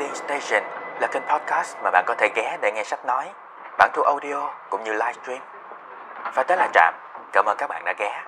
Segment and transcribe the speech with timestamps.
[0.00, 0.62] Reading Station
[1.00, 3.32] là kênh podcast mà bạn có thể ghé để nghe sách nói,
[3.78, 5.42] bản thu audio cũng như livestream.
[6.34, 6.94] Và tới là Trạm,
[7.32, 8.24] cảm ơn các bạn đã ghé.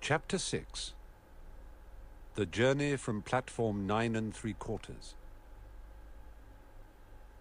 [0.00, 0.60] Chapter 6
[2.36, 5.14] The Journey from Platform 9 and Three Quarters.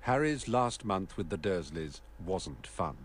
[0.01, 2.95] Harry's last month with the Dursleys wasn't fun.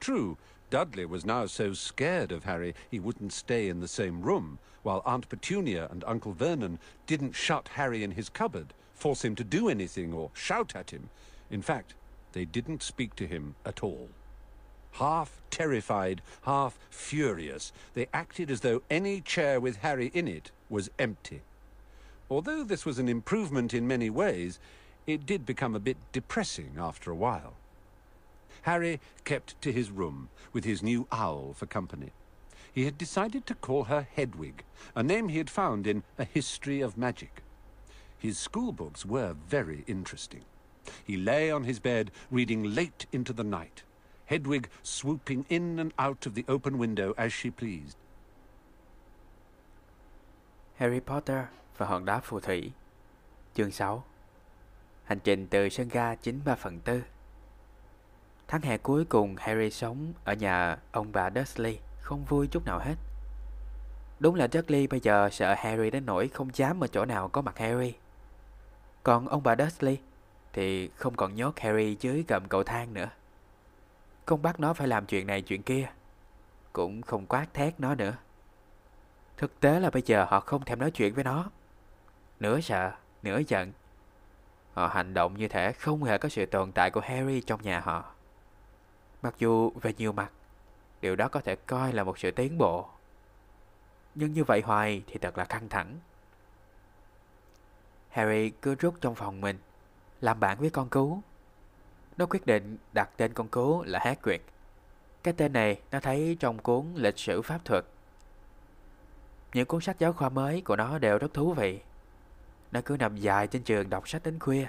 [0.00, 0.36] True,
[0.72, 5.02] Dudley was now so scared of Harry he wouldn't stay in the same room, while
[5.04, 9.68] Aunt Petunia and Uncle Vernon didn't shut Harry in his cupboard, force him to do
[9.68, 11.10] anything, or shout at him.
[11.50, 11.92] In fact,
[12.32, 14.08] they didn't speak to him at all.
[14.92, 20.88] Half terrified, half furious, they acted as though any chair with Harry in it was
[20.98, 21.42] empty.
[22.30, 24.58] Although this was an improvement in many ways,
[25.06, 27.52] it did become a bit depressing after a while.
[28.62, 32.12] Harry kept to his room, with his new owl for company.
[32.72, 34.64] He had decided to call her Hedwig,
[34.94, 37.42] a name he had found in A History of Magic.
[38.18, 40.44] His schoolbooks were very interesting.
[41.04, 43.82] He lay on his bed, reading late into the night,
[44.26, 47.96] Hedwig swooping in and out of the open window as she pleased.
[50.76, 51.44] Harry Potter
[51.76, 52.72] và hòn đá phù thủy
[53.54, 54.04] Chương 6
[55.04, 57.02] Hành trình từ sân ga 93 phần 4
[58.52, 62.78] Tháng hè cuối cùng Harry sống ở nhà ông bà Dursley không vui chút nào
[62.78, 62.94] hết.
[64.20, 67.42] Đúng là Dudley bây giờ sợ Harry đến nỗi không dám ở chỗ nào có
[67.42, 67.94] mặt Harry.
[69.02, 69.98] Còn ông bà Dursley
[70.52, 73.08] thì không còn nhốt Harry dưới gầm cầu thang nữa.
[74.26, 75.88] Không bắt nó phải làm chuyện này chuyện kia.
[76.72, 78.16] Cũng không quát thét nó nữa.
[79.36, 81.50] Thực tế là bây giờ họ không thèm nói chuyện với nó.
[82.40, 82.92] Nửa sợ,
[83.22, 83.72] nửa giận.
[84.74, 87.80] Họ hành động như thể không hề có sự tồn tại của Harry trong nhà
[87.80, 88.12] họ.
[89.22, 90.32] Mặc dù về nhiều mặt,
[91.00, 92.88] điều đó có thể coi là một sự tiến bộ.
[94.14, 95.96] Nhưng như vậy hoài thì thật là căng thẳng.
[98.08, 99.58] Harry cứ rút trong phòng mình,
[100.20, 101.20] làm bạn với con cú.
[102.16, 104.40] Nó quyết định đặt tên con cú là Hagrid.
[105.22, 107.84] Cái tên này nó thấy trong cuốn lịch sử pháp thuật.
[109.52, 111.80] Những cuốn sách giáo khoa mới của nó đều rất thú vị.
[112.72, 114.66] Nó cứ nằm dài trên trường đọc sách đến khuya.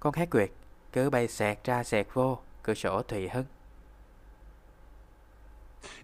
[0.00, 0.50] Con Hagrid
[0.92, 3.44] cứ bay xẹt ra xẹt vô cửa sổ Thùy Hân.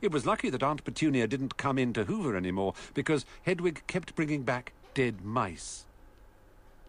[0.01, 4.15] It was lucky that Aunt Petunia didn't come in to Hoover anymore because Hedwig kept
[4.17, 5.85] bringing back dead mice.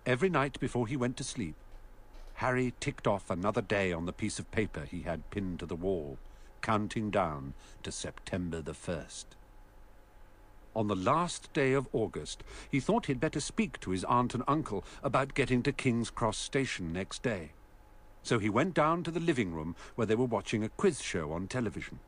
[0.06, 1.56] Every night before he went to sleep,
[2.36, 5.76] Harry ticked off another day on the piece of paper he had pinned to the
[5.76, 6.18] wall,
[6.62, 7.54] counting down
[7.84, 9.26] to September the 1st.
[10.76, 14.44] On the last day of August, he thought he'd better speak to his aunt and
[14.48, 17.52] uncle about getting to King's Cross Station next day.
[18.24, 21.32] So he went down to the living room where they were watching a quiz show
[21.32, 22.00] on television.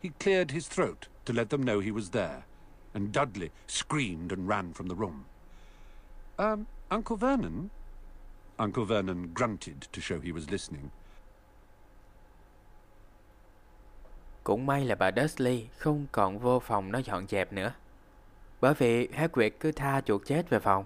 [0.00, 2.42] He cleared his throat to let them know he was there,
[2.94, 5.24] and Dudley screamed and ran from the room.
[6.38, 7.70] Um, Uncle Vernon?
[8.58, 10.90] Uncle Vernon grunted to show he was listening.
[14.44, 17.72] Cũng may là bà Dursley không còn vô phòng nó dọn dẹp nữa.
[18.60, 20.84] Bởi vì Hagrid cứ tha chuột chết về phòng.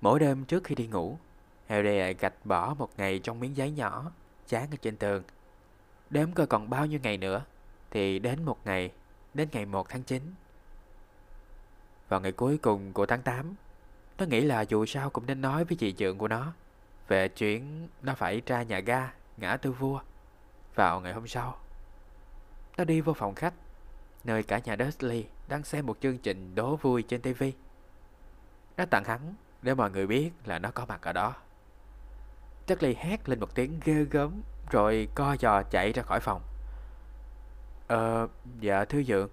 [0.00, 1.18] Mỗi đêm trước khi đi ngủ,
[1.66, 4.10] Harry lại gạch bỏ một ngày trong miếng giấy nhỏ,
[4.48, 5.22] dán ở trên tường.
[6.10, 7.44] Đếm coi còn bao nhiêu ngày nữa,
[7.90, 8.92] thì đến một ngày,
[9.34, 10.34] đến ngày 1 tháng 9.
[12.08, 13.54] Vào ngày cuối cùng của tháng 8,
[14.18, 16.52] nó nghĩ là dù sao cũng nên nói với chị trưởng của nó
[17.08, 20.00] về chuyện nó phải ra nhà ga, ngã tư vua
[20.74, 21.58] vào ngày hôm sau.
[22.76, 23.54] Nó đi vô phòng khách,
[24.24, 27.44] nơi cả nhà Dursley đang xem một chương trình đố vui trên TV.
[28.76, 31.34] Nó tặng hắn để mọi người biết là nó có mặt ở đó.
[32.68, 36.42] Dudley hét lên một tiếng ghê gớm Rồi co giò chạy ra khỏi phòng
[37.86, 38.28] Ờ,
[38.60, 39.28] dạ thưa dượng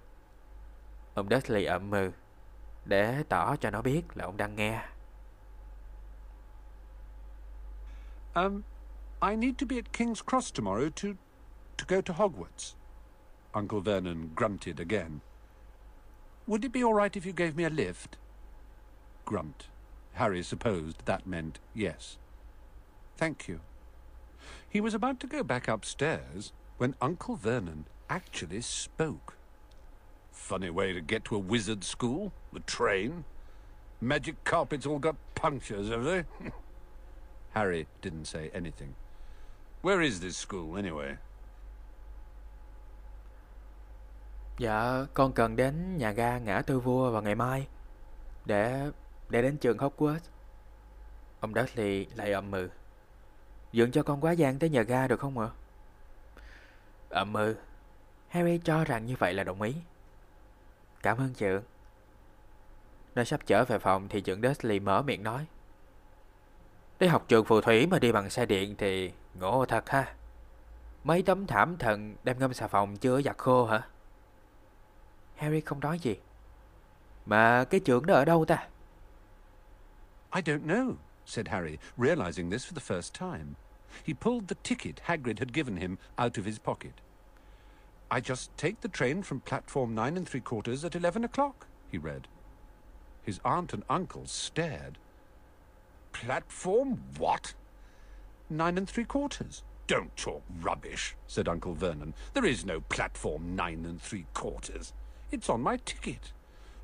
[1.14, 2.10] Ông Dudley ậm mừ
[2.84, 4.82] Để tỏ cho nó biết là ông đang nghe
[8.34, 8.62] Um,
[9.20, 11.08] I need to be at King's Cross tomorrow to
[11.76, 12.74] to go to Hogwarts.
[13.52, 15.20] Uncle Vernon grunted again.
[16.46, 18.16] Would it be all right if you gave me a lift?
[19.24, 19.68] Grunt.
[20.14, 22.16] Harry supposed that meant yes.
[23.16, 23.60] Thank you.
[24.68, 29.36] He was about to go back upstairs when Uncle Vernon actually spoke.
[30.32, 33.24] Funny way to get to a wizard school, the train.
[34.00, 36.24] Magic carpets all got punctures, have they?
[37.50, 38.94] Harry didn't say anything.
[39.82, 41.18] Where is this school, anyway?
[44.58, 47.66] Dạ, con cần đến nhà ga ngã tư vua vào ngày mai
[48.44, 48.90] để
[49.28, 50.30] để đến trường Hogwarts.
[51.40, 52.68] Ông Dudley lại ậm mừ.
[53.72, 55.48] Dượng cho con quá gian tới nhà ga được không ạ?
[57.08, 57.54] Ậm mừ.
[58.28, 59.74] Harry cho rằng như vậy là đồng ý.
[61.02, 61.62] Cảm ơn trưởng.
[63.14, 65.46] Nó sắp trở về phòng thì trưởng Dursley mở miệng nói.
[67.00, 70.14] Đi học trường phù thủy mà đi bằng xe điện thì ngộ thật ha.
[71.04, 73.82] Mấy tấm thảm thần đem ngâm xà phòng chưa giặt khô hả?
[75.36, 76.16] Harry không nói gì.
[77.26, 78.68] Mà cái trưởng đó ở đâu ta?
[80.34, 80.92] I don't know,
[81.32, 83.56] said Harry, realizing this for the first time.
[84.04, 87.00] He pulled the ticket Hagrid had given him out of his pocket.
[88.10, 91.96] I just take the train from platform nine and three quarters at eleven o'clock, he
[91.96, 92.28] read.
[93.22, 94.98] His aunt and uncle stared.
[96.12, 97.54] Platform what?
[98.50, 99.62] Nine and three quarters.
[99.86, 102.12] Don't talk rubbish, said Uncle Vernon.
[102.34, 104.92] There is no platform nine and three quarters.
[105.30, 106.32] It's on my ticket.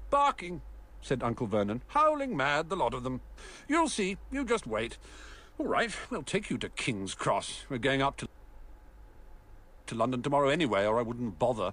[0.09, 0.63] Barking,
[1.09, 1.81] said Uncle Vernon.
[1.89, 3.21] Howling mad, the lot of them.
[3.69, 4.17] You'll see.
[4.31, 4.99] You just wait.
[5.59, 7.67] All right, we'll take you to King's Cross.
[7.69, 8.29] We're going up to
[9.87, 11.73] to London tomorrow anyway, or I wouldn't bother.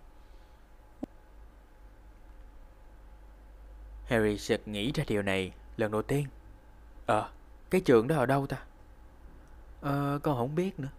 [4.06, 6.28] Harry sực nghĩ ra điều này lần đầu tiên.
[7.06, 7.30] Ờ, à,
[7.70, 8.58] cái trường đó ở đâu ta?
[9.82, 10.90] Ờ, à, con không biết nữa.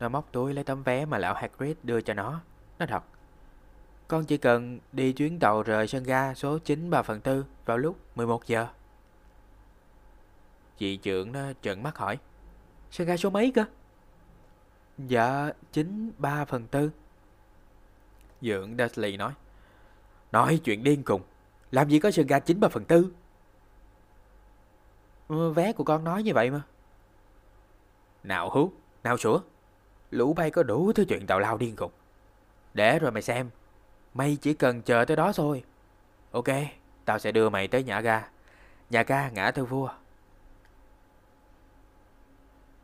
[0.00, 2.40] Nó móc túi lấy tấm vé mà lão Hagrid đưa cho nó.
[2.78, 3.11] Nó đọc.
[4.08, 7.78] Con chỉ cần đi chuyến tàu rời sân ga số 9 3 phần 4 vào
[7.78, 8.66] lúc 11 giờ.
[10.78, 12.18] Chị trưởng nó trợn mắt hỏi.
[12.90, 13.64] Sân ga số mấy cơ?
[14.98, 16.90] Dạ, 9 3 phần 4.
[18.42, 19.32] Dưỡng Dudley nói.
[20.32, 21.22] Nói chuyện điên cùng.
[21.70, 23.10] Làm gì có sân ga 9 3 phần 4?
[25.28, 26.62] Ờ, vé của con nói như vậy mà.
[28.22, 28.72] Nào hú,
[29.02, 29.40] nào sủa.
[30.10, 31.90] Lũ bay có đủ thứ chuyện tào lao điên cùng.
[32.74, 33.50] Để rồi mày xem.
[34.14, 35.64] Mày chỉ cần chờ tới đó thôi.
[36.30, 36.48] Ok,
[37.04, 38.28] tao sẽ đưa mày tới nhà ga.
[38.90, 39.88] Nhà ga ngã tư vua.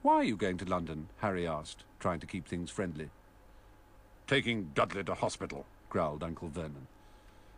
[0.03, 1.07] Why are you going to London?
[1.19, 3.09] Harry asked, trying to keep things friendly.
[4.27, 6.87] Taking Dudley to hospital, growled Uncle Vernon.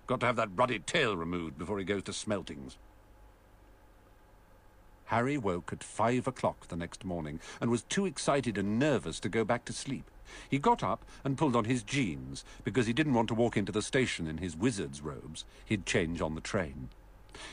[0.06, 2.76] Got to have that ruddy tail removed before he goes to Smeltings.
[5.04, 9.28] Harry woke at five o'clock the next morning and was too excited and nervous to
[9.28, 10.04] go back to sleep.
[10.50, 13.72] He got up and pulled on his jeans because he didn't want to walk into
[13.72, 15.44] the station in his wizard's robes.
[15.64, 16.88] He'd change on the train.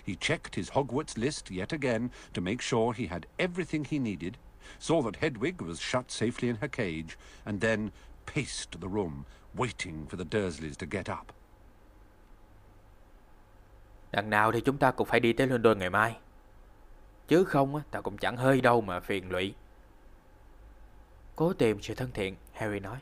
[0.04, 4.38] He checked his Hogwarts list yet again to make sure he had everything he needed,
[4.80, 7.92] saw that Hedwig was shut safely in her cage, and then
[8.26, 9.26] paced the room,
[9.56, 11.32] waiting for the Dursleys to get up.
[14.12, 16.18] Đằng nào thì chúng ta cũng phải đi tới London ngày mai.
[17.28, 19.54] Chứ không ta cũng chẳng hơi đâu mà phiền lụy.
[21.36, 22.98] Cố tìm sự thân thiện, Harry nói.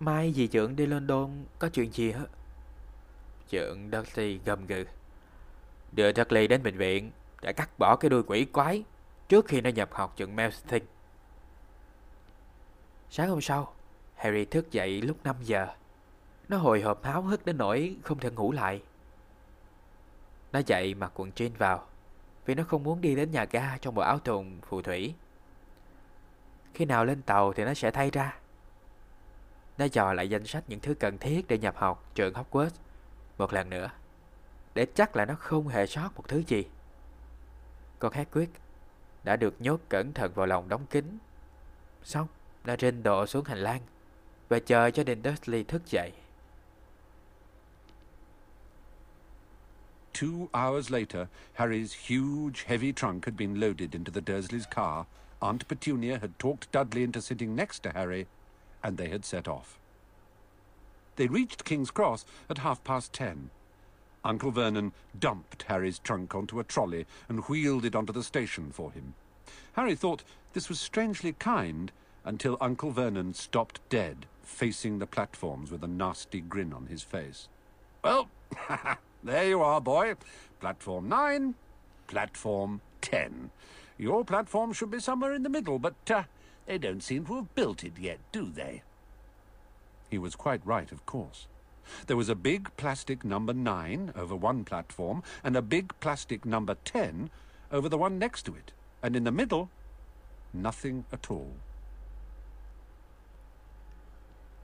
[0.00, 2.26] Mai dì trưởng đi London có chuyện gì hết?
[3.48, 4.84] Trưởng Dudley gầm gừ.
[5.92, 7.10] Đưa Dudley đến bệnh viện
[7.42, 8.84] để cắt bỏ cái đuôi quỷ quái
[9.28, 10.84] trước khi nó nhập học trường Melting.
[13.10, 13.74] Sáng hôm sau,
[14.14, 15.66] Harry thức dậy lúc 5 giờ.
[16.48, 18.82] Nó hồi hộp háo hức đến nỗi không thể ngủ lại.
[20.52, 21.86] Nó dậy mặc quần jean vào
[22.46, 25.14] vì nó không muốn đi đến nhà ga trong bộ áo thùng phù thủy.
[26.74, 28.36] Khi nào lên tàu thì nó sẽ thay ra.
[29.78, 32.70] Nó dò lại danh sách những thứ cần thiết để nhập học trường Hogwarts
[33.38, 33.90] một lần nữa.
[34.74, 36.64] Để chắc là nó không hề sót một thứ gì.
[37.98, 38.48] Con Hagrid
[39.24, 41.18] đã được nhốt cẩn thận vào lòng đóng kín.
[42.02, 42.26] Xong,
[42.64, 43.80] nó rinh độ xuống hành lang
[44.48, 46.12] và chờ cho đến Dursley thức dậy.
[50.14, 51.26] Two hours later,
[51.56, 55.06] Harry's huge, heavy trunk had been loaded into the Dursleys' car.
[55.44, 58.28] Aunt Petunia had talked Dudley into sitting next to Harry,
[58.82, 59.78] and they had set off.
[61.16, 63.50] They reached King's Cross at half past ten.
[64.24, 68.90] Uncle Vernon dumped Harry's trunk onto a trolley and wheeled it onto the station for
[68.92, 69.12] him.
[69.74, 70.24] Harry thought
[70.54, 71.92] this was strangely kind
[72.24, 77.48] until Uncle Vernon stopped dead, facing the platforms with a nasty grin on his face.
[78.02, 78.30] Well,
[79.22, 80.14] there you are, boy.
[80.58, 81.54] Platform 9,
[82.06, 83.50] platform 10.
[83.98, 86.24] Your platform should be somewhere in the middle, but uh,
[86.66, 88.82] they don't seem to have built it yet, do they?
[90.10, 91.46] He was quite right, of course.
[92.06, 96.76] There was a big plastic number 9 over one platform and a big plastic number
[96.84, 97.30] 10
[97.70, 98.72] over the one next to it.
[99.02, 99.68] And in the middle,
[100.52, 101.52] nothing at all.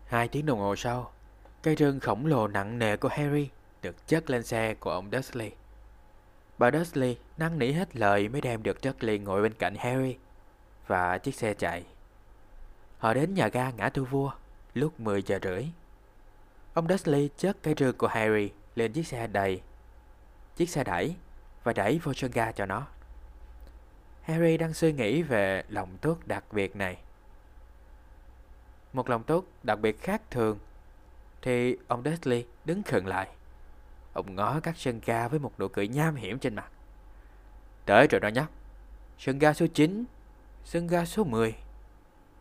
[0.07, 1.11] Hai tiếng đồng hồ sau,
[1.63, 3.49] cây rừng khổng lồ nặng nề của Harry
[3.83, 5.53] được chất lên xe của ông Dursley.
[6.61, 10.17] Bà Dursley năn nỉ hết lời mới đem được Dudley ngồi bên cạnh Harry
[10.87, 11.85] và chiếc xe chạy.
[12.99, 14.33] Họ đến nhà ga ngã tư vua
[14.75, 15.67] lúc 10 giờ rưỡi.
[16.75, 19.61] Ông Dursley chất cái rương của Harry lên chiếc xe đầy,
[20.57, 21.17] chiếc xe đẩy
[21.65, 22.87] và đẩy vô sân ga cho nó.
[24.23, 26.99] Harry đang suy nghĩ về lòng tốt đặc biệt này.
[28.93, 30.59] Một lòng tốt đặc biệt khác thường
[31.43, 33.29] Thì ông Dudley đứng khựng lại.
[34.13, 36.71] Ông ngó các sân ga với một nụ cười nham hiểm trên mặt.
[37.87, 38.49] Tới rồi đó nhóc.
[39.19, 40.05] Sân ga số 9,
[40.65, 41.55] sân ga số 10.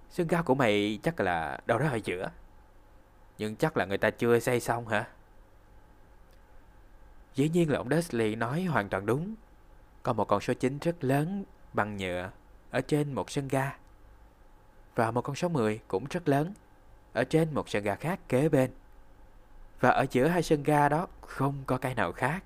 [0.10, 2.32] Sân ga của mày chắc là đâu đó ở giữa.
[3.38, 5.08] Nhưng chắc là người ta chưa xây xong hả?
[7.36, 9.36] Dĩ nhiên là ông Dudley nói hoàn toàn đúng.
[10.04, 12.32] Có một con số 9 rất lớn bằng nhựa
[12.72, 13.78] ở trên một sân ga.
[14.96, 16.54] Và một con số 10 cũng rất lớn
[17.14, 18.72] ở trên một sân ga khác kế bên.
[19.80, 22.44] Và ở giữa hai sân ga đó không có cái nào khác.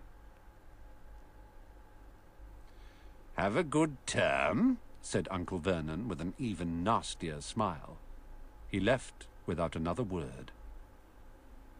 [3.36, 7.98] Have a good term, said Uncle Vernon with an even nastier smile.
[8.72, 10.52] He left without another word.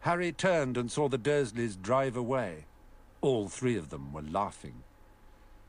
[0.00, 2.64] Harry turned and saw the Dursleys drive away.
[3.20, 4.82] All three of them were laughing.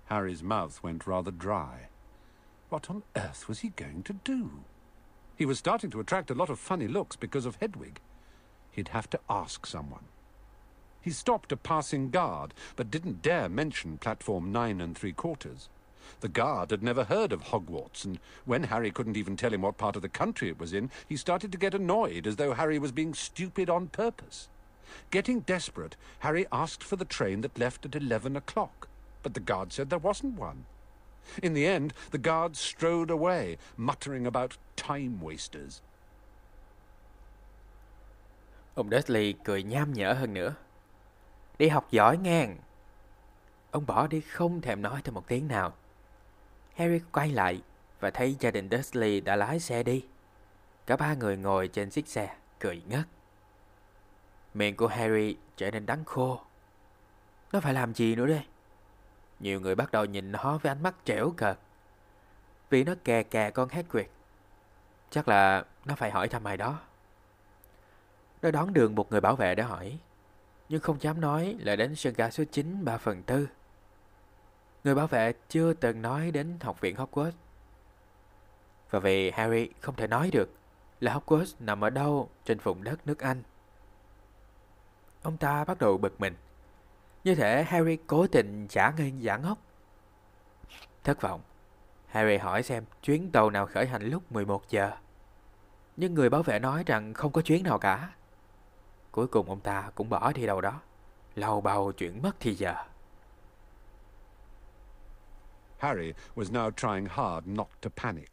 [0.06, 1.88] Harry's mouth went rather dry.
[2.70, 4.50] What on earth was he going to do?
[5.38, 8.00] He was starting to attract a lot of funny looks because of Hedwig.
[8.76, 10.04] He'd have to ask someone.
[11.02, 15.70] He stopped a passing guard, but didn't dare mention platform nine and three quarters.
[16.20, 19.78] The guard had never heard of Hogwarts, and when Harry couldn't even tell him what
[19.78, 22.78] part of the country it was in, he started to get annoyed as though Harry
[22.78, 24.50] was being stupid on purpose.
[25.10, 28.88] Getting desperate, Harry asked for the train that left at eleven o'clock,
[29.24, 30.66] but the guard said there wasn't one.
[31.42, 35.82] In the end, the guard strode away, muttering about time wasters.
[38.76, 40.54] Ông Dudley cười nham nhở hơn nữa.
[41.58, 42.58] Đi học giỏi ngang.
[43.72, 45.74] Ông bỏ đi không thèm nói thêm một tiếng nào.
[46.76, 47.62] Harry quay lại
[48.00, 50.06] và thấy gia đình Dudley đã lái xe đi.
[50.86, 53.06] Cả ba người ngồi trên chiếc xe, cười ngất.
[54.54, 56.42] Miệng của Harry trở nên đắng khô.
[57.52, 58.46] Nó phải làm gì nữa đây?
[59.40, 61.58] Nhiều người bắt đầu nhìn nó với ánh mắt trẻo cợt.
[62.70, 64.06] Vì nó kè kè con Hagrid.
[65.10, 66.80] Chắc là nó phải hỏi thăm ai đó.
[68.46, 70.00] Nó đón đường một người bảo vệ để hỏi.
[70.70, 73.48] Nhưng không dám nói là đến sân ga số 9 3 phần tư.
[74.84, 77.32] Người bảo vệ chưa từng nói đến học viện Hogwarts.
[78.90, 80.50] Và vì Harry không thể nói được
[81.00, 83.44] là Hogwarts nằm ở đâu trên vùng đất nước Anh.
[85.24, 86.36] Ông ta bắt đầu bực mình.
[87.24, 89.58] Như thể Harry cố tình giả ngây giả ngốc.
[91.04, 91.42] Thất vọng,
[92.08, 94.92] Harry hỏi xem chuyến tàu nào khởi hành lúc 11 giờ.
[95.98, 98.10] Nhưng người bảo vệ nói rằng không có chuyến nào cả.
[99.16, 100.82] Cuối cùng ông ta cũng bỏ đi đâu đó.
[101.36, 102.76] Lầu bầu chuyện mất thì giờ.
[105.78, 108.32] Harry was now trying hard not to panic.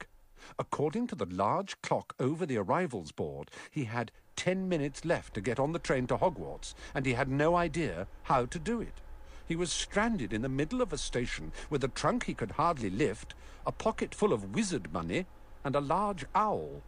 [0.57, 5.43] According to the large clock over the arrivals board, he had ten minutes left to
[5.45, 9.01] get on the train to Hogwarts, and he had no idea how to do it.
[9.49, 12.91] He was stranded in the middle of a station with a trunk he could hardly
[12.91, 13.35] lift,
[13.67, 15.27] a pocket full of wizard money,
[15.65, 16.83] and a large owl.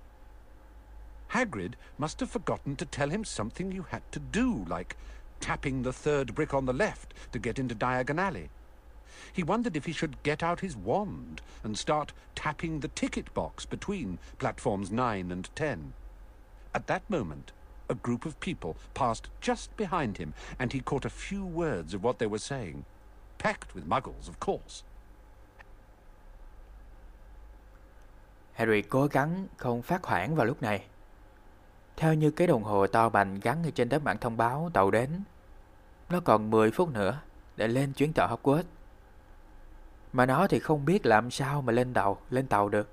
[1.34, 4.96] Hagrid must have forgotten to tell him something you had to do, like
[5.40, 8.50] tapping the third brick on the left to get into Diagon Alley.
[9.32, 13.66] He wondered if he should get out his wand and start tapping the ticket box
[13.66, 15.92] between platforms 9 and 10.
[16.72, 17.50] At that moment,
[17.88, 22.04] a group of people passed just behind him, and he caught a few words of
[22.04, 22.84] what they were saying.
[23.38, 24.84] Packed with muggles, of course.
[28.52, 30.84] Harry cố gắng không phát hoảng vào lúc này.
[31.96, 34.90] Theo như cái đồng hồ to bành gắn ở trên tấm bảng thông báo tàu
[34.90, 35.10] đến,
[36.10, 37.18] nó còn 10 phút nữa
[37.56, 38.64] để lên chuyến tàu Hogwarts.
[40.12, 42.88] Mà nó thì không biết làm sao mà lên tàu, lên tàu được.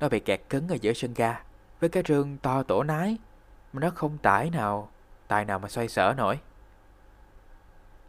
[0.00, 1.40] Nó bị kẹt cứng ở giữa sân ga
[1.80, 3.16] với cái rương to tổ nái
[3.72, 4.88] mà nó không tải nào,
[5.28, 6.38] tài nào mà xoay sở nổi.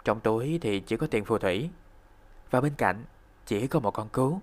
[0.03, 1.69] Trong túi thì chỉ có tiền phù thủy
[2.51, 3.03] và bên cạnh
[3.45, 4.39] chỉ có một con cú.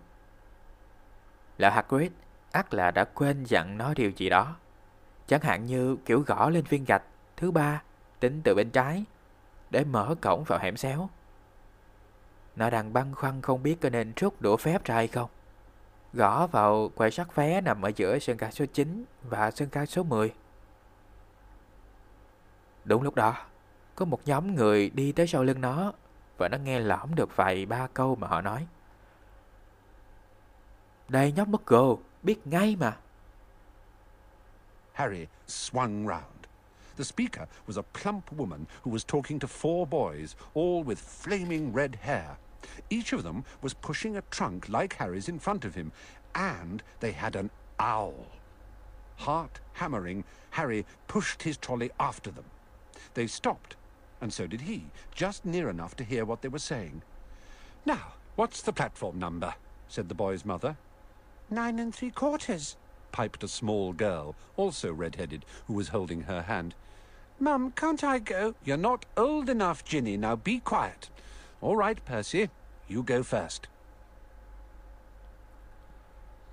[1.58, 2.10] Lão Hagrid
[2.52, 4.56] ắt là đã quên dặn nó điều gì đó.
[5.26, 7.02] Chẳng hạn như kiểu gõ lên viên gạch
[7.36, 7.82] thứ ba
[8.20, 9.04] tính từ bên trái
[9.70, 11.08] để mở cổng vào hẻm xéo.
[12.56, 15.30] Nó đang băn khoăn không biết có nên rút đũa phép ra hay không.
[16.12, 19.86] Gõ vào quầy sắt vé nằm ở giữa sân ca số 9 và sân ca
[19.86, 20.32] số 10.
[22.84, 23.34] Đúng lúc đó,
[23.94, 25.92] có một nhóm người đi tới sau lưng nó
[26.38, 28.66] và nó nghe lõm được vài ba câu mà họ nói.
[31.08, 32.96] Đây nhóc Muggle, biết ngay mà.
[34.96, 36.46] Harry swung round.
[36.96, 41.70] The speaker was a plump woman who was talking to four boys, all with flaming
[41.70, 42.38] red hair.
[42.88, 45.92] Each of them was pushing a trunk like Harry's in front of him,
[46.34, 48.26] and they had an owl.
[49.16, 52.46] Heart hammering, Harry pushed his trolley after them.
[53.12, 53.76] They stopped,
[54.22, 57.02] and so did he, just near enough to hear what they were saying.
[57.84, 59.56] Now, what's the platform number?
[59.88, 60.78] said the boy's mother.
[61.50, 62.76] Nine and three quarters,
[63.16, 66.74] piped a small girl, also red-headed, who was holding her hand.
[67.40, 68.52] Mum, can't I go?
[68.64, 70.16] You're not old enough, Ginny.
[70.16, 71.08] Now be quiet.
[71.60, 72.46] All right, Percy.
[72.88, 73.60] You go first.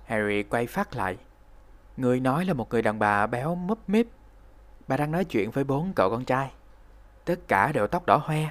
[0.04, 1.16] Harry quay phát lại.
[1.96, 4.06] Người nói là một người đàn bà béo mấp mít.
[4.88, 6.50] Bà đang nói chuyện với bốn cậu con trai.
[7.24, 8.50] Tất cả đều tóc đỏ hoe.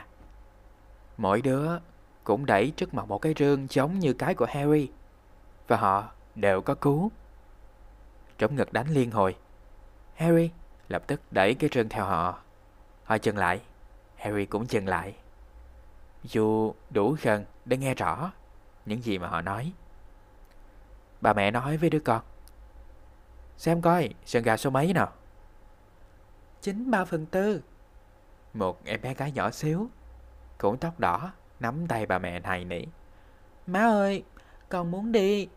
[1.18, 1.80] Mỗi đứa
[2.24, 4.90] cũng đẩy trước mặt một cái rương giống như cái của Harry.
[5.68, 7.12] Và họ đều có cú.
[8.44, 9.36] Trống ngực đánh liên hồi.
[10.16, 10.50] Harry
[10.88, 12.40] lập tức đẩy cái rương theo họ.
[13.04, 13.62] Họ dừng lại.
[14.16, 15.16] Harry cũng dừng lại.
[16.24, 18.32] Dù đủ gần để nghe rõ
[18.86, 19.72] những gì mà họ nói.
[21.22, 22.22] Bà mẹ nói với đứa con.
[23.58, 25.12] Xem coi, sân gà số mấy nào?
[26.62, 27.62] Chín ba phần tư.
[28.54, 29.88] Một em bé gái nhỏ xíu,
[30.58, 32.82] cũng tóc đỏ, nắm tay bà mẹ này nỉ.
[33.68, 34.24] Má ơi,
[34.70, 35.50] con muốn đi.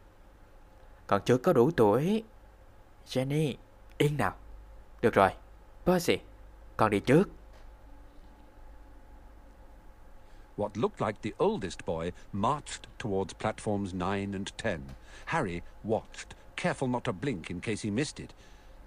[1.06, 2.24] Con chưa có đủ tuổi.
[3.06, 3.56] Jenny,
[3.98, 4.34] yên nào.
[5.02, 5.30] Được rồi,
[5.84, 6.18] Percy,
[6.76, 7.28] con đi trước.
[10.56, 14.80] What looked like the oldest boy marched towards platforms 9 and 10.
[15.26, 18.34] Harry watched, careful not to blink in case he missed it.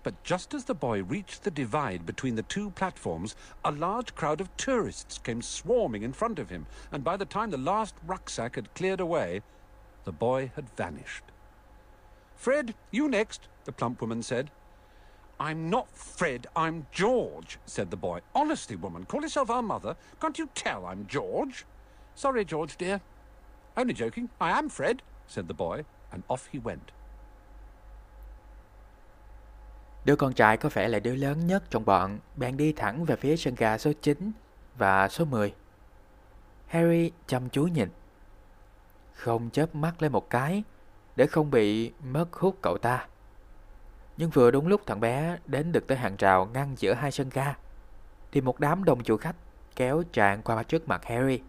[0.03, 4.41] But just as the boy reached the divide between the two platforms, a large crowd
[4.41, 8.55] of tourists came swarming in front of him, and by the time the last rucksack
[8.55, 9.41] had cleared away,
[10.05, 11.28] the boy had vanished.
[12.39, 14.49] Fred, you next, the plump woman said.
[15.41, 18.21] I'm not Fred, I'm George, said the boy.
[18.33, 19.95] Honestly, woman, call yourself our mother.
[20.21, 21.65] Can't you tell I'm George?
[22.15, 23.01] Sorry, George, dear.
[23.75, 24.29] Only joking.
[24.39, 26.91] I am Fred, said the boy, and off he went.
[30.05, 33.15] Đứa con trai có vẻ là đứa lớn nhất trong bọn, bạn đi thẳng về
[33.15, 34.31] phía sân gà số 9
[34.77, 35.53] và số 10.
[36.67, 37.89] Harry chăm chú nhìn.
[39.13, 40.63] Không chớp mắt lên một cái
[41.19, 43.07] để không bị mất hút cậu ta.
[44.17, 47.29] Nhưng vừa đúng lúc thằng bé đến được tới hàng rào ngăn giữa hai sân
[47.33, 47.55] ga,
[48.31, 49.35] thì một đám đông chủ khách
[49.75, 51.41] kéo tràn qua trước mặt Harry.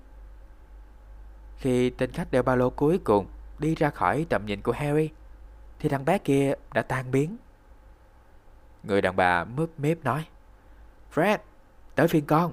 [1.57, 3.27] Khi tên khách đeo ba lô cuối cùng
[3.59, 5.11] đi ra khỏi tầm nhìn của Harry,
[5.79, 7.37] thì thằng bé kia đã tan biến.
[8.83, 10.25] Người đàn bà mướp mếp nói,
[11.15, 11.39] Fred,
[11.95, 12.53] tới phiên con.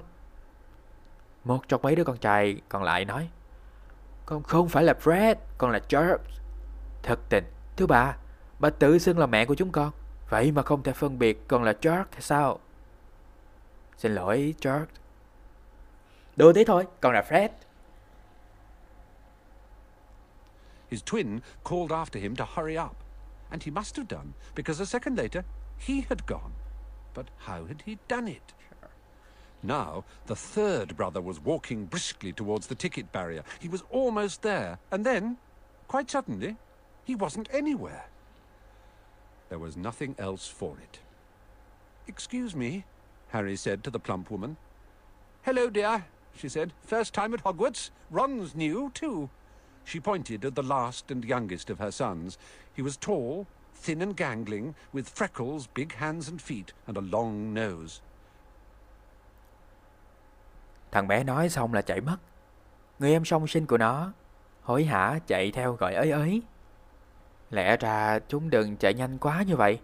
[1.44, 3.28] Một trong mấy đứa con trai còn lại nói,
[4.26, 6.37] Con không phải là Fred, con là George.
[7.08, 7.44] Thật tình,
[7.76, 8.16] thứ bà,
[8.58, 9.90] bà tự xưng là mẹ của chúng con.
[10.28, 12.58] Vậy mà không thể phân biệt con là George hay sao?
[13.98, 14.92] Xin lỗi George.
[16.36, 17.48] Đùa thế thôi, con là Fred.
[20.90, 22.96] His twin called after him to hurry up,
[23.50, 25.42] and he must have done, because a second later
[25.78, 26.52] he had gone.
[27.14, 28.42] But how had he done it?
[29.62, 33.42] Now, the third brother was walking briskly towards the ticket barrier.
[33.60, 35.36] He was almost there, and then,
[35.88, 36.56] quite suddenly,
[37.08, 38.04] he wasn't anywhere.
[39.48, 40.98] There was nothing else for it.
[42.06, 42.84] Excuse me,
[43.28, 44.58] Harry said to the plump woman.
[45.42, 46.04] Hello, dear,
[46.36, 46.74] she said.
[46.82, 47.88] First time at Hogwarts.
[48.10, 49.30] Ron's new, too.
[49.84, 52.36] She pointed at the last and youngest of her sons.
[52.76, 57.54] He was tall, thin and gangling, with freckles, big hands and feet, and a long
[57.54, 58.02] nose.
[60.92, 62.16] Thằng bé nói xong là chạy mất.
[62.98, 64.12] Người em song sinh của nó
[64.62, 66.42] hối hả chạy theo gọi ới ới.
[67.50, 69.80] Lẽ ra chúng đừng chạy nhanh quá như vậy.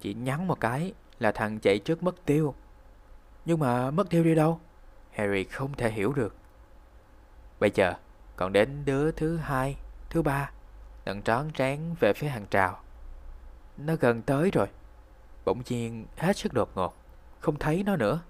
[0.00, 2.54] Chỉ nhắn một cái là thằng chạy trước mất tiêu.
[3.44, 4.60] Nhưng mà mất tiêu đi đâu?
[5.12, 6.34] Harry không thể hiểu được.
[7.60, 7.94] Bây giờ,
[8.36, 9.76] còn đến đứa thứ hai,
[10.10, 10.50] thứ ba,
[11.04, 12.80] tận trón trán về phía hàng trào.
[13.76, 14.66] Nó gần tới rồi.
[15.44, 16.94] Bỗng nhiên hết sức đột ngột,
[17.40, 18.20] không thấy nó nữa.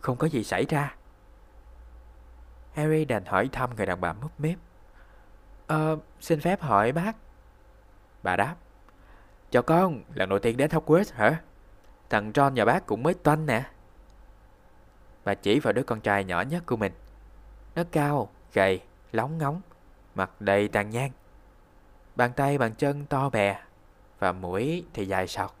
[0.00, 0.94] Không có gì xảy ra.
[2.74, 4.56] Harry đành hỏi thăm người đàn bà mất mếp.
[5.66, 7.16] Ờ, xin phép hỏi bác.
[8.22, 8.56] Bà đáp.
[9.50, 11.42] Chào con, lần đầu tiên đến Hogwarts hả?
[12.10, 13.70] Thằng John nhà bác cũng mới toanh nè.
[15.24, 16.92] Bà chỉ vào đứa con trai nhỏ nhất của mình.
[17.74, 18.80] Nó cao, gầy,
[19.12, 19.60] lóng ngóng,
[20.14, 21.10] mặt đầy tàn nhang.
[22.16, 23.60] Bàn tay bàn chân to bè
[24.18, 25.56] và mũi thì dài sọc.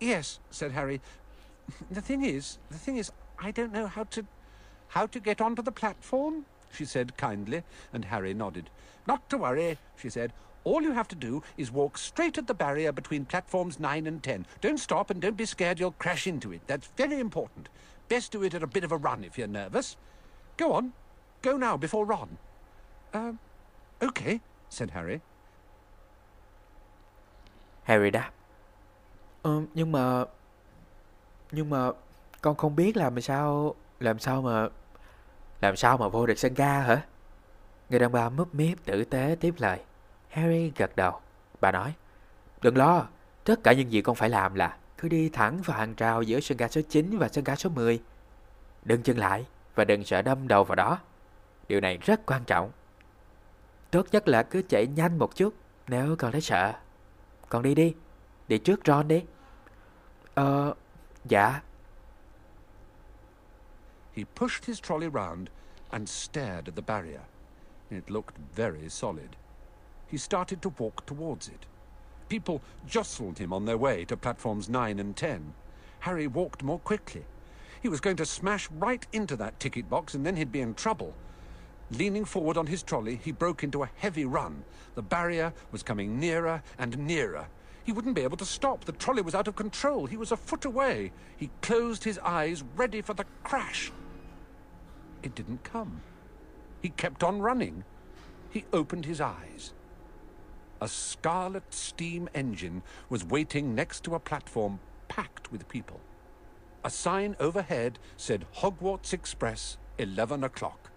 [0.00, 0.98] Yes, said Harry.
[1.94, 3.10] The thing is, the thing is,
[3.44, 4.22] I don't know how to,
[4.88, 6.40] how to get onto the platform.
[6.72, 8.70] She said kindly, and Harry nodded.
[9.06, 10.32] Not to worry, she said.
[10.64, 14.22] All you have to do is walk straight at the barrier between platforms 9 and
[14.22, 14.46] 10.
[14.60, 16.60] Don't stop and don't be scared you'll crash into it.
[16.66, 17.68] That's very important.
[18.08, 19.96] Best do it at a bit of a run if you're nervous.
[20.56, 20.92] Go on.
[21.42, 22.38] Go now before Ron.
[23.14, 23.38] Um,
[24.02, 25.20] okay, said Harry.
[27.84, 28.30] Harry đáp.
[29.42, 30.24] Ờ, nhưng mà...
[31.52, 31.90] Nhưng mà...
[32.42, 33.74] Con không biết làm sao...
[34.00, 34.68] Làm sao mà...
[35.60, 37.02] Làm sao mà vô được sân ga hả?
[37.90, 39.80] Người đàn bà múp míp tử tế tiếp lời.
[40.28, 41.20] Harry gật đầu.
[41.60, 41.94] Bà nói.
[42.62, 43.06] Đừng lo.
[43.44, 46.40] Tất cả những gì con phải làm là Cứ đi thẳng vào hàng rào giữa
[46.40, 48.02] sân ga số 9 và sân ga số 10.
[48.84, 50.98] Đừng dừng lại và đừng sợ đâm đầu vào đó.
[51.68, 52.70] Điều này rất quan trọng.
[53.90, 55.54] Tốt nhất là cứ chạy nhanh một chút
[55.88, 56.72] nếu còn thấy sợ.
[57.48, 57.94] Còn đi đi,
[58.48, 59.24] đi trước Ron đi.
[60.34, 60.74] Ờ,
[61.24, 61.60] dạ.
[64.16, 65.50] He pushed his trolley round
[65.92, 67.20] and stared at the barrier.
[67.90, 69.36] It looked very solid.
[70.08, 71.66] He started to walk towards it.
[72.30, 75.52] People jostled him on their way to platforms 9 and 10.
[76.00, 77.24] Harry walked more quickly.
[77.82, 80.72] He was going to smash right into that ticket box and then he'd be in
[80.72, 81.14] trouble.
[81.90, 84.64] Leaning forward on his trolley, he broke into a heavy run.
[84.94, 87.48] The barrier was coming nearer and nearer.
[87.84, 88.86] He wouldn't be able to stop.
[88.86, 90.06] The trolley was out of control.
[90.06, 91.12] He was a foot away.
[91.36, 93.92] He closed his eyes, ready for the crash.
[95.22, 96.02] It didn't come.
[96.82, 97.84] He kept on running.
[98.50, 99.72] He opened his eyes.
[100.80, 106.00] A scarlet steam engine was waiting next to a platform packed with people.
[106.84, 110.90] A sign overhead said Hogwarts Express, 11 o'clock.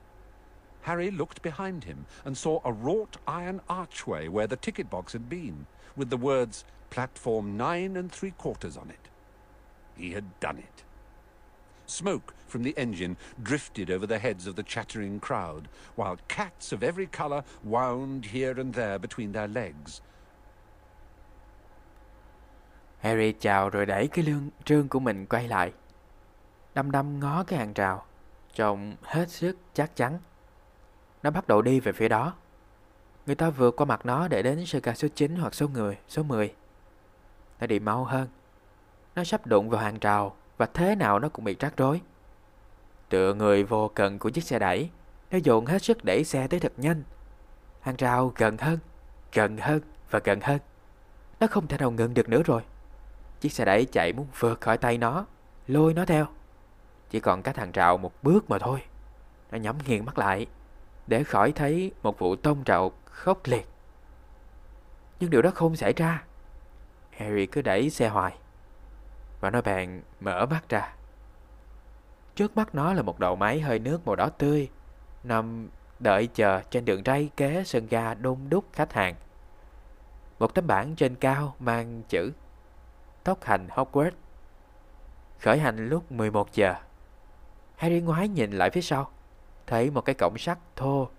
[0.82, 5.30] Harry looked behind him and saw a wrought iron archway where the ticket box had
[5.30, 9.10] been, with the words Platform 9 and 3 quarters on it.
[9.96, 10.84] He had done it.
[11.89, 15.62] Smoke from the engine drifted over the heads of the chattering crowd,
[15.95, 20.02] while cats of every colour wound here and there between their legs.
[22.99, 25.71] Harry chào rồi đẩy cái lương trương của mình quay lại.
[26.75, 28.06] Đăm đăm ngó cái hàng rào,
[28.54, 30.19] trông hết sức chắc chắn.
[31.23, 32.34] Nó bắt đầu đi về phía đó.
[33.25, 35.97] Người ta vượt qua mặt nó để đến sơ ca số 9 hoặc số người,
[36.08, 36.54] số 10.
[37.60, 38.28] Nó đi mau hơn.
[39.15, 42.02] Nó sắp đụng vào hàng rào và thế nào nó cũng bị rắc rối.
[43.10, 44.89] Tựa người vô cần của chiếc xe đẩy,
[45.32, 47.04] nó dồn hết sức đẩy xe tới thật nhanh.
[47.82, 48.80] Hàng rào gần hơn,
[49.34, 50.60] gần hơn và gần hơn.
[51.39, 52.62] Nó không thể nào ngừng được nữa rồi.
[53.41, 55.26] Chiếc xe đẩy chạy muốn vượt khỏi tay nó,
[55.67, 56.28] lôi nó theo.
[57.10, 58.82] Chỉ còn cách hàng rào một bước mà thôi.
[59.52, 60.48] Nó nhắm nghiền mắt lại,
[61.08, 63.67] để khỏi thấy một vụ tông trào khốc liệt.
[65.19, 66.24] Nhưng điều đó không xảy ra.
[67.17, 68.38] Harry cứ đẩy xe hoài.
[69.39, 70.93] Và nó bèn mở mắt ra.
[72.36, 74.69] Trước mắt nó là một đầu máy hơi nước màu đỏ tươi,
[75.23, 79.15] nằm đợi chờ trên đường ray kế sân ga đông đúc khách hàng.
[80.39, 82.32] Một tấm bảng trên cao mang chữ
[83.23, 84.12] Tốc hành Hogwarts.
[85.39, 86.75] Khởi hành lúc 11 giờ.
[87.75, 89.12] Harry ngoái nhìn lại phía sau,
[89.67, 91.10] thấy một cái cổng sắt thô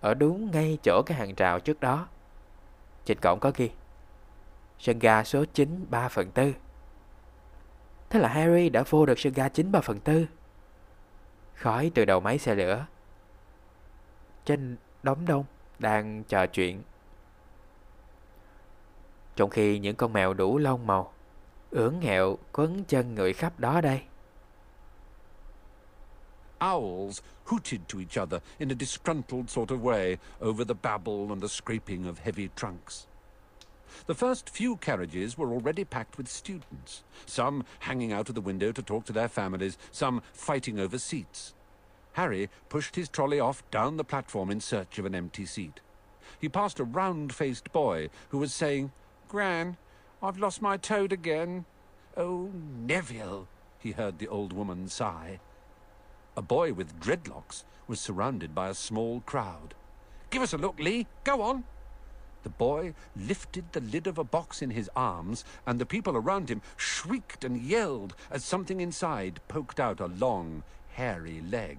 [0.00, 2.08] ở đúng ngay chỗ cái hàng rào trước đó.
[3.04, 3.70] Trên cổng có ghi
[4.78, 6.52] Sân ga số 9 3 phần 4
[8.14, 10.26] Thế là Harry đã vô được sân ga 9 3 phần 4
[11.54, 12.86] Khói từ đầu máy xe lửa.
[14.44, 15.44] Trên đống đông
[15.78, 16.82] đang trò chuyện.
[19.36, 21.12] Trong khi những con mèo đủ lông màu,
[21.70, 24.02] Ưỡn nghẹo quấn chân người khắp đó đây.
[26.58, 31.42] Owls hooted to each other in a disgruntled sort of way over the babble and
[31.42, 33.06] the scraping of heavy trunks.
[34.06, 38.72] The first few carriages were already packed with students, some hanging out of the window
[38.72, 41.54] to talk to their families, some fighting over seats.
[42.12, 45.80] Harry pushed his trolley off down the platform in search of an empty seat.
[46.38, 48.92] He passed a round-faced boy who was saying,
[49.28, 49.76] Gran,
[50.22, 51.64] I've lost my toad again.
[52.16, 55.40] Oh, Neville, he heard the old woman sigh.
[56.36, 59.74] A boy with dreadlocks was surrounded by a small crowd.
[60.30, 61.06] Give us a look, Lee.
[61.24, 61.64] Go on.
[62.44, 62.92] The boy
[63.28, 67.44] lifted the lid of a box in his arms, and the people around him shrieked
[67.44, 70.60] and yelled as something inside poked out a long,
[70.94, 71.76] hairy leg.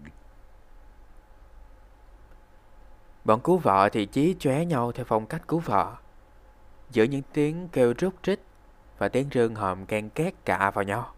[3.26, 5.96] Bọn cứu vợ thì chí chóe nhau theo phong cách cứu vợ.
[6.92, 8.40] Giữa những tiếng kêu rút rít
[8.98, 11.14] và tiếng rương hòm can két cạ vào nhau.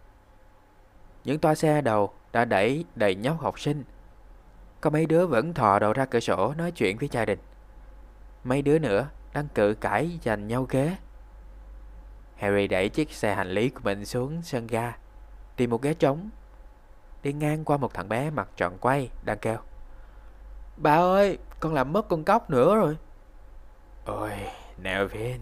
[1.24, 3.84] Những toa xe đầu đã đẩy đầy nhóc học sinh.
[4.82, 7.40] Có mấy đứa vẫn thò đầu ra cửa sổ nói chuyện với gia đình.
[8.44, 10.96] Mấy đứa nữa đang cự cãi giành nhau ghế.
[12.36, 14.98] Harry đẩy chiếc xe hành lý của mình xuống sân ga,
[15.56, 16.30] tìm một ghế trống.
[17.24, 19.58] Đi ngang qua một thằng bé mặt tròn quay đang kêu.
[20.78, 22.98] Bà ơi, con làm mất con cóc nữa rồi.
[24.06, 24.32] Ôi,
[24.78, 25.42] Nevin.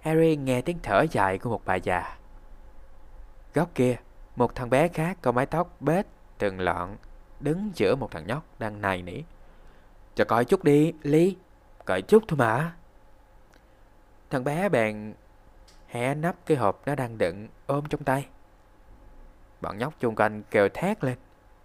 [0.00, 2.16] Harry nghe tiếng thở dài của một bà già.
[3.54, 3.96] Góc kia,
[4.36, 6.06] một thằng bé khác có mái tóc bết,
[6.38, 6.96] từng lọn,
[7.40, 9.22] đứng giữa một thằng nhóc đang nài nỉ.
[10.14, 11.30] Cho coi chút đi, Lee
[11.86, 12.76] cởi chút thôi mà.
[14.30, 15.14] Thằng bé bèn
[15.88, 18.28] hé nắp cái hộp nó đang đựng, ôm trong tay.
[19.60, 21.18] Bọn nhóc chung quanh kêu thét lên.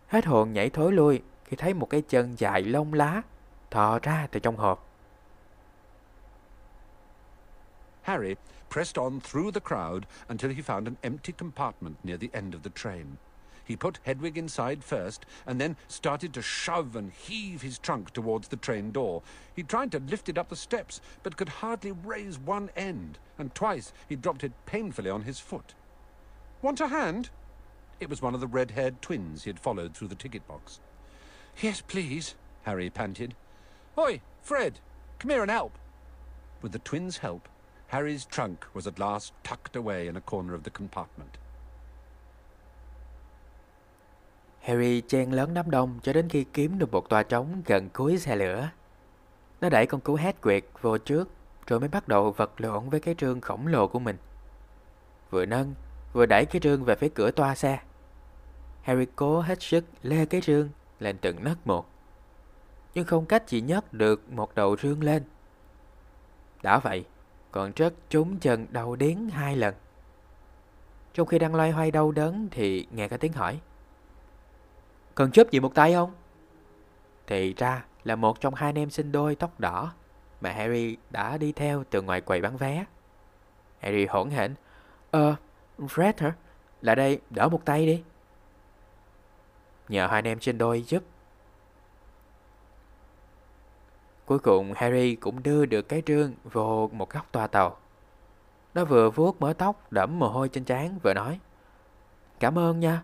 [0.08, 3.22] Hết hồn nhảy thối lui khi thấy một cái chân dài lông lá
[3.72, 4.88] thò ra từ trong hộp.
[8.02, 8.36] Harry
[8.70, 12.60] pressed on through the crowd until he found an empty compartment near the end of
[12.64, 13.06] the train.
[13.64, 18.48] He put Hedwig inside first, and then started to shove and heave his trunk towards
[18.48, 19.22] the train door.
[19.56, 23.54] He tried to lift it up the steps, but could hardly raise one end, and
[23.54, 25.74] twice he dropped it painfully on his foot.
[26.62, 27.30] Want a hand?
[28.00, 30.80] It was one of the red-haired twins he had followed through the ticket box.
[31.62, 33.36] Yes, please, Harry panted.
[33.98, 34.80] Oi, Fred,
[35.20, 35.78] come here and help.
[36.62, 37.48] With the twins' help,
[37.88, 41.38] Harry's trunk was at last tucked away in a corner of the compartment.
[44.62, 48.18] Harry chen lớn đám đông cho đến khi kiếm được một tòa trống gần cuối
[48.18, 48.70] xe lửa.
[49.62, 51.30] Nó đẩy con cú Hedwig vô trước,
[51.68, 54.18] rồi mới bắt đầu vật lộn với cái trương khổng lồ của mình.
[55.30, 55.74] Vừa nâng,
[56.14, 57.80] vừa đẩy cái trương về phía cửa toa xe.
[58.82, 60.70] Harry cố hết sức lê cái trương
[61.00, 61.86] lên từng nấc một.
[62.94, 65.24] Nhưng không cách chỉ nhấc được một đầu rương lên.
[66.64, 67.06] Đã vậy,
[67.52, 69.76] còn rất trúng chân đầu điến hai lần.
[71.14, 73.60] Trong khi đang loay hoay đau đớn thì nghe cái tiếng hỏi.
[75.16, 76.12] Cần giúp gì một tay không?
[77.28, 79.94] Thì ra là một trong hai anh em sinh đôi tóc đỏ
[80.42, 82.86] mà Harry đã đi theo từ ngoài quầy bán vé.
[83.80, 84.56] Harry hỗn hển.
[85.12, 85.36] Ờ,
[85.80, 86.34] Fred hả?
[86.82, 88.04] Lại đây đỡ một tay đi.
[89.90, 91.04] Nhờ hai anh em sinh đôi giúp.
[94.26, 97.78] Cuối cùng Harry cũng đưa được cái trương vô một góc toa tàu.
[98.74, 101.40] Nó vừa vuốt mớ tóc đẫm mồ hôi trên trán vừa nói.
[102.40, 103.04] Cảm ơn nha.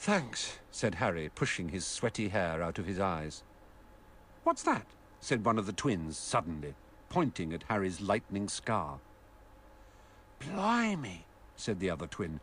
[0.00, 3.42] Thanks, said Harry, pushing his sweaty hair out of his eyes.
[4.44, 4.86] What's that?
[5.20, 6.72] said one of the twins suddenly,
[7.10, 8.98] pointing at Harry's lightning scar.
[10.38, 12.40] Blimey, said the other twin.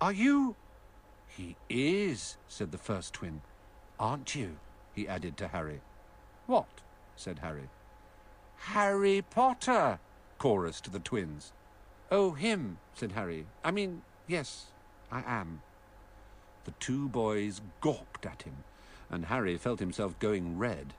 [0.00, 0.56] Are you...
[1.28, 3.42] He is, said the first twin.
[4.00, 4.56] Aren't you?
[4.92, 5.80] he added to Harry.
[6.48, 6.80] What?
[7.14, 7.68] said Harry.
[8.56, 10.00] Harry Potter,
[10.40, 11.52] chorused the twins.
[12.10, 13.46] Oh, him, said Harry.
[13.62, 14.72] I mean, yes,
[15.12, 15.62] I am.
[16.68, 18.56] The two boys gawped at him,
[19.10, 20.92] and Harry felt himself going red.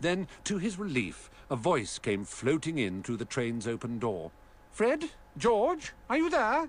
[0.00, 4.30] Then, to his relief, a voice came floating in through the train's open door.
[4.72, 5.10] Fred?
[5.36, 5.92] George?
[6.08, 6.66] Are you there?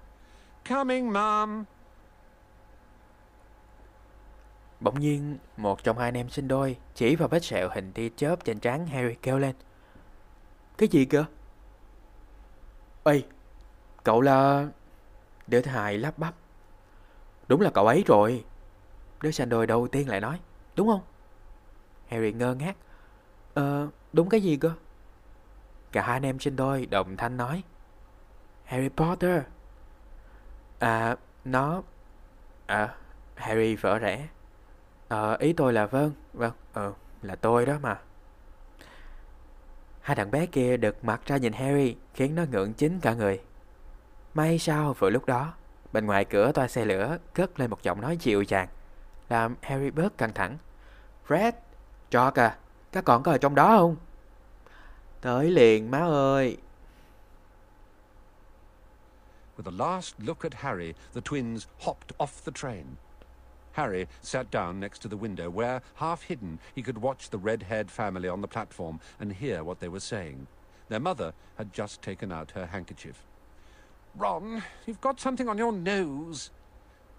[0.65, 1.65] Coming, Mum.
[4.81, 8.09] Bỗng nhiên, một trong hai anh em sinh đôi chỉ vào vết sẹo hình tia
[8.09, 9.55] chớp trên trán Harry kêu lên.
[10.77, 11.25] Cái gì cơ?
[13.03, 13.23] Ê,
[14.03, 14.67] cậu là...
[15.47, 16.35] Đứa thầy lắp bắp.
[17.53, 18.45] Đúng là cậu ấy rồi.
[19.21, 20.39] Đứa sành đôi đầu tiên lại nói.
[20.75, 21.01] Đúng không?
[22.07, 22.75] Harry ngơ ngác.
[23.53, 24.71] Ờ, đúng cái gì cơ?
[25.91, 27.63] Cả hai anh em sinh đôi đồng thanh nói.
[28.65, 29.41] Harry Potter.
[30.79, 31.81] À, nó...
[32.65, 32.95] À,
[33.35, 34.27] Harry vỡ rẽ.
[35.07, 37.99] Ờ, ý tôi là vâng, vâng, ờ, là tôi đó mà.
[40.01, 43.41] Hai thằng bé kia đực mặt ra nhìn Harry khiến nó ngượng chính cả người.
[44.33, 45.53] May sao vừa lúc đó,
[45.93, 48.67] bên ngoài cửa toa xe lửa cất lên một giọng nói dịu dàng,
[49.29, 50.57] làm Harry bớt căng thẳng.
[51.27, 51.51] Fred,
[52.11, 52.57] George à,
[52.91, 53.95] các con có ở trong đó không?
[55.21, 56.57] Tới liền má ơi.
[59.57, 62.83] With a last look at Harry, the twins hopped off the train.
[63.73, 67.89] Harry sat down next to the window where, half hidden, he could watch the red-haired
[67.89, 70.47] family on the platform and hear what they were saying.
[70.89, 73.15] Their mother had just taken out her handkerchief.
[74.15, 76.51] Ron, you've got something on your nose.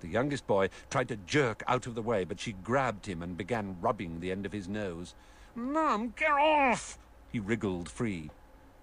[0.01, 3.37] The youngest boy tried to jerk out of the way, but she grabbed him and
[3.37, 5.15] began rubbing the end of his nose.
[5.55, 6.99] Mum, get off!
[7.33, 8.31] He wriggled free.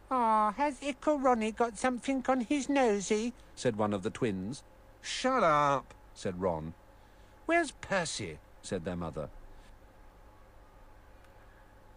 [0.09, 3.33] Ah, oh, has Ickle Ronnie got something on his nosy?
[3.55, 4.63] said one of the twins.
[5.01, 6.73] Shut up, said Ron.
[7.45, 8.37] Where's Percy?
[8.61, 9.29] said their mother.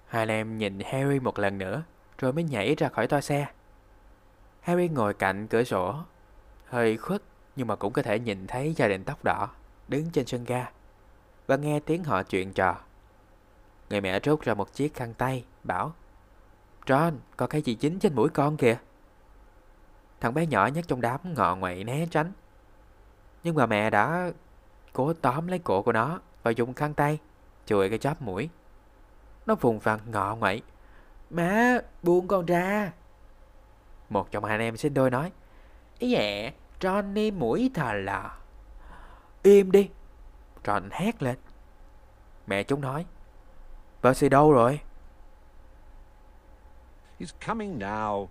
[0.06, 1.82] Hai anh em nhìn Harry một lần nữa,
[2.18, 3.46] rồi mới nhảy ra khỏi toa xe.
[4.64, 5.94] Harry ngồi cạnh cửa sổ,
[6.66, 7.22] hơi khuất
[7.56, 9.50] nhưng mà cũng có thể nhìn thấy gia đình tóc đỏ
[9.88, 10.70] đứng trên sân ga
[11.46, 12.76] và nghe tiếng họ chuyện trò.
[13.90, 15.92] Người mẹ rút ra một chiếc khăn tay, bảo
[16.86, 18.78] John, có cái gì dính trên mũi con kìa.
[20.20, 22.32] Thằng bé nhỏ nhất trong đám ngọ ngoậy né tránh.
[23.42, 24.32] Nhưng mà mẹ đã
[24.92, 27.18] cố tóm lấy cổ của nó và dùng khăn tay
[27.66, 28.48] chùi cái chóp mũi.
[29.46, 30.62] Nó vùng vằng ngọ ngoậy.
[31.30, 32.92] Má, buông con ra.
[34.10, 35.32] Một trong anh em sinh đôi nói.
[36.00, 38.38] Dạ, Johnny mũi thà là.
[39.42, 39.88] Im đi.
[40.64, 41.36] John hét lên.
[42.46, 43.04] Mẹ chúng nói.
[44.02, 44.80] Percy đâu rồi?
[47.18, 48.28] He's coming now.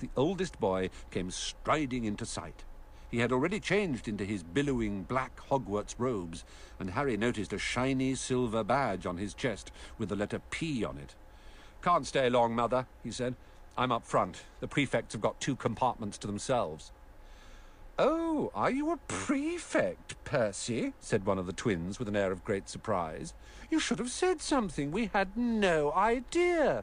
[0.00, 2.64] The oldest boy came striding into sight.
[3.10, 6.44] He had already changed into his billowing black Hogwarts robes,
[6.78, 10.98] and Harry noticed a shiny silver badge on his chest with the letter P on
[10.98, 11.14] it.
[11.82, 13.34] Can't stay long, Mother, he said.
[13.78, 14.42] I'm up front.
[14.58, 16.90] The prefects have got two compartments to themselves.
[17.96, 20.94] Oh, are you a prefect, Percy?
[20.98, 23.34] said one of the twins with an air of great surprise.
[23.70, 24.90] You should have said something.
[24.90, 26.82] We had no idea.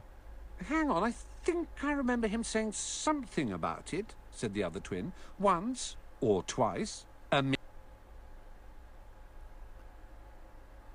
[0.68, 1.12] Hang on, I
[1.44, 5.12] think I remember him saying something about it, said the other twin.
[5.38, 7.04] Once or twice.
[7.30, 7.42] A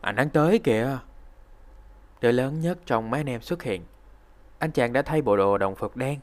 [0.01, 0.99] Anh đang tới kìa.
[2.21, 3.83] Đứa lớn nhất trong mấy anh em xuất hiện.
[4.62, 6.19] Anh chàng đã thay bộ đồ đồng phục đen,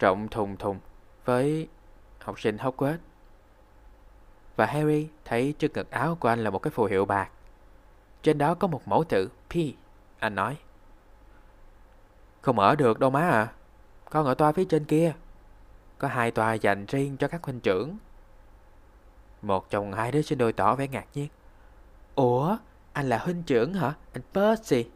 [0.00, 0.78] rộng thùng thùng
[1.24, 1.68] với
[2.18, 2.98] học sinh Hogwarts.
[4.56, 7.30] Và Harry thấy trước ngực áo của anh là một cái phù hiệu bạc.
[8.22, 9.52] Trên đó có một mẫu tự P.
[10.18, 10.56] Anh nói.
[12.40, 13.52] Không ở được đâu má à.
[14.10, 15.12] Con ở toa phía trên kia.
[15.98, 17.96] Có hai toa dành riêng cho các huynh trưởng.
[19.42, 21.28] Một trong hai đứa sinh đôi tỏ vẻ ngạc nhiên.
[22.14, 22.56] Ủa,
[22.92, 23.94] anh là huynh trưởng hả?
[24.12, 24.90] Anh Percy.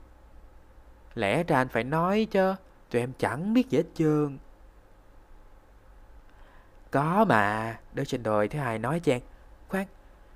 [1.14, 2.55] Lẽ ra anh phải nói chứ.
[2.90, 4.38] Tụi em chẳng biết gì hết trơn.
[6.90, 9.20] Có mà, đứa trên đồi thứ hai nói chàng
[9.68, 9.87] Khoan,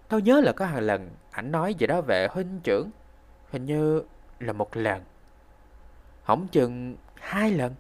[0.09, 2.91] tao nhớ là có hàng lần ảnh nói gì đó về huynh trưởng.
[3.51, 4.03] Hình như
[4.39, 5.03] là một lần.
[6.25, 7.75] Hổng chừng hai lần.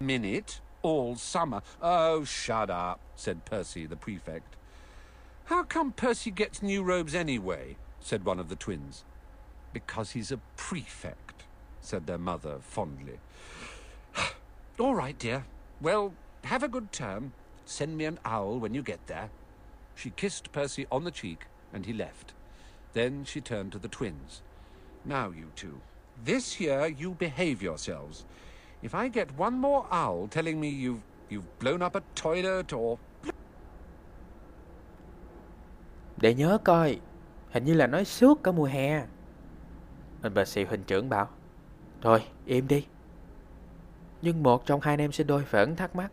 [0.00, 1.62] minute, all summer.
[1.80, 4.56] Oh, shut up, said Percy, the prefect.
[5.46, 7.76] How come Percy gets new robes anyway?
[8.00, 9.04] said one of the twins.
[9.72, 11.23] Because he's a prefect,
[11.84, 13.18] said their mother fondly.
[14.78, 15.44] all right, dear.
[15.80, 17.32] Well, have a good term.
[17.66, 19.30] Send me an owl when you get there.
[19.94, 22.32] She kissed Percy on the cheek, and he left.
[22.92, 24.42] Then she turned to the twins.
[25.04, 25.80] Now, you two,
[26.24, 28.24] this year you behave yourselves.
[28.82, 32.98] If I get one more owl telling me you've you've blown up a toilet or
[36.16, 37.00] Để nhớ coi,
[37.50, 39.06] hình như là nói suốt cả mùa hè.
[40.22, 41.28] Anh Percy huynh trưởng bảo,
[42.04, 42.86] Thôi, im đi.
[44.22, 46.10] Nhưng một trong hai anh em sinh đôi vẫn thắc mắc.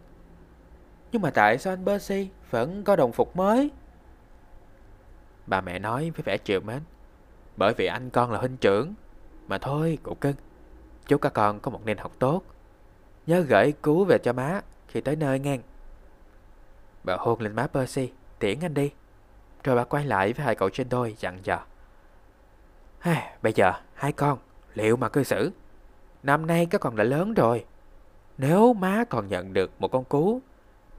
[1.12, 3.72] Nhưng mà tại sao anh Percy vẫn có đồng phục mới?
[5.48, 6.80] Bà mẹ nói với vẻ chịu mến.
[7.58, 8.94] Bởi vì anh con là huynh trưởng.
[9.48, 10.36] Mà thôi, cụ cưng.
[11.08, 12.44] Chúc các con có một nền học tốt.
[13.28, 15.62] Nhớ gửi cứu về cho má khi tới nơi ngang.
[17.04, 18.92] Bà hôn lên má Percy, tiễn anh đi.
[19.64, 21.66] Rồi bà quay lại với hai cậu trên đôi dặn dò.
[23.00, 24.40] Hey, bây giờ, hai con,
[24.74, 25.52] liệu mà cư xử?
[26.24, 27.66] Năm nay các con đã lớn rồi.
[28.38, 30.42] Nếu má còn nhận được một con cú,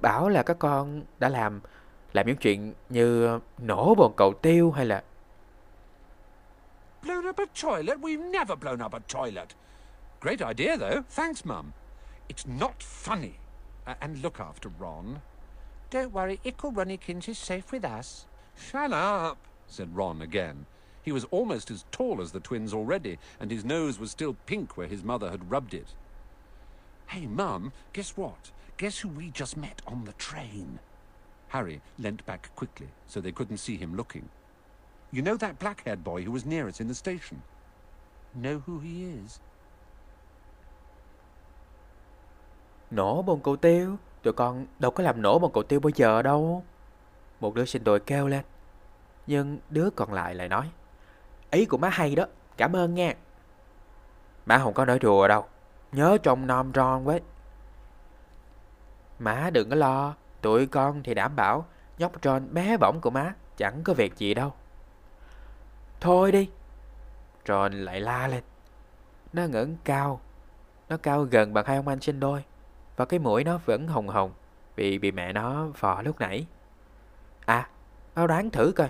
[0.01, 1.61] bảo là các con đã làm
[2.13, 5.03] làm những chuyện như nổ bồn cầu tiêu hay là
[7.03, 7.99] blown up a toilet?
[7.99, 9.55] We've never blown up a toilet.
[10.21, 11.03] Great idea, though.
[11.11, 11.73] Thanks, Mum.
[12.29, 13.35] It's not funny.
[13.87, 15.21] Uh, and look after Ron.
[15.91, 18.27] Don't worry, Ickle Runnykins is safe with us.
[18.57, 20.67] Shut up, said Ron again.
[21.03, 24.77] He was almost as tall as the twins already, and his nose was still pink
[24.77, 25.95] where his mother had rubbed it.
[27.07, 28.51] Hey, Mum, guess what?
[28.77, 30.79] Guess who we just met on the train?
[31.49, 34.29] Harry leant back quickly so they couldn't see him looking.
[35.11, 37.43] You know that black haired boy who was near us in the station?
[38.35, 39.41] Know who he is?
[42.93, 43.97] nổ bồn cầu tiêu.
[44.23, 46.65] Tụi con đâu có làm nổ bồn cầu tiêu bao giờ đâu.
[47.41, 48.45] Một đứa sinh đôi kêu lên.
[49.27, 50.71] Nhưng đứa còn lại lại nói.
[51.53, 52.25] Ý của má hay đó,
[52.57, 53.15] cảm ơn nha.
[54.47, 55.45] Má không có nói đùa đâu.
[55.93, 57.21] Nhớ trông nom ron với.
[59.19, 61.67] Má đừng có lo, tụi con thì đảm bảo
[61.99, 64.53] nhóc John bé bỏng của má chẳng có việc gì đâu.
[66.01, 66.51] Thôi đi.
[67.47, 68.43] John lại la lên.
[69.33, 70.21] Nó ngẩng cao.
[70.88, 72.45] Nó cao gần bằng hai ông anh sinh đôi.
[72.97, 74.33] Và cái mũi nó vẫn hồng hồng
[74.77, 76.47] vì bị mẹ nó vò lúc nãy.
[77.47, 77.69] À,
[78.15, 78.88] tao đoán thử coi.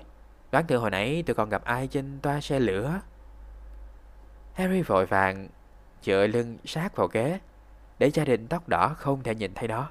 [0.52, 3.00] Đoán thử hồi nãy tụi con gặp ai trên toa xe lửa.
[4.54, 5.48] Harry vội vàng
[6.02, 7.40] dựa lưng sát vào ghế
[7.98, 9.88] để gia đình tóc đỏ không thể nhìn thấy nó.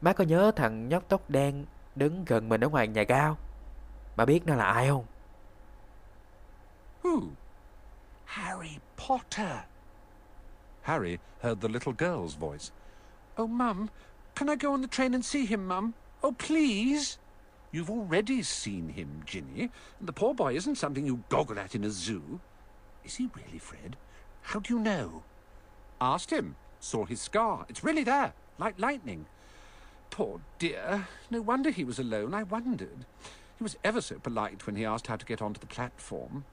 [0.00, 3.36] Má có nhớ thằng nhóc tóc đen đứng gần mình ở ngoài nhà cao?
[4.16, 5.04] Má biết nó là ai không?
[7.02, 7.20] Who?
[8.24, 9.56] Harry Potter.
[10.82, 12.70] Harry heard the little girl's voice.
[13.42, 13.86] Oh, Mum,
[14.34, 15.90] can I go on the train and see him, Mum?
[16.26, 17.18] Oh, please.
[17.72, 19.70] You've already seen him, Ginny.
[20.00, 22.40] The poor boy isn't something you goggle at in a zoo.
[23.04, 23.96] Is he really, Fred?
[24.42, 25.22] How do you know?
[26.00, 26.56] Asked him.
[26.80, 27.66] Saw his scar.
[27.68, 29.26] It's really there, like lightning.
[30.10, 31.08] Poor dear.
[31.30, 32.32] No wonder he was alone.
[32.32, 33.04] I wondered.
[33.58, 36.44] He was ever so polite when he asked how to get onto the platform.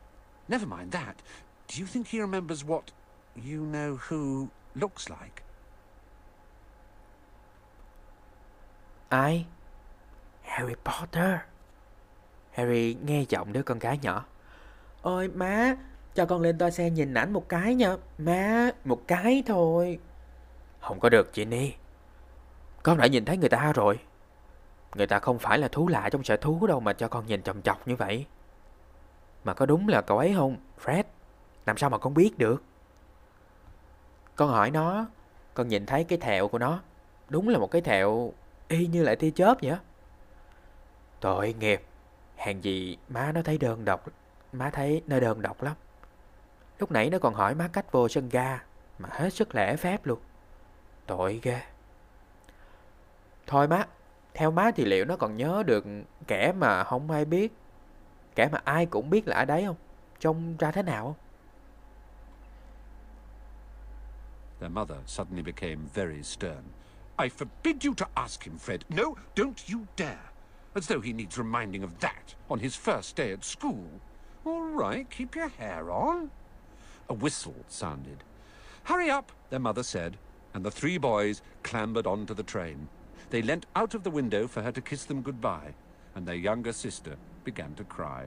[0.48, 1.22] Never mind that.
[1.68, 2.92] Do you think he remembers what
[3.36, 5.44] you know who looks like?
[9.12, 9.46] Ai?
[10.54, 11.40] Harry Potter.
[12.52, 14.26] Harry nghe giọng đứa con gái nhỏ.
[15.02, 15.76] Ôi má,
[16.16, 17.96] cho con lên toa xe nhìn ảnh một cái nha.
[18.18, 20.00] Má, một cái thôi.
[20.80, 21.74] Không có được Ginny.
[22.84, 24.00] Con đã nhìn thấy người ta rồi.
[24.96, 27.42] Người ta không phải là thú lạ trong sở thú đâu mà cho con nhìn
[27.42, 28.26] chồng chọc như vậy.
[29.44, 31.04] Mà có đúng là cậu ấy không, Fred?
[31.66, 32.64] Làm sao mà con biết được?
[34.36, 35.06] Con hỏi nó,
[35.54, 36.80] con nhìn thấy cái thẹo của nó.
[37.30, 38.34] Đúng là một cái thẹo
[38.68, 39.78] y như lại tia chớp vậy
[41.24, 41.84] Tội nghiệp.
[42.36, 44.06] Hàng gì má nó thấy đơn độc,
[44.54, 45.76] má thấy nơi đơn độc lắm.
[46.80, 48.64] Lúc nãy nó còn hỏi má cách vô sân ga,
[49.00, 50.20] mà hết sức lễ phép luôn.
[51.06, 51.62] Tội ghê.
[53.48, 53.88] Thôi má,
[54.34, 55.86] theo má thì liệu nó còn nhớ được
[56.28, 57.54] kẻ mà không ai biết,
[58.36, 59.78] kẻ mà ai cũng biết là ai đấy không?
[60.20, 61.16] Trông ra thế nào không?
[64.60, 66.64] Their mother suddenly became very stern.
[67.18, 68.80] I forbid you to ask him, Fred.
[68.90, 69.04] No,
[69.36, 70.33] don't you dare.
[70.76, 73.86] As though he needs reminding of that on his first day at school.
[74.46, 76.32] All right, keep your hair on.
[77.10, 78.24] A whistle sounded.
[78.84, 80.18] Hurry up, their mother said,
[80.54, 82.90] and the three boys clambered onto the train.
[83.30, 85.74] They leant out of the window for her to kiss them goodbye,
[86.16, 88.26] and their younger sister began to cry.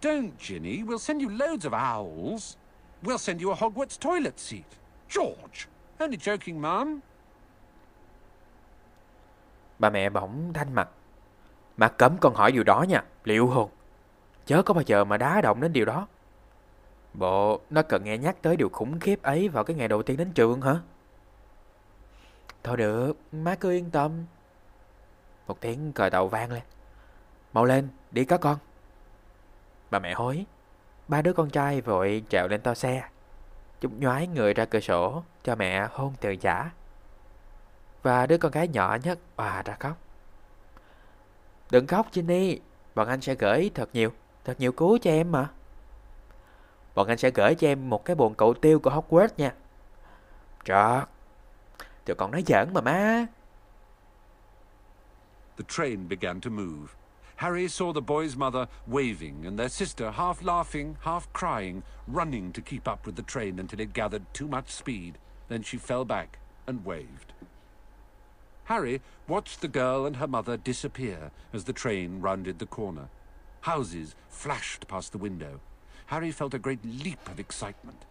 [0.00, 0.82] Don't, Ginny.
[0.82, 2.56] We'll send you loads of owls.
[3.02, 4.66] We'll send you a Hogwarts toilet seat.
[5.08, 5.68] George!
[6.00, 7.02] Only joking, Mum.
[9.78, 10.88] Bà mẹ bỗng thanh mặt.
[11.76, 13.70] Mà cấm con hỏi điều đó nha, liệu hồn.
[14.46, 16.06] Chớ có bao giờ mà đá động đến điều đó.
[17.14, 20.16] Bộ, nó cần nghe nhắc tới điều khủng khiếp ấy vào cái ngày đầu tiên
[20.16, 20.76] đến trường hả?
[22.62, 24.24] Thôi được, má cứ yên tâm.
[25.46, 26.62] Một tiếng còi tàu vang lên.
[27.52, 28.58] Mau lên, đi có con.
[29.90, 30.44] Bà mẹ hối.
[31.08, 33.02] Ba đứa con trai vội trèo lên toa xe.
[33.80, 36.70] Chúng nhoái người ra cửa sổ cho mẹ hôn từ giả.
[38.02, 39.96] Và đứa con gái nhỏ nhất òa ra khóc.
[41.72, 42.58] Đừng khóc Ginny,
[42.94, 44.12] bọn anh sẽ gửi thật nhiều,
[44.44, 45.50] thật nhiều cứu cho em mà.
[46.94, 49.54] Bọn anh sẽ gửi cho em một cái bồn cậu tiêu của Hogwarts nha.
[50.64, 51.00] Trời,
[52.04, 53.26] tụi con nói giỡn mà má.
[55.56, 56.86] The train began to move.
[57.36, 61.80] Harry saw the boy's mother waving and their sister half laughing, half crying,
[62.14, 65.12] running to keep up with the train until it gathered too much speed.
[65.48, 67.32] Then she fell back and waved.
[68.64, 73.08] Harry watched the girl and her mother disappear as the train rounded the corner.
[73.62, 75.60] Houses flashed past the window.
[76.06, 78.04] Harry felt a great leap of excitement.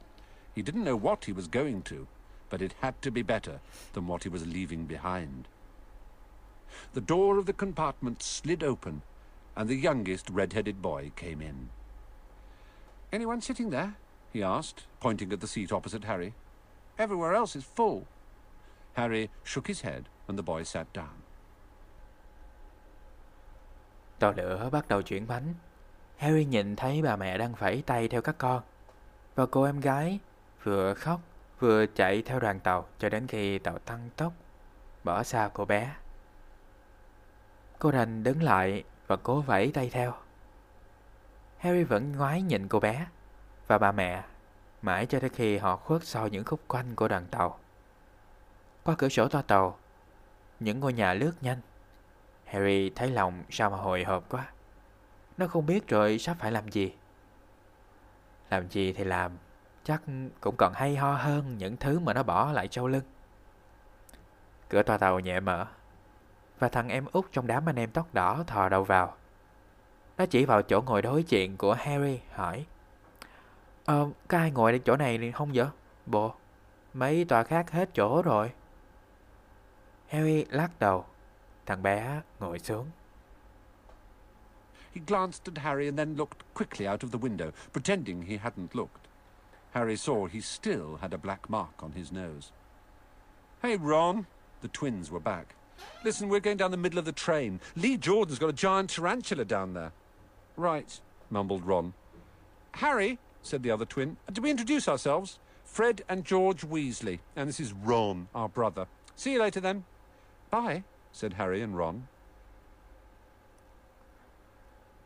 [0.54, 2.08] He didn't know what he was going to,
[2.50, 3.60] but it had to be better
[3.94, 5.48] than what he was leaving behind.
[6.94, 9.02] The door of the compartment slid open,
[9.56, 11.70] and the youngest red-headed boy came in.
[13.12, 13.96] Anyone sitting there?
[14.32, 16.34] he asked, pointing at the seat opposite Harry.
[16.98, 18.08] Everywhere else is full.
[18.94, 21.22] Harry shook his head, and the boy sat down.
[24.20, 25.54] Tàu lửa bắt đầu chuyển bánh.
[26.18, 28.62] Harry nhìn thấy bà mẹ đang phẩy tay theo các con.
[29.36, 30.20] Và cô em gái
[30.64, 31.20] vừa khóc
[31.60, 34.34] vừa chạy theo đoàn tàu cho đến khi tàu tăng tốc
[35.04, 35.96] bỏ xa cô bé.
[37.80, 40.14] Cô đành đứng lại và cố vẫy tay theo.
[41.58, 43.08] Harry vẫn ngoái nhìn cô bé
[43.68, 44.24] và bà mẹ
[44.82, 47.60] mãi cho đến khi họ khuất sau những khúc quanh của đoàn tàu.
[48.84, 49.78] Qua cửa sổ toa tàu,
[50.62, 51.58] những ngôi nhà lướt nhanh.
[52.46, 54.48] Harry thấy lòng sao mà hồi hộp quá.
[55.38, 56.94] Nó không biết rồi sắp phải làm gì.
[58.50, 59.32] Làm gì thì làm,
[59.84, 60.02] chắc
[60.42, 63.04] cũng còn hay ho hơn những thứ mà nó bỏ lại sau lưng.
[64.70, 65.66] Cửa toa tàu nhẹ mở,
[66.60, 69.16] và thằng em út trong đám anh em tóc đỏ thò đầu vào.
[70.18, 72.66] Nó chỉ vào chỗ ngồi đối diện của Harry, hỏi.
[73.86, 75.68] Ờ, có ai ngồi ở chỗ này không vậy?
[76.06, 76.34] Bộ,
[76.94, 78.52] mấy tòa khác hết chỗ rồi.
[80.12, 81.06] Harry lắc đầu.
[81.66, 82.86] Thằng bé ngồi xuống.
[84.94, 88.76] He glanced at Harry and then looked quickly out of the window, pretending he hadn't
[88.76, 89.08] looked.
[89.72, 92.52] Harry saw he still had a black mark on his nose.
[93.62, 94.28] Hey, Ron.
[94.62, 95.56] The twins were back.
[96.04, 97.62] Listen, we're going down the middle of the train.
[97.78, 99.94] Lee Jordan's got a giant tarantula down there.
[100.58, 101.00] Right,
[101.30, 101.94] mumbled Ron.
[102.74, 105.40] Harry, said the other twin, do we introduce ourselves?
[105.64, 107.20] Fred and George Weasley.
[107.34, 108.88] And this is Ron, our brother.
[109.16, 109.86] See you later then.
[110.52, 110.82] Bye,
[111.14, 111.96] said Harry and Ron.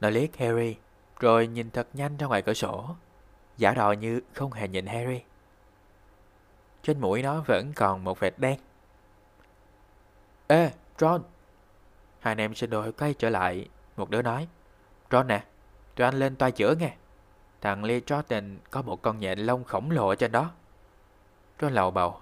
[0.02, 0.76] Nó liếc Harry,
[1.20, 2.96] rồi nhìn thật nhanh ra ngoài cửa sổ,
[3.58, 5.22] giả đò như không hề nhìn Harry.
[6.84, 8.60] Trên mũi nó vẫn còn một vệt đen.
[10.48, 11.24] Ê, Ron!
[12.20, 14.48] Hai anh em sinh đôi quay trở lại, một đứa nói.
[15.12, 15.44] Ron nè,
[15.96, 16.96] tụi anh lên toa chữa nghe.
[17.62, 20.52] Thằng Lee Jordan có một con nhện lông khổng lồ ở trên đó.
[21.62, 22.20] Ron lầu bầu.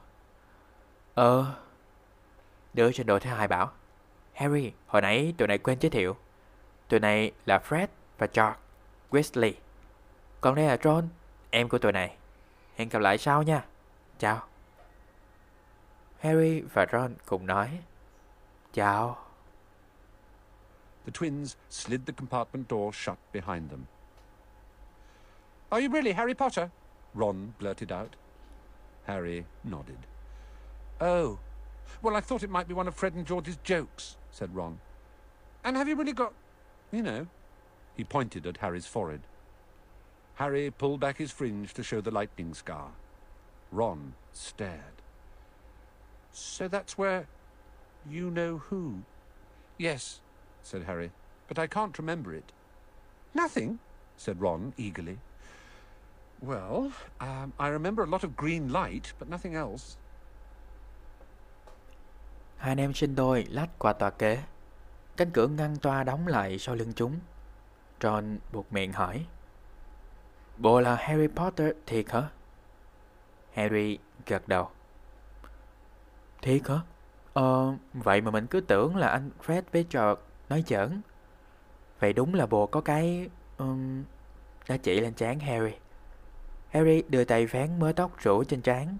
[1.14, 1.56] Ờ...
[2.74, 3.72] Đứa trên đội thứ hai bảo.
[4.34, 6.16] Harry, hồi nãy tụi này quên giới thiệu.
[6.88, 8.60] Tụi này là Fred và George
[9.12, 9.54] Weasley.
[10.42, 11.08] Còn đây là Ron,
[11.50, 12.16] em của tụi này.
[12.76, 13.66] Hẹn gặp lại sau nha.
[14.20, 14.44] Chào.
[16.20, 17.80] Harry và Ron cùng nói.
[18.74, 19.18] Chào.
[21.06, 23.84] The twins slid the compartment door shut behind them.
[25.70, 26.68] Are you really Harry Potter?
[27.16, 28.10] Ron blurted out.
[29.06, 29.98] Harry nodded.
[31.00, 31.40] Oh.
[32.02, 34.80] Well, I thought it might be one of Fred and George's jokes, said Ron.
[35.64, 36.34] And have you really got...
[36.92, 37.28] you know...
[37.96, 39.22] He pointed at Harry's forehead.
[40.36, 42.90] Harry pulled back his fringe to show the lightning scar.
[43.72, 45.02] Ron stared.
[46.32, 47.28] So that's where...
[48.10, 49.04] you know who?
[49.78, 50.22] Yes,
[50.62, 51.12] said Harry,
[51.48, 52.52] but I can't remember it.
[53.34, 53.80] Nothing,
[54.18, 55.18] said Ron eagerly.
[56.42, 59.98] Well, um, I remember a lot of green light, but nothing else.
[62.64, 64.44] Hai anh em sinh đôi lách qua tòa kế.
[65.18, 67.20] Cánh cửa ngăn toa đóng lại sau lưng chúng.
[68.02, 69.26] Ron buộc miệng hỏi.
[70.58, 72.30] Bộ là Harry Potter thiệt hả?
[73.54, 74.70] Harry gật đầu.
[76.42, 76.76] Thiệt hả?
[77.34, 81.02] Ờ, vậy mà mình cứ tưởng là anh Fred với George nói giỡn.
[82.00, 83.30] Vậy đúng là bồ có cái...
[83.58, 84.04] Um,
[84.68, 85.74] đã chỉ lên trán Harry.
[86.70, 88.98] Harry đưa tay vén mớ tóc rủ trên trán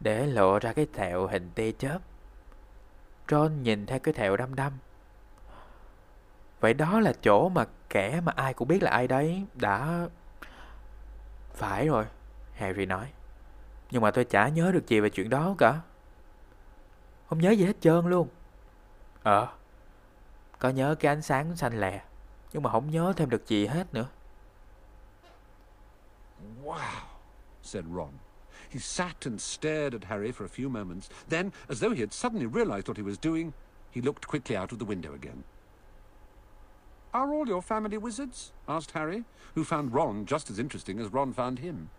[0.00, 1.98] để lộ ra cái thẹo hình tia chớp.
[3.28, 4.72] Ron nhìn theo cái thẹo đăm đăm.
[6.60, 10.08] Vậy đó là chỗ mà kẻ mà ai cũng biết là ai đấy đã...
[11.54, 12.04] Phải rồi,
[12.54, 13.12] Harry nói.
[13.90, 15.80] Nhưng mà tôi chả nhớ được gì về chuyện đó cả.
[17.28, 18.28] Không nhớ gì hết trơn luôn.
[19.22, 19.48] Ờ,
[20.58, 22.02] có nhớ cái ánh sáng xanh lè,
[22.52, 24.06] nhưng mà không nhớ thêm được gì hết nữa.
[26.64, 26.78] Wow,
[27.62, 28.10] said Ron.
[28.74, 31.08] He sat and stared at Harry for a few moments.
[31.28, 33.54] Then, as though he had suddenly realized what he was doing,
[33.88, 35.44] he looked quickly out of the window again.
[37.14, 38.50] Are all your family wizards?
[38.68, 39.22] asked Harry,
[39.54, 41.90] who found Ron just as interesting as Ron found him.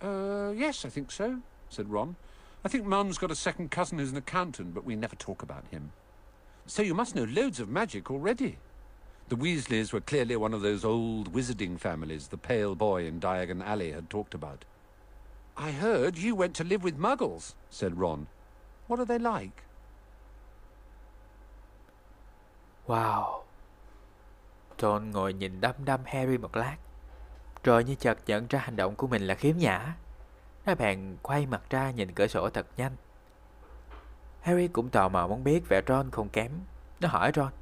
[0.00, 2.16] Uh, yes, I think so, said Ron.
[2.64, 5.66] I think Mum's got a second cousin who's an accountant, but we never talk about
[5.70, 5.92] him.
[6.64, 8.56] So you must know loads of magic already.
[9.28, 13.62] The Weasleys were clearly one of those old wizarding families the pale boy in Diagon
[13.62, 14.64] Alley had talked about.
[15.56, 18.26] I heard you went to live with muggles, said Ron.
[18.88, 19.62] What are they like?
[22.86, 23.42] Wow.
[24.78, 26.76] Ron ngồi nhìn đăm đăm Harry một lát.
[27.64, 29.94] Rồi như chợt nhận ra hành động của mình là khiếm nhã.
[30.66, 32.92] Nó bèn quay mặt ra nhìn cửa sổ thật nhanh.
[34.40, 36.50] Harry cũng tò mò muốn biết vẻ Ron không kém.
[37.00, 37.52] Nó hỏi Ron.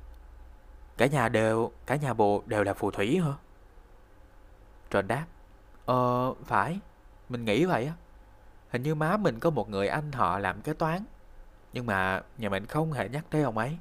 [0.96, 3.32] Cả nhà đều, cả nhà bồ đều là phù thủy hả?
[4.92, 5.26] Ron đáp.
[5.86, 6.78] Ờ, phải.
[7.28, 7.92] Mình nghĩ vậy á.
[8.70, 11.04] Hình như má mình có một người anh họ làm kế toán.
[11.72, 13.78] Nhưng mà nhà mình không hề nhắc tới ông ấy.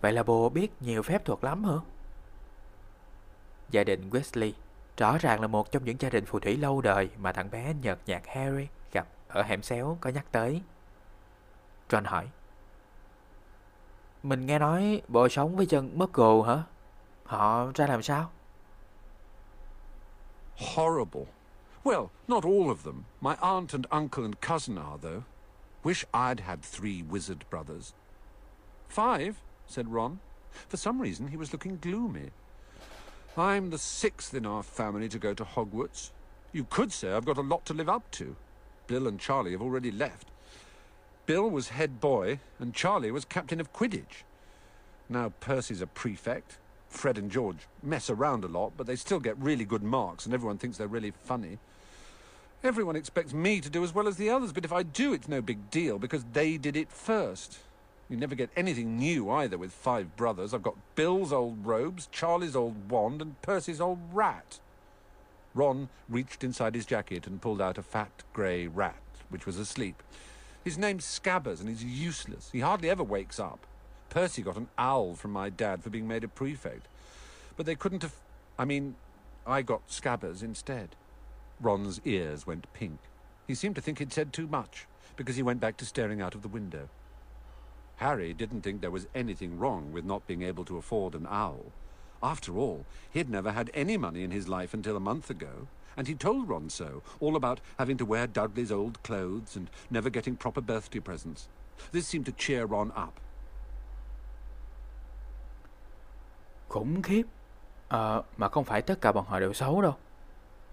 [0.00, 1.76] Vậy là bồ biết nhiều phép thuật lắm hả?
[3.70, 4.52] Gia đình Wesley
[4.96, 7.74] rõ ràng là một trong những gia đình phù thủy lâu đời mà thằng bé
[7.82, 10.62] nhợt nhạt Harry gặp ở hẻm xéo có nhắc tới.
[11.88, 12.28] John hỏi.
[14.22, 16.62] Mình nghe nói bộ sống với chân Muggle hả?
[17.24, 18.30] Họ ra làm sao?
[20.56, 21.24] Horrible.
[21.84, 23.04] Well, not all of them.
[23.20, 25.24] My aunt and uncle and cousin are, though.
[25.82, 27.92] Wish I'd had three wizard brothers.
[28.88, 30.20] Five, said Ron.
[30.68, 32.30] For some reason, he was looking gloomy.
[33.36, 36.10] I'm the sixth in our family to go to Hogwarts.
[36.52, 38.34] You could say I've got a lot to live up to.
[38.86, 40.28] Bill and Charlie have already left.
[41.26, 44.24] Bill was head boy, and Charlie was captain of Quidditch.
[45.08, 46.58] Now Percy's a prefect.
[46.88, 50.32] Fred and George mess around a lot, but they still get really good marks, and
[50.32, 51.58] everyone thinks they're really funny.
[52.64, 55.28] Everyone expects me to do as well as the others, but if I do, it's
[55.28, 57.58] no big deal, because they did it first.
[58.08, 60.54] You never get anything new either with five brothers.
[60.54, 64.60] I've got Bill's old robes, Charlie's old wand, and Percy's old rat.
[65.54, 68.96] Ron reached inside his jacket and pulled out a fat grey rat,
[69.28, 70.02] which was asleep.
[70.64, 72.48] His name's Scabbers, and he's useless.
[72.50, 73.66] He hardly ever wakes up.
[74.08, 76.86] Percy got an owl from my dad for being made a prefect.
[77.58, 78.14] But they couldn't have...
[78.58, 78.94] I mean,
[79.46, 80.96] I got Scabbers instead.
[81.64, 82.98] Ron's ears went pink.
[83.46, 84.86] He seemed to think he'd said too much,
[85.16, 86.88] because he went back to staring out of the window.
[87.96, 91.72] Harry didn't think there was anything wrong with not being able to afford an owl.
[92.22, 96.08] After all, he'd never had any money in his life until a month ago, and
[96.08, 100.36] he told Ron so, all about having to wear Dudley's old clothes and never getting
[100.36, 101.48] proper birthday presents.
[101.92, 103.20] This seemed to cheer Ron up.
[106.68, 107.26] Khủng khiếp.
[108.36, 109.96] Mà không phải tất cả bọn họ đều xấu đâu.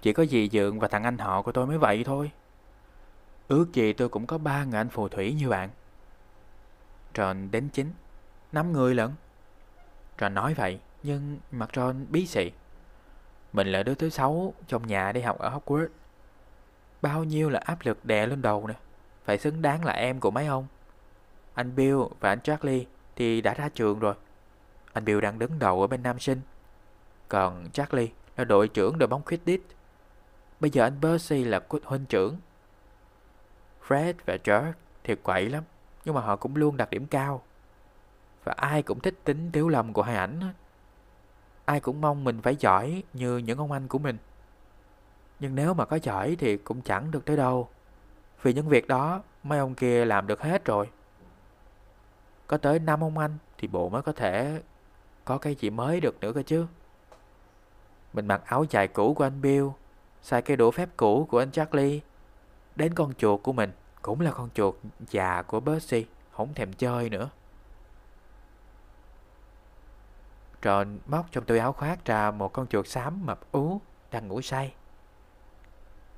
[0.01, 2.31] Chỉ có dì Dượng và thằng anh họ của tôi mới vậy thôi.
[3.47, 5.69] Ước gì tôi cũng có ba người anh phù thủy như bạn.
[7.13, 7.91] Tròn đến chín,
[8.51, 9.09] Năm người lận.
[10.17, 12.51] Tròn nói vậy, nhưng mặt Tròn bí xị.
[13.53, 15.87] Mình là đứa thứ sáu trong nhà đi học ở Hogwarts.
[17.01, 18.73] Bao nhiêu là áp lực đè lên đầu nè.
[19.25, 20.67] Phải xứng đáng là em của mấy ông.
[21.53, 22.85] Anh Bill và anh Charlie
[23.15, 24.15] thì đã ra trường rồi.
[24.93, 26.41] Anh Bill đang đứng đầu ở bên nam sinh.
[27.27, 29.63] Còn Charlie là đội trưởng đội bóng Quidditch.
[30.61, 32.37] Bây giờ anh Percy là huynh trưởng.
[33.87, 35.63] Fred và George thì quậy lắm,
[36.05, 37.41] nhưng mà họ cũng luôn đặt điểm cao.
[38.43, 40.53] Và ai cũng thích tính thiếu lầm của hai ảnh.
[41.65, 44.17] Ai cũng mong mình phải giỏi như những ông anh của mình.
[45.39, 47.69] Nhưng nếu mà có giỏi thì cũng chẳng được tới đâu.
[48.41, 50.89] Vì những việc đó mấy ông kia làm được hết rồi.
[52.47, 54.61] Có tới năm ông anh thì bộ mới có thể
[55.25, 56.65] có cái gì mới được nữa cơ chứ.
[58.13, 59.67] Mình mặc áo dài cũ của anh Bill,
[60.21, 61.99] xài cây đũa phép cũ của anh Charlie.
[62.75, 64.75] Đến con chuột của mình cũng là con chuột
[65.09, 67.29] già của Percy, không thèm chơi nữa.
[70.61, 74.41] Tròn móc trong túi áo khoác ra một con chuột xám mập ú đang ngủ
[74.41, 74.73] say.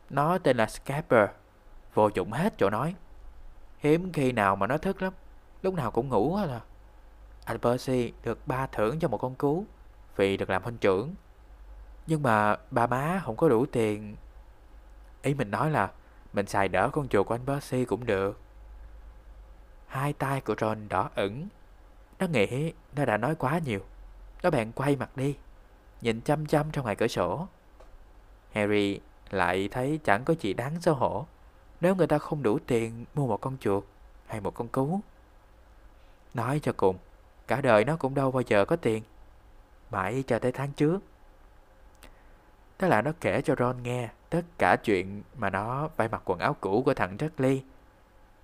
[0.09, 1.29] Nó tên là Scapper,
[1.93, 2.95] vô dụng hết chỗ nói.
[3.79, 5.13] Hiếm khi nào mà nó thức lắm,
[5.61, 6.61] lúc nào cũng ngủ hết à.
[7.45, 9.65] Anh Percy được ba thưởng cho một con cú
[10.15, 11.15] vì được làm huynh trưởng.
[12.07, 14.15] Nhưng mà ba má không có đủ tiền.
[15.21, 15.91] Ý mình nói là
[16.33, 18.39] mình xài đỡ con chuột của anh Percy cũng được.
[19.87, 21.47] Hai tay của Ron đỏ ửng.
[22.19, 23.79] Nó nghĩ nó đã nói quá nhiều.
[24.43, 25.35] Nó bèn quay mặt đi,
[26.01, 27.47] nhìn chăm chăm trong ngoài cửa sổ.
[28.53, 28.99] Harry
[29.31, 31.25] lại thấy chẳng có gì đáng xấu hổ
[31.81, 33.83] nếu người ta không đủ tiền mua một con chuột
[34.27, 34.99] hay một con cú.
[36.33, 36.97] Nói cho cùng,
[37.47, 39.03] cả đời nó cũng đâu bao giờ có tiền.
[39.91, 40.99] Mãi cho tới tháng trước.
[42.83, 46.39] Thế là nó kể cho Ron nghe tất cả chuyện mà nó phải mặc quần
[46.39, 47.63] áo cũ của thằng Dudley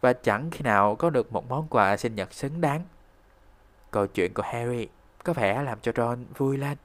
[0.01, 2.81] và chẳng khi nào có được một món quà sinh nhật xứng đáng.
[3.91, 4.87] Câu chuyện của Harry
[5.23, 6.77] có vẻ làm cho Ron vui lên.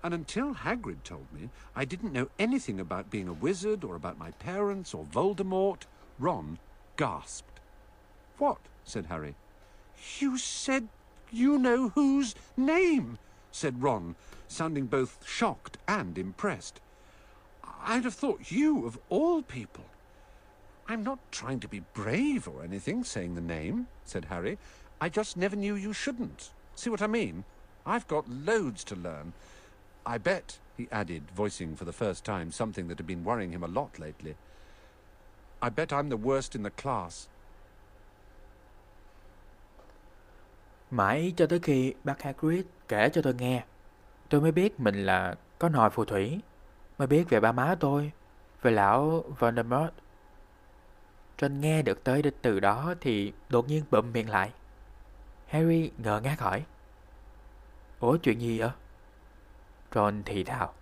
[0.00, 1.40] And until Hagrid told me
[1.76, 5.86] I didn't know anything about being a wizard or about my parents or Voldemort,
[6.18, 6.56] Ron
[6.96, 7.60] gasped.
[8.38, 8.58] What?
[8.84, 9.32] said Harry.
[10.22, 10.82] You said
[11.32, 13.18] you know whose name?
[13.52, 14.14] said Ron,
[14.54, 16.80] sounding both shocked and impressed.
[17.84, 19.84] I'd have thought you, of all people.
[20.88, 24.58] I'm not trying to be brave or anything, saying the name, said Harry.
[25.00, 26.50] I just never knew you shouldn't.
[26.74, 27.44] See what I mean?
[27.84, 29.32] I've got loads to learn.
[30.06, 33.62] I bet, he added, voicing for the first time something that had been worrying him
[33.62, 34.34] a lot lately.
[35.60, 37.28] I bet I'm the worst in the class.
[40.90, 43.62] Mãi cho tới khi bác Hagrid kể cho tôi nghe,
[44.28, 46.40] tôi mới biết mình là có nòi phù thủy,
[46.98, 48.12] mới biết về ba má tôi,
[48.62, 49.90] về lão Voldemort.
[51.38, 54.52] Trên nghe được tới từ đó thì đột nhiên bụm miệng lại.
[55.48, 56.64] Harry ngờ ngác hỏi.
[58.00, 58.70] Ủa chuyện gì vậy?
[59.94, 60.72] Ron thì thào,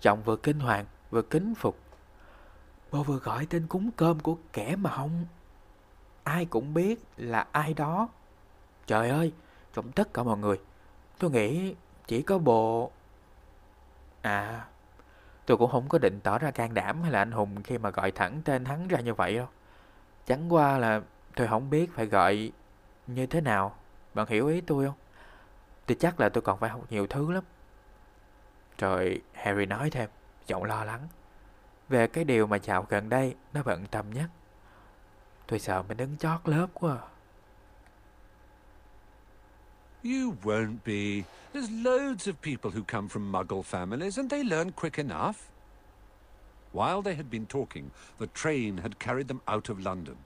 [0.00, 1.78] giọng vừa kinh hoàng vừa kính phục.
[2.90, 5.26] Bố vừa gọi tên cúng cơm của kẻ mà không...
[6.24, 8.08] Ai cũng biết là ai đó.
[8.86, 9.32] Trời ơi,
[9.72, 10.60] trong tất cả mọi người,
[11.18, 11.74] tôi nghĩ
[12.10, 12.90] chỉ có bộ...
[14.22, 14.64] À,
[15.46, 17.90] tôi cũng không có định tỏ ra can đảm hay là anh hùng khi mà
[17.90, 19.46] gọi thẳng tên hắn ra như vậy đâu.
[20.26, 21.00] Chẳng qua là
[21.36, 22.52] tôi không biết phải gọi
[23.06, 23.74] như thế nào.
[24.14, 24.94] Bạn hiểu ý tôi không?
[25.86, 27.44] Tôi chắc là tôi còn phải học nhiều thứ lắm.
[28.78, 30.10] Rồi Harry nói thêm,
[30.46, 31.08] giọng lo lắng.
[31.88, 34.30] Về cái điều mà dạo gần đây nó bận tâm nhất.
[35.46, 37.19] Tôi sợ mình đứng chót lớp quá à.
[40.02, 41.26] You won't be.
[41.52, 45.50] There's loads of people who come from muggle families and they learn quick enough.
[46.72, 50.16] While they had been talking, the train had carried them out of London.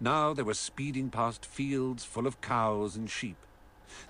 [0.00, 3.36] Now they were speeding past fields full of cows and sheep.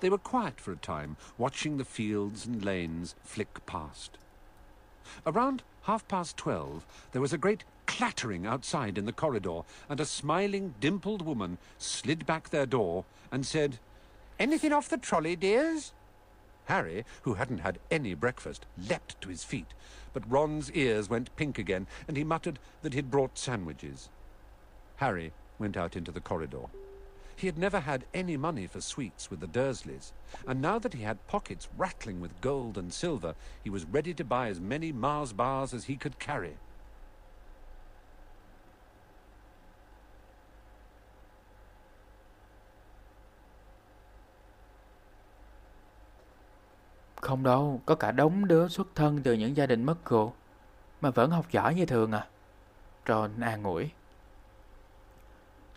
[0.01, 4.19] They were quiet for a time, watching the fields and lanes flick past.
[5.27, 10.05] Around half past twelve, there was a great clattering outside in the corridor, and a
[10.05, 13.79] smiling, dimpled woman slid back their door and said,
[14.39, 15.93] Anything off the trolley, dears?
[16.66, 19.72] Harry, who hadn't had any breakfast, leapt to his feet,
[20.12, 24.11] but Ron's ears went pink again, and he muttered that he'd brought sandwiches.
[24.97, 26.66] Harry went out into the corridor.
[27.34, 30.12] He had never had any money for sweets with the Dursleys,
[30.47, 33.34] and now that he had pockets rattling with gold and silver,
[33.64, 36.59] he was ready to buy as many Mars bars as he could carry.
[47.29, 50.33] Không đâu, có cả đống đứa xuất thân từ những gia đình mất cộ,
[51.01, 52.26] mà vẫn học giỏi như thường à.
[53.09, 53.91] Ron an ủi.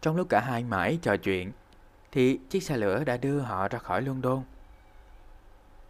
[0.01, 1.51] Trong lúc cả hai mãi trò chuyện,
[2.11, 4.43] thì chiếc xe lửa đã đưa họ ra khỏi London.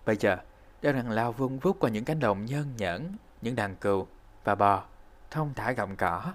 [0.05, 0.37] Bây giờ,
[0.81, 4.07] đang rằng lao vung vút qua những cánh đồng nhân nhẫn, những đàn cừu
[4.43, 4.83] và bò,
[5.31, 6.33] thông thả gặm cỏ.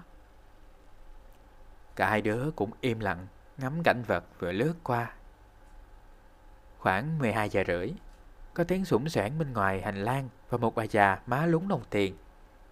[1.95, 5.11] Cả hai đứa cũng im lặng, ngắm cảnh vật vừa lướt qua.
[6.79, 7.93] Khoảng 12 giờ rưỡi,
[8.57, 11.83] có tiếng sủng soảng bên ngoài hành lang và một bà già má lúng đồng
[11.89, 12.17] tiền,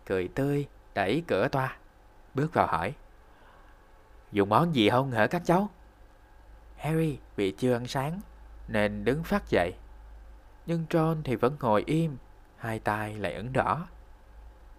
[0.06, 1.78] cười tươi, đẩy cửa toa,
[2.34, 2.94] bước vào hỏi.
[4.32, 5.70] Dùng món gì không hả các cháu?
[6.78, 8.20] Harry bị chưa ăn sáng
[8.68, 9.74] nên đứng phát dậy.
[10.66, 12.18] Nhưng John thì vẫn ngồi im,
[12.58, 13.88] hai tay lại ẩn đỏ.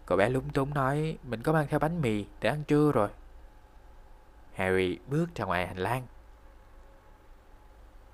[0.07, 3.09] Cậu bé lúng túng nói mình có mang theo bánh mì để ăn trưa rồi.
[4.54, 6.07] Harry bước ra ngoài hành lang.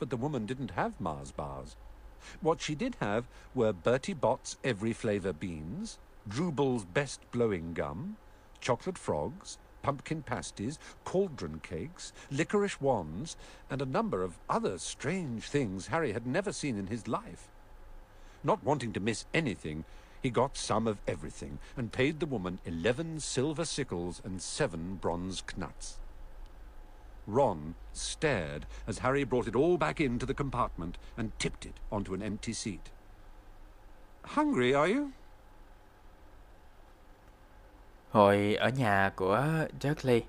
[0.01, 1.77] But the woman didn't have Mars bars.
[2.41, 5.99] What she did have were Bertie Bott's every flavour beans,
[6.29, 8.17] Drubel's best blowing gum,
[8.61, 13.37] chocolate frogs, pumpkin pasties, cauldron cakes, licorice wands,
[13.69, 17.49] and a number of other strange things Harry had never seen in his life.
[18.45, 19.85] Not wanting to miss anything,
[20.23, 25.43] he got some of everything and paid the woman eleven silver sickles and seven bronze
[25.57, 25.99] knuts.
[27.27, 27.59] Ron
[27.95, 32.21] stared as Harry brought it all back into the compartment and tipped it onto an
[32.21, 32.81] empty seat.
[34.23, 35.09] Hungry, are you?
[38.11, 39.45] Hồi ở nhà của
[39.81, 40.23] Dudley,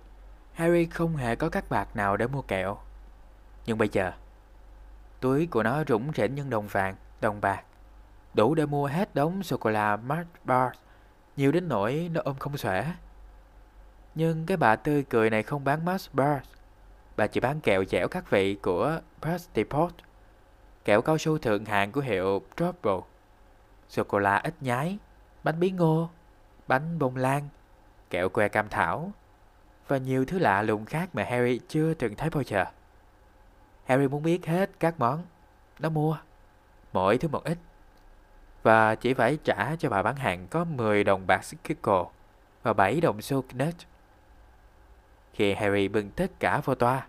[0.53, 2.77] Harry không hề có các bạc nào để mua kẹo.
[3.65, 4.11] Nhưng bây giờ,
[5.19, 7.63] túi của nó rủng rỉnh những đồng vàng, đồng bạc,
[8.33, 10.71] đủ để mua hết đống sô-cô-la Mars Bar,
[11.37, 12.85] nhiều đến nỗi nó ôm không xuể.
[14.15, 16.37] Nhưng cái bà tươi cười này không bán Mars Bar,
[17.17, 19.63] bà chỉ bán kẹo dẻo các vị của Presty
[20.85, 23.07] kẹo cao su thượng hạng của hiệu Trouble,
[23.89, 24.97] sô-cô-la ít nhái,
[25.43, 26.09] bánh bí ngô,
[26.67, 27.47] bánh bông lan,
[28.09, 29.11] kẹo que cam thảo
[29.87, 32.65] và nhiều thứ lạ lùng khác mà Harry chưa từng thấy bao giờ.
[33.85, 35.23] Harry muốn biết hết các món
[35.79, 36.17] nó mua,
[36.93, 37.57] mỗi thứ một ít.
[38.63, 42.03] Và chỉ phải trả cho bà bán hàng có 10 đồng bạc Skickle
[42.63, 43.75] và 7 đồng xu Knut.
[45.33, 47.07] Khi Harry bưng tất cả vô toa,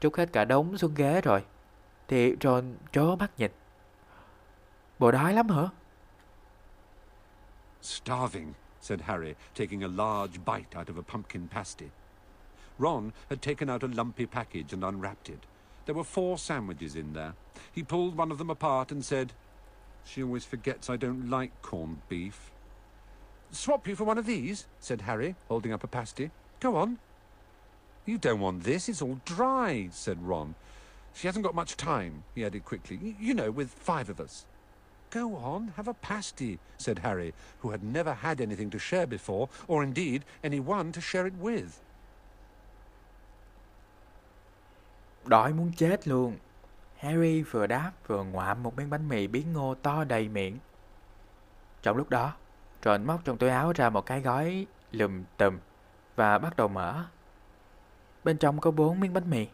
[0.00, 1.44] trút hết cả đống xuống ghế rồi,
[2.08, 3.50] thì Ron trố mắt nhìn.
[4.98, 5.68] Bộ đói lắm hả?
[7.82, 11.86] Starving, said Harry, taking a large bite out of a pumpkin pasty.
[12.78, 15.40] Ron had taken out a lumpy package and unwrapped it.
[15.86, 17.32] There were four sandwiches in there.
[17.72, 19.32] He pulled one of them apart and said,
[20.04, 22.50] She always forgets I don't like corned beef.
[23.50, 26.30] Swap you for one of these, said Harry, holding up a pasty.
[26.60, 26.98] Go on.
[28.06, 30.54] You don't want this, it's all dry, said Ron.
[31.14, 32.98] She hasn't got much time, he added quickly.
[33.20, 34.44] You know, with five of us.
[35.10, 39.48] Go on, have a pasty, said Harry, who had never had anything to share before,
[39.68, 41.80] or indeed any one to share it with.
[45.24, 46.36] Đói muốn chết luôn.
[46.98, 50.58] Harry vừa đáp vừa ngoạm một miếng bánh mì bí ngô to đầy miệng.
[51.82, 52.32] Trong lúc đó,
[52.84, 55.58] Ron móc trong túi áo ra một cái gói lùm tùm
[56.16, 57.04] và bắt đầu mở.
[58.24, 59.46] Bên trong có bốn miếng bánh mì.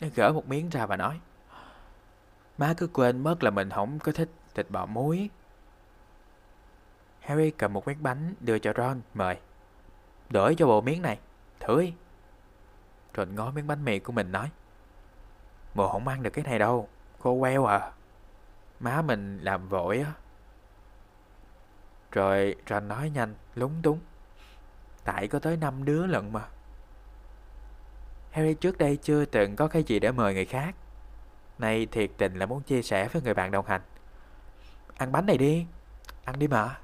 [0.00, 1.20] Nó gỡ một miếng ra và nói
[2.58, 5.30] Má cứ quên mất là mình không có thích thịt bò muối.
[7.20, 9.36] Harry cầm một miếng bánh đưa cho Ron mời.
[10.30, 11.18] Đổi cho bộ miếng này,
[11.60, 11.94] thử đi.
[13.16, 14.50] Ron ngó miếng bánh mì của mình nói
[15.74, 16.88] Mồ không ăn được cái này đâu,
[17.22, 17.92] cô queo à.
[18.80, 20.12] Má mình làm vội á.
[22.12, 23.98] Rồi Ron nói nhanh, lúng túng.
[25.04, 26.48] Tại có tới 5 đứa lận mà.
[28.30, 30.74] Harry trước đây chưa từng có cái gì để mời người khác.
[31.58, 33.80] Nay thiệt tình là muốn chia sẻ với người bạn đồng hành.
[34.96, 35.66] Ăn bánh này đi,
[36.24, 36.80] ăn đi mà.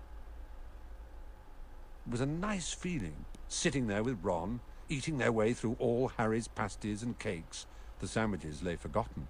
[2.06, 6.48] It was a nice feeling, sitting there with Ron, eating their way through all Harry's
[6.56, 7.66] pasties and cakes.
[8.00, 9.26] The sandwiches lay forgotten.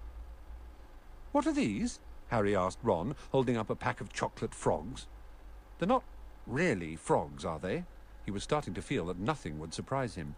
[1.32, 2.00] What are these?
[2.28, 5.06] Harry asked Ron, holding up a pack of chocolate frogs.
[5.78, 6.02] They're not
[6.46, 7.84] really frogs, are they?
[8.24, 10.34] He was starting to feel that nothing would surprise him.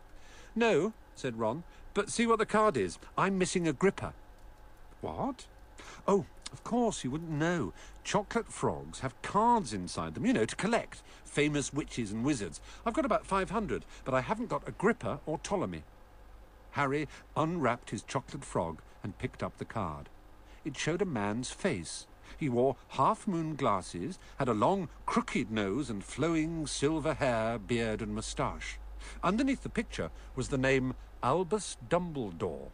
[0.59, 1.63] No, said Ron,
[1.95, 2.99] but see what the card is.
[3.17, 4.13] I'm missing a gripper.
[5.01, 5.47] What?
[6.05, 7.73] Oh, of course, you wouldn't know.
[8.03, 11.01] Chocolate frogs have cards inside them, you know, to collect.
[11.25, 12.61] Famous witches and wizards.
[12.85, 15.85] I've got about 500, but I haven't got Agrippa or Ptolemy.
[16.73, 17.07] Harry
[17.37, 20.09] unwrapped his chocolate frog and picked up the card.
[20.65, 22.09] It showed a man's face.
[22.37, 28.13] He wore half-moon glasses, had a long, crooked nose and flowing silver hair, beard and
[28.13, 28.81] moustache.
[29.23, 32.69] Underneath the picture was the name Albus Dumbledore.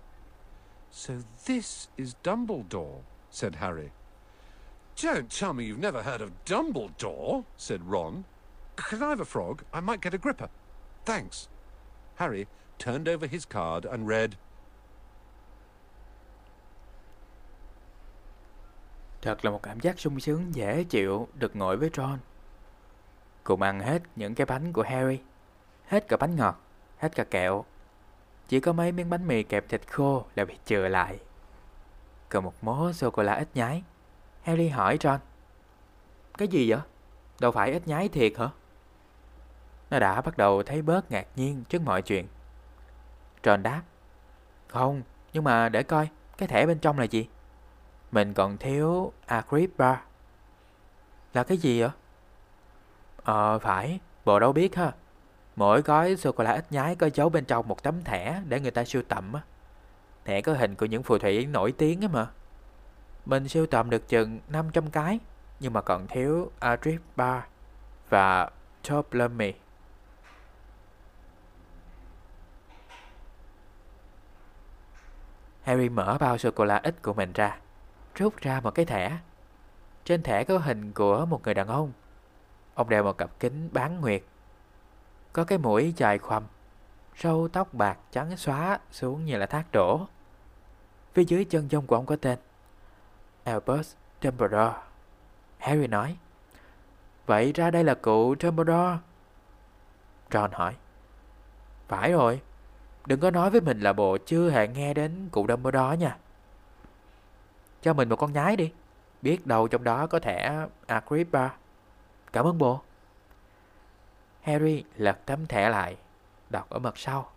[0.91, 3.91] So this is Dumbledore, said Harry.
[4.97, 8.25] Don't tell me you've never heard of Dumbledore, said Ron.
[8.77, 9.63] Can I have a frog?
[9.73, 10.49] I might get a gripper.
[11.05, 11.49] Thanks.
[12.17, 12.47] Harry
[12.79, 14.37] turned over his card and read,
[19.23, 22.19] Thật là một cảm giác sung sướng dễ chịu được ngồi với Ron.
[23.45, 25.19] Cùng ăn hết những cái bánh của Harry,
[25.87, 26.61] hết cả bánh ngọt,
[26.99, 27.65] hết cả kẹo.
[28.49, 31.19] Chỉ có mấy miếng bánh mì kẹp thịt khô là bị chừa lại.
[32.29, 33.83] Còn một mớ sô-cô-la ít nhái.
[34.43, 35.21] Harry hỏi Ron.
[36.39, 36.81] Cái gì vậy?
[37.41, 38.49] Đâu phải ít nhái thiệt hả?
[39.91, 42.27] Nó đã bắt đầu thấy bớt ngạc nhiên trước mọi chuyện.
[43.45, 43.83] Ron đáp.
[44.69, 46.09] Không, nhưng mà để coi,
[46.39, 47.29] cái thẻ bên trong là gì?
[48.13, 49.97] Mình còn thiếu Agrippa.
[51.35, 51.91] Là cái gì vậy?
[53.25, 54.93] Ờ, phải, bộ đâu biết ha.
[55.57, 58.85] Mỗi gói sô-cô-la ít nhái có dấu bên trong một tấm thẻ để người ta
[58.85, 59.41] sưu tầm á.
[60.25, 62.27] Thẻ có hình của những phù thủy nổi tiếng á mà.
[63.27, 65.19] Mình sưu tầm được chừng 500 cái,
[65.61, 67.41] nhưng mà còn thiếu Agrippa
[68.09, 68.51] và
[68.83, 69.53] Ptolemy.
[75.63, 77.59] Harry mở bao sô-cô-la ít của mình ra,
[78.15, 79.19] rút ra một cái thẻ.
[80.05, 81.93] Trên thẻ có hình của một người đàn ông.
[82.75, 84.23] Ông đeo một cặp kính bán nguyệt.
[85.35, 86.43] Có cái mũi dài khoằm,
[87.19, 90.07] râu tóc bạc trắng xóa xuống như là thác đổ.
[91.15, 92.39] Phía dưới chân dung của ông có tên
[93.45, 94.73] Albert Dumbledore.
[95.59, 96.17] Harry nói,
[97.27, 98.99] Vậy ra đây là cụ Dumbledore.
[100.31, 100.75] Ron hỏi,
[101.89, 102.41] Phải rồi,
[103.07, 106.17] Đừng có nói với mình là bộ chưa hề nghe đến cụ Dumbledore nha.
[107.83, 108.73] Cho mình một con nhái đi.
[109.23, 111.49] Biết đâu trong đó có thẻ Agrippa.
[112.33, 112.81] Cảm ơn bộ.
[114.45, 115.97] Harry lật tấm thẻ lại,
[116.51, 117.31] đọc ở mặt sau.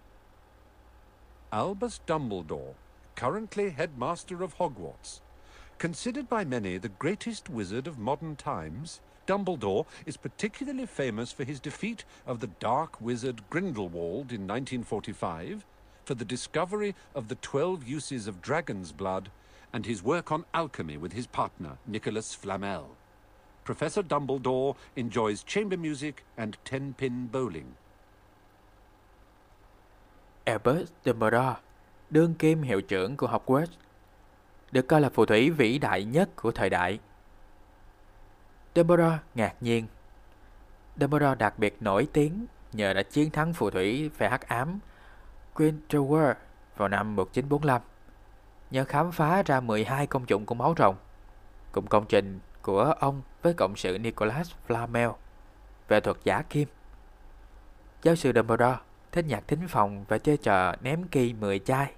[1.50, 2.74] Albus Dumbledore,
[3.16, 5.22] currently headmaster of Hogwarts.
[5.80, 11.62] Considered by many the greatest wizard of modern times, Dumbledore is particularly famous for his
[11.62, 15.64] defeat of the dark wizard Grindelwald in 1945,
[16.04, 19.30] for the discovery of the 12 uses of dragon's blood,
[19.72, 22.98] and his work on alchemy with his partner, Nicholas Flamel.
[23.68, 27.72] Professor Dumbledore enjoys chamber music and ten-pin bowling.
[30.46, 31.56] Albus Dumbledore,
[32.10, 33.78] đương kim hiệu trưởng của Hogwarts,
[34.72, 37.00] được coi là phù thủy vĩ đại nhất của thời đại.
[38.76, 39.88] Dumbledore ngạc nhiên.
[41.00, 44.80] Dumbledore đặc biệt nổi tiếng nhờ đã chiến thắng phù thủy phe hắc ám
[45.56, 46.34] Grindelwald
[46.78, 47.82] vào năm 1945,
[48.72, 50.96] nhờ khám phá ra 12 công dụng của máu rồng,
[51.72, 55.14] cùng công trình của ông với cộng sự Nicholas Flamel
[55.88, 56.68] về thuật giả kim.
[58.04, 58.78] Giáo sư Dumbledore
[59.12, 61.94] thích nhạc thính phòng và chơi trò ném kỳ 10 chai.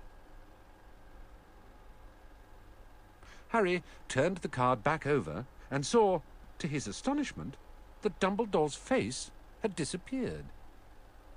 [3.48, 3.80] Harry
[4.16, 6.20] turned the card back over and saw
[6.60, 7.56] To his astonishment,
[8.02, 9.32] that Dumbledore's face
[9.64, 10.46] had disappeared.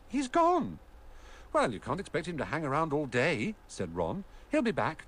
[0.08, 0.78] He's gone.
[1.52, 4.24] Well, you can't expect him to hang around all day, said Ron.
[4.50, 5.06] He'll be back.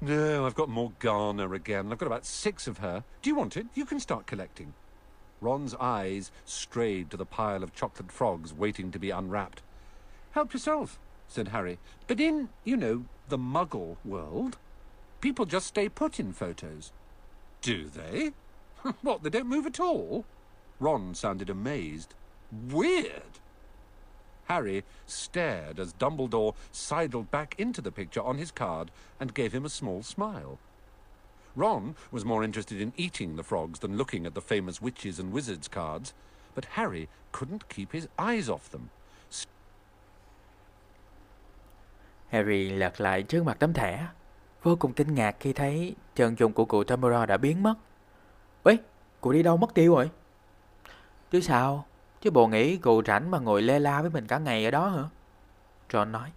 [0.00, 1.90] No, I've got Morgana again.
[1.90, 3.02] I've got about six of her.
[3.22, 3.66] Do you want it?
[3.74, 4.74] You can start collecting.
[5.40, 9.62] Ron's eyes strayed to the pile of chocolate frogs waiting to be unwrapped.
[10.32, 11.78] Help yourself, said Harry.
[12.06, 14.58] But in, you know, the muggle world,
[15.22, 16.92] people just stay put in photos.
[17.62, 18.32] Do they?
[19.00, 20.26] what, they don't move at all?
[20.78, 22.14] Ron sounded amazed.
[22.52, 23.40] Weird!
[24.46, 28.90] Harry stared as Dumbledore sidled back into the picture on his card
[29.20, 30.58] and gave him a small smile.
[31.56, 35.32] Ron was more interested in eating the frogs than looking at the famous witches and
[35.32, 36.12] wizards cards,
[36.54, 38.90] but Harry couldn't keep his eyes off them.
[42.28, 44.06] Harry lật lại trước mặt tấm thẻ,
[44.62, 47.74] vô cùng kinh ngạc khi thấy chân dung của cụ Dumbledore đã biến mất.
[48.64, 48.76] Ê,
[49.20, 50.10] cụ đi đâu mất tiêu rồi?
[51.30, 51.86] Chứ sao?
[52.20, 54.88] Chứ bộ nghĩ cậu rảnh mà ngồi lê la với mình cả ngày ở đó
[54.88, 55.02] hả?
[55.92, 56.32] Ron nói.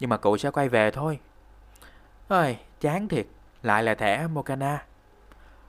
[0.00, 1.18] Nhưng mà cậu sẽ quay về thôi.
[2.28, 3.26] Ôi, chán thiệt.
[3.62, 4.84] Lại là thẻ Mokana.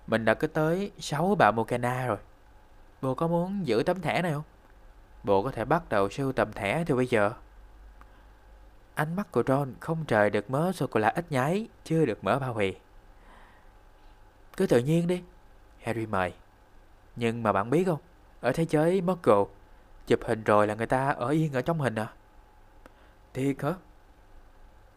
[0.08, 2.18] Mình đã có tới 6 bà Mokana rồi.
[3.02, 4.44] Bộ có muốn giữ tấm thẻ này không?
[5.24, 7.32] Bộ có thể bắt đầu sưu tầm thẻ từ bây giờ.
[8.96, 12.58] Ánh mắt của Ron không trời được mớ sô-cô-la ít nháy, chưa được mở bao
[12.58, 12.74] hì.
[14.58, 15.24] Cứ tự nhiên đi,
[15.84, 16.34] Harry mời.
[17.16, 18.00] Nhưng mà bạn biết không,
[18.42, 19.44] ở thế giới Muggle,
[20.08, 22.08] chụp hình rồi là người ta ở yên ở trong hình à?
[23.34, 23.74] Thiệt hả?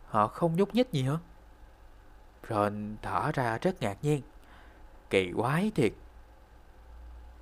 [0.06, 1.14] Họ không nhúc nhích gì hả?
[2.48, 4.22] Ron thở ra rất ngạc nhiên.
[5.10, 5.92] Kỳ quái thiệt.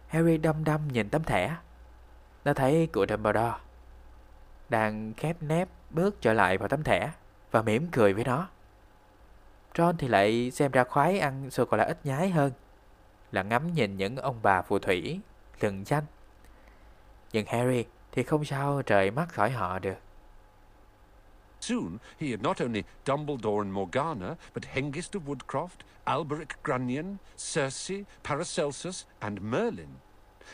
[0.09, 1.57] Harry đăm đăm nhìn tấm thẻ.
[2.45, 3.55] Nó thấy cụ Dumbledore
[4.69, 7.11] đang khép nép bước trở lại vào tấm thẻ
[7.51, 8.49] và mỉm cười với nó.
[9.79, 12.53] Ron thì lại xem ra khoái ăn sô-cô-la ít nhái hơn
[13.33, 15.21] là ngắm nhìn những ông bà phù thủy,
[15.61, 16.05] lừng danh.
[17.33, 19.99] Nhưng Harry thì không sao rời mắt khỏi họ được.
[21.61, 28.05] Soon he had not only Dumbledore and Morgana, but Hengist of Woodcroft, Alberic Grunion, Circe,
[28.23, 30.01] Paracelsus, and Merlin.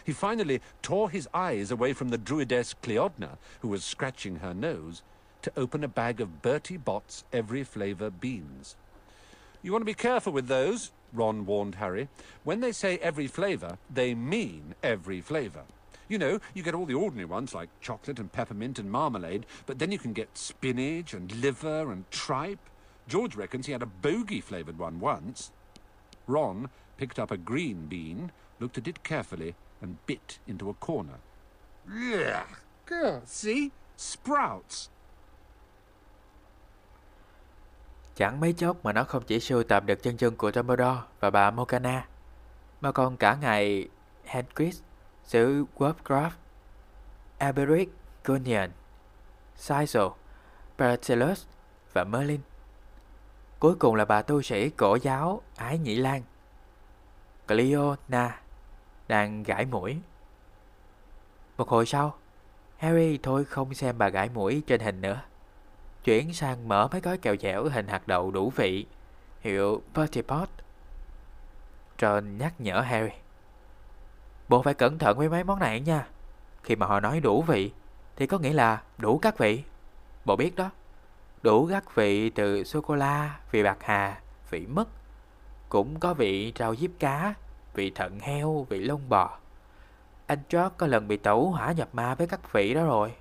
[0.04, 5.02] He finally tore his eyes away from the druidess Cleodna, who was scratching her nose,
[5.42, 8.76] to open a bag of Bertie Bott's every flavour beans.
[9.62, 12.08] You want to be careful with those, Ron warned Harry.
[12.42, 15.62] When they say every flavour, they mean every flavour.
[16.08, 19.78] You know, you get all the ordinary ones like chocolate and peppermint and marmalade, but
[19.78, 22.58] then you can get spinach and liver and tripe.
[23.08, 25.50] George reckons he had a bogey flavoured one once.
[26.26, 31.18] Ron picked up a green bean, looked at it carefully, and bit into a corner.
[31.90, 32.44] Yeah,
[33.24, 33.72] see?
[33.96, 34.88] Sprouts.
[38.16, 41.30] Chẳng mấy chốc mà nó không chỉ sưu tập được chân dung của Dumbledore và
[41.30, 42.06] bà Morgana,
[42.80, 43.88] mà còn cả ngài
[44.24, 44.80] Hagrid,
[45.24, 46.30] xứ Wolfcraft,
[47.38, 47.88] Alberic
[48.24, 48.70] Gunion,
[49.58, 50.10] Sizel,
[50.78, 51.46] Paracelsus
[51.92, 52.40] và Merlin.
[53.58, 56.22] Cuối cùng là bà tu sĩ cổ giáo Ái Nhĩ Lan,
[57.48, 58.40] Cleona,
[59.08, 59.98] đang gãi mũi.
[61.56, 62.14] Một hồi sau,
[62.76, 65.20] Harry thôi không xem bà gãi mũi trên hình nữa.
[66.04, 68.86] Chuyển sang mở mấy gói kẹo dẻo hình hạt đậu đủ vị,
[69.40, 70.48] hiệu Party Pot.
[71.98, 73.12] John nhắc nhở Harry.
[74.48, 76.06] Bộ phải cẩn thận với mấy món này nha.
[76.62, 77.72] Khi mà họ nói đủ vị,
[78.16, 79.62] thì có nghĩa là đủ các vị.
[80.24, 80.70] Bộ biết đó.
[81.42, 84.86] Đủ các vị từ sô-cô-la, vị bạc hà, vị mứt.
[85.68, 87.34] Cũng có vị rau diếp cá,
[87.74, 89.38] vị thận heo, vị lông bò.
[90.26, 93.14] Anh George có lần bị tẩu hỏa nhập ma với các vị đó rồi.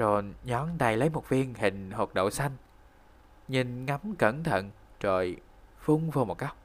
[0.00, 2.52] Ron nhón tay lấy một viên hình hột đậu xanh.
[3.48, 4.70] Nhìn ngắm cẩn thận
[5.00, 5.36] rồi
[5.80, 6.56] phun vô một góc.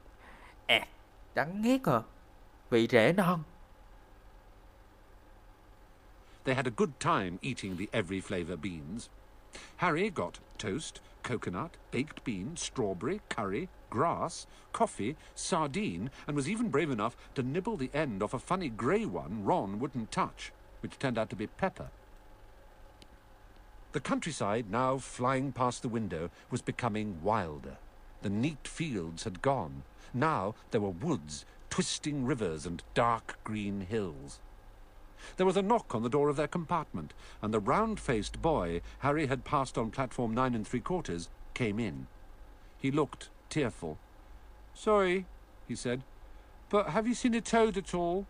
[0.66, 0.86] À,
[1.34, 2.00] đắng ghét à.
[2.70, 3.42] Vị rễ non.
[6.44, 9.08] They had a good time eating the every flavour beans.
[9.76, 16.90] Harry got toast, coconut, baked bean, strawberry, curry, grass, coffee, sardine, and was even brave
[16.90, 21.18] enough to nibble the end off a funny grey one Ron wouldn't touch, which turned
[21.18, 21.88] out to be pepper.
[23.96, 27.78] The countryside, now flying past the window, was becoming wilder.
[28.20, 29.84] The neat fields had gone.
[30.12, 34.38] Now there were woods, twisting rivers, and dark green hills.
[35.38, 39.28] There was a knock on the door of their compartment, and the round-faced boy Harry
[39.28, 42.06] had passed on platform nine and three quarters came in.
[42.76, 43.96] He looked tearful.
[44.74, 45.24] Sorry,
[45.66, 46.02] he said,
[46.68, 48.26] but have you seen a toad at all?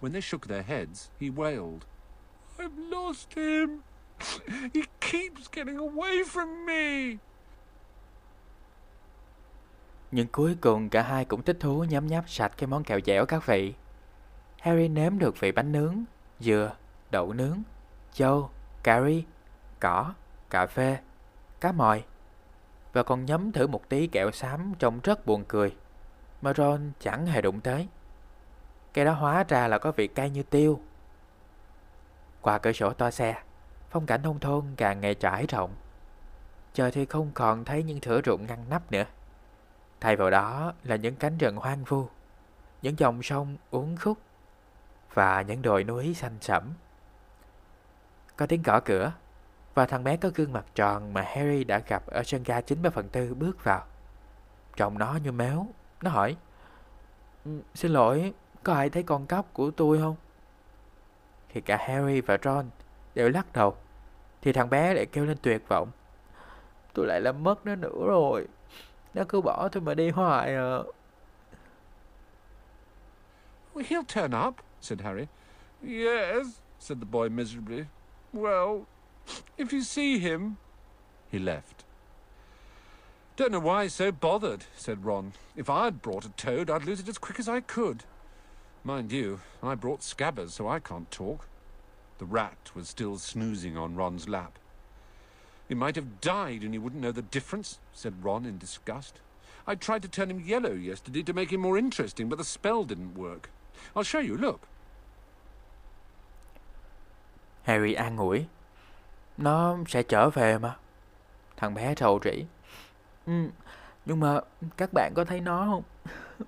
[0.00, 1.86] When they shook their heads, he wailed.
[2.58, 3.82] I've lost him.
[4.74, 7.16] He keeps getting away from me.
[10.10, 13.26] Nhưng cuối cùng cả hai cũng thích thú nhấm nháp sạch cái món kẹo dẻo
[13.26, 13.74] các vị.
[14.60, 16.04] Harry nếm được vị bánh nướng,
[16.40, 16.76] dừa,
[17.10, 17.62] đậu nướng,
[18.12, 18.50] dâu,
[18.82, 19.24] cà ri,
[19.80, 20.14] cỏ,
[20.50, 20.98] cà phê,
[21.60, 22.04] cá mòi.
[22.92, 25.76] Và còn nhấm thử một tí kẹo xám trông rất buồn cười.
[26.42, 27.88] Mà Ron chẳng hề đụng tới.
[28.92, 30.80] Cái đó hóa ra là có vị cay như tiêu.
[32.42, 33.42] Qua cửa sổ toa xe,
[33.94, 35.74] phong cảnh nông thôn càng ngày trải rộng.
[36.72, 39.04] Trời thì không còn thấy những thửa ruộng ngăn nắp nữa.
[40.00, 42.08] Thay vào đó là những cánh rừng hoang vu,
[42.82, 44.18] những dòng sông uốn khúc
[45.14, 46.72] và những đồi núi xanh sẫm.
[48.36, 49.12] Có tiếng gõ cửa
[49.74, 52.90] và thằng bé có gương mặt tròn mà Harry đã gặp ở sân ga 93
[52.90, 53.84] phần tư bước vào.
[54.76, 55.66] Trông nó như méo,
[56.02, 56.36] nó hỏi
[57.44, 60.16] ừ, Xin lỗi, có ai thấy con cóc của tôi không?
[61.48, 62.70] Thì cả Harry và Ron
[63.14, 63.76] đều lắc đầu
[64.44, 65.90] Thì thằng bé lại kêu lên tuyệt vọng
[66.92, 68.46] Tôi lại làm mất nó nữa rồi
[69.14, 70.78] Nó cứ bỏ tôi mà đi hoài à
[73.74, 75.26] Well, he'll turn up, said Harry.
[75.82, 77.86] Yes, said the boy miserably.
[78.32, 78.86] Well,
[79.56, 80.56] if you see him...
[81.32, 81.84] He left.
[83.36, 85.32] Don't know why he's so bothered, said Ron.
[85.56, 88.04] If I'd brought a toad, I'd lose it as quick as I could.
[88.84, 91.48] Mind you, I brought Scabbers, so I can't talk.
[92.18, 94.58] The rat was still snoozing on Ron's lap.
[95.68, 99.20] He might have died and you wouldn't know the difference, said Ron in disgust.
[99.66, 102.84] I tried to turn him yellow yesterday to make him more interesting, but the spell
[102.84, 103.50] didn't work.
[103.96, 104.60] I'll show you, look.
[107.64, 108.46] Harry an ủi
[109.36, 110.76] Nó sẽ trở về mà
[111.56, 112.44] Thằng bé rầu rĩ
[113.26, 113.32] ừ,
[114.04, 114.40] Nhưng mà
[114.76, 115.82] các bạn có thấy nó không?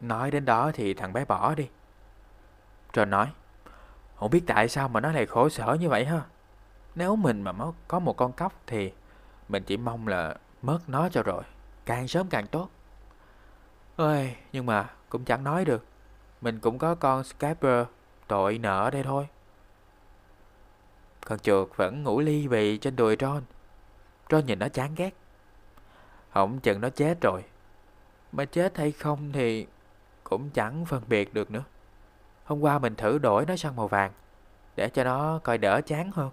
[0.00, 1.68] nói đến đó thì thằng bé bỏ đi
[2.92, 3.32] Rồi nói
[4.22, 6.20] Không biết tại sao mà nó lại khổ sở như vậy ha
[6.94, 8.92] Nếu mình mà mất có một con cóc thì
[9.48, 11.42] Mình chỉ mong là mất nó cho rồi
[11.84, 12.68] Càng sớm càng tốt
[13.96, 15.84] Ơi, nhưng mà cũng chẳng nói được
[16.40, 17.86] Mình cũng có con Scaper
[18.26, 19.28] tội nợ đây thôi
[21.26, 23.42] Con chuột vẫn ngủ ly bì trên đùi Ron.
[24.30, 25.10] Ron nhìn nó chán ghét.
[26.30, 27.44] Hổng chừng nó chết rồi.
[28.32, 29.66] Mà chết hay không thì
[30.24, 31.64] cũng chẳng phân biệt được nữa.
[32.44, 34.12] Hôm qua mình thử đổi nó sang màu vàng
[34.76, 36.30] để cho nó coi đỡ chán hơn.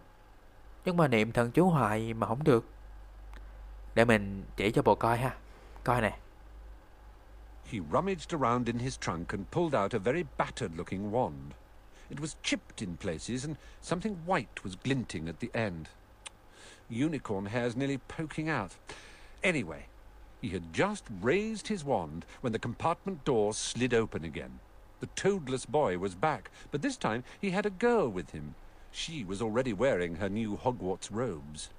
[0.85, 2.65] Nhưng mà niệm thần chú hoài mà không được.
[3.95, 5.35] Để mình chỉ cho bộ coi ha.
[5.83, 6.17] Coi nè.
[7.65, 11.53] He rummaged around in his trunk and pulled out a very battered looking wand.
[12.09, 15.85] It was chipped in places, and something white was glinting at the end.
[16.89, 18.71] Unicorn hairs nearly poking out.
[19.43, 19.85] Anyway,
[20.41, 24.59] he had just raised his wand when the compartment door slid open again.
[24.99, 28.55] The toadless boy was back, but this time he had a girl with him.
[28.91, 31.69] She was already wearing her new Hogwarts robes.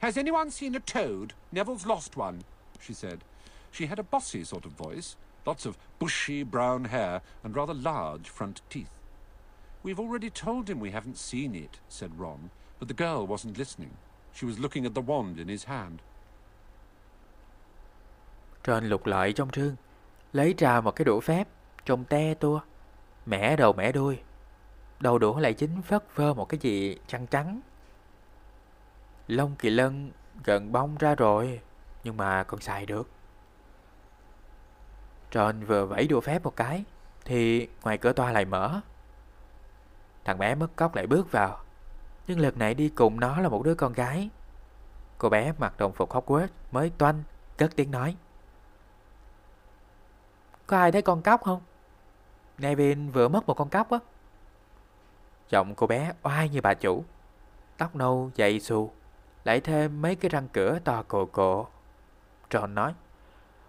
[0.00, 1.34] Has anyone seen a toad?
[1.52, 2.44] Neville's lost one,
[2.80, 3.24] she said.
[3.70, 8.28] She had a bossy sort of voice, lots of bushy brown hair, and rather large
[8.28, 8.90] front teeth.
[9.82, 13.96] We've already told him we haven't seen it, said Ron, but the girl wasn't listening.
[14.32, 16.00] She was looking at the wand in his hand.
[18.64, 19.76] Ron lục lại trong trương,
[20.32, 21.48] lấy ra một cái đũa phép,
[21.86, 22.60] trông te tua,
[23.26, 24.18] mẻ đầu mẻ đuôi.
[25.00, 27.60] Đầu đũa lại chính phất phơ một cái gì trắng trắng.
[29.28, 30.10] Lông kỳ lân
[30.44, 31.60] gần bong ra rồi,
[32.04, 33.08] nhưng mà còn xài được.
[35.30, 36.84] Tròn vừa vẫy đũa phép một cái,
[37.24, 38.80] thì ngoài cửa toa lại mở.
[40.24, 41.60] Thằng bé mất cóc lại bước vào,
[42.26, 44.30] nhưng lần này đi cùng nó là một đứa con gái.
[45.18, 47.22] Cô bé mặc đồng phục Hogwarts mới toanh,
[47.56, 48.16] cất tiếng nói.
[50.66, 51.60] Có ai thấy con cóc không?
[52.58, 53.98] Nevin vừa mất một con cóc á.
[55.50, 57.04] Giọng cô bé oai như bà chủ.
[57.78, 58.90] Tóc nâu dày xù,
[59.44, 61.66] lại thêm mấy cái răng cửa to cồ cộ.
[62.50, 62.94] Tròn nói,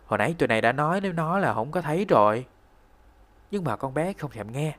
[0.05, 2.45] hồi nãy tụi này đã nói nếu nó là không có thấy rồi.
[3.51, 4.75] Nhưng mà con bé không thèm nghe,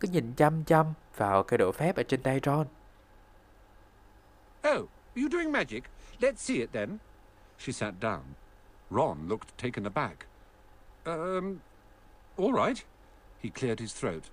[0.00, 0.86] cứ nhìn chăm chăm
[1.16, 2.66] vào cái độ phép ở trên tay Ron.
[4.68, 5.84] Oh, are you doing magic?
[6.20, 6.98] Let's see it then.
[7.58, 8.20] She sat down.
[8.90, 10.26] Ron looked taken aback.
[11.04, 11.58] Um,
[12.36, 12.84] all right.
[13.40, 14.24] He cleared his throat.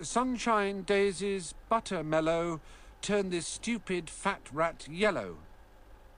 [0.00, 2.60] Sunshine daisies, butter mellow,
[3.02, 5.36] turn this stupid fat rat yellow.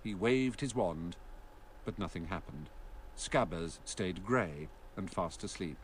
[0.03, 1.17] He waved his wand,
[1.85, 2.69] but nothing happened.
[3.17, 5.77] Scabbers stayed grey and fast asleep.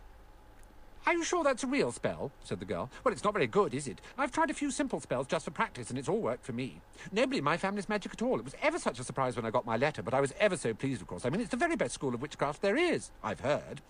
[1.07, 2.33] Are you sure that's a real spell?
[2.45, 2.91] said the girl.
[3.03, 4.01] Well, it's not very good, is it?
[4.19, 6.81] I've tried a few simple spells just for practice, and it's all worked for me.
[7.13, 8.39] Nobody in my family's magic at all.
[8.39, 10.57] It was ever such a surprise when I got my letter, but I was ever
[10.57, 11.25] so pleased, of course.
[11.25, 13.81] I mean, it's the very best school of witchcraft there is, I've heard.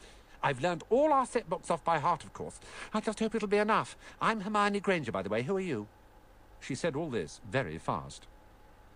[0.43, 2.61] I've learned all our set books off by heart, of course.
[2.95, 3.97] I just hope it'll be enough.
[4.20, 5.43] I'm Hermione Granger, by the way.
[5.43, 5.86] Who are you?
[6.61, 8.26] She said all this very fast.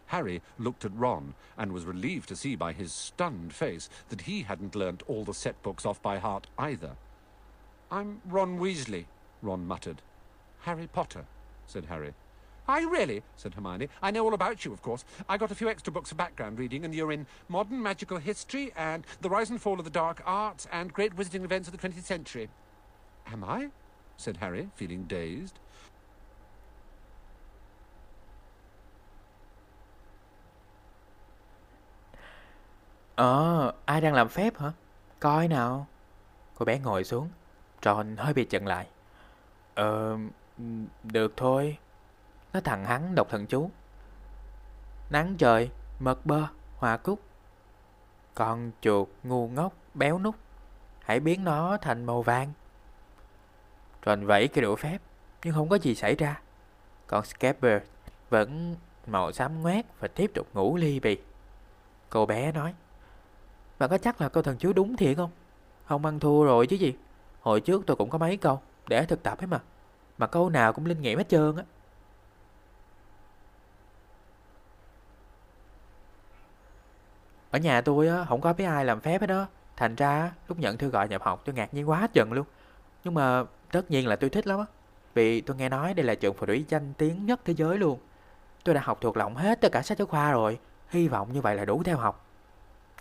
[0.06, 4.42] Harry looked at Ron and was relieved to see by his stunned face that he
[4.42, 6.96] hadn't learnt all the set books off by heart either.
[7.90, 9.06] I'm Ron Weasley,
[9.40, 10.02] Ron muttered.
[10.60, 11.24] Harry Potter,
[11.66, 12.14] said Harry.
[12.68, 13.22] You really?
[13.36, 13.88] said Hermione.
[14.02, 15.04] I know all about you, of course.
[15.28, 18.72] I got a few extra books of background reading, and you're in Modern Magical History
[18.76, 21.88] and The Rise and Fall of the Dark Arts and Great Wizarding Events of the
[21.88, 22.48] 20th Century.
[23.26, 23.70] Am I?
[24.16, 25.58] said Harry, feeling dazed.
[33.14, 34.72] Ờ, ai đang làm phép hả?
[35.20, 35.86] Coi nào.
[36.54, 37.28] Cô bé ngồi xuống.
[37.82, 38.86] Ron hơi bị chận lại.
[39.74, 40.18] Ờ,
[41.02, 41.78] được thôi.
[42.52, 43.70] Nó thằng hắn đọc thần chú.
[45.10, 45.70] Nắng trời,
[46.00, 46.46] mật bơ,
[46.76, 47.20] hòa cúc.
[48.34, 50.34] Con chuột ngu ngốc, béo nút.
[51.00, 52.52] Hãy biến nó thành màu vàng.
[54.02, 54.98] Tròn vẫy cái đũa phép,
[55.44, 56.40] nhưng không có gì xảy ra.
[57.06, 57.82] Con Scabber
[58.30, 58.76] vẫn
[59.06, 61.18] màu xám ngoét và tiếp tục ngủ ly bì.
[62.10, 62.74] Cô bé nói,
[63.82, 65.30] Bạn có chắc là câu thần chú đúng thiệt không?
[65.84, 66.94] Không ăn thua rồi chứ gì.
[67.40, 69.60] Hồi trước tôi cũng có mấy câu để thực tập ấy mà.
[70.18, 71.62] Mà câu nào cũng linh nghiệm hết trơn á.
[77.52, 79.46] Ở nhà tôi á, không có biết ai làm phép hết đó.
[79.76, 82.46] Thành ra lúc nhận thư gọi nhập học tôi ngạc nhiên quá trần luôn.
[83.04, 84.64] Nhưng mà tất nhiên là tôi thích lắm á.
[85.14, 87.98] Vì tôi nghe nói đây là trường phù thủy danh tiếng nhất thế giới luôn.
[88.64, 90.58] Tôi đã học thuộc lòng hết tất cả sách giáo khoa rồi.
[90.88, 92.26] Hy vọng như vậy là đủ theo học.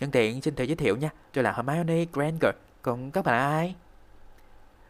[0.00, 1.10] Nhân tiện xin tự giới thiệu nha.
[1.32, 2.54] Tôi là Hermione Granger.
[2.82, 3.74] Còn các bạn là ai?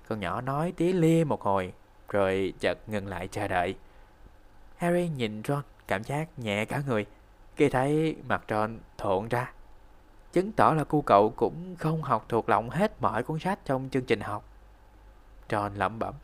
[0.09, 1.73] Con nhỏ nói tí lia một hồi,
[2.09, 3.75] rồi chợt ngừng lại chờ đợi.
[4.77, 7.07] Harry nhìn Ron, cảm giác nhẹ cả người,
[7.57, 9.53] khi thấy mặt tròn thộn ra.
[10.33, 13.89] Chứng tỏ là cu cậu cũng không học thuộc lòng hết mọi cuốn sách trong
[13.93, 14.45] chương trình học.
[15.49, 16.15] tròn lẩm bẩm.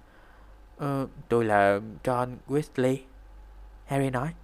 [0.77, 2.97] Ờ, tôi là John Weasley.
[3.87, 4.35] Harry nói.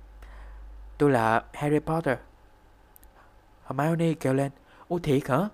[0.99, 2.19] Tôi là Harry Potter.
[3.67, 4.53] Hermione kêu lên.
[4.89, 5.49] Ủa thiệt hả?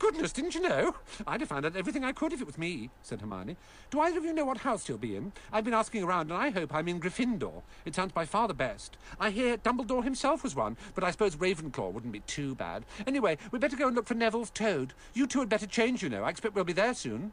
[0.00, 0.94] Goodness didn't you know?
[1.26, 3.56] I'd have found out everything I could if it was me, said Hermione.
[3.90, 5.32] Do either of you know what house you'll be in?
[5.52, 7.62] I've been asking around, and I hope I'm in Gryffindor.
[7.84, 8.96] It sounds by far the best.
[9.20, 12.82] I hear Dumbledore himself was one, but I suppose Ravenclaw wouldn't be too bad.
[13.06, 14.94] Anyway, we'd better go and look for Neville's toad.
[15.14, 16.24] You two had better change, you know.
[16.24, 17.30] I expect we'll be there soon.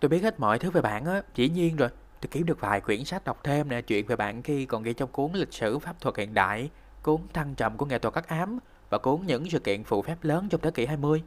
[0.00, 1.88] Tôi biết hết mọi thứ về bạn á, dĩ nhiên rồi.
[2.20, 4.92] Tôi kiếm được vài quyển sách đọc thêm nè, chuyện về bạn khi còn ghi
[4.92, 6.70] trong cuốn lịch sử pháp thuật hiện đại,
[7.02, 8.58] cuốn thăng trầm của nghệ thuật các ám
[8.90, 11.22] và cuốn những sự kiện phù phép lớn trong thế kỷ 20.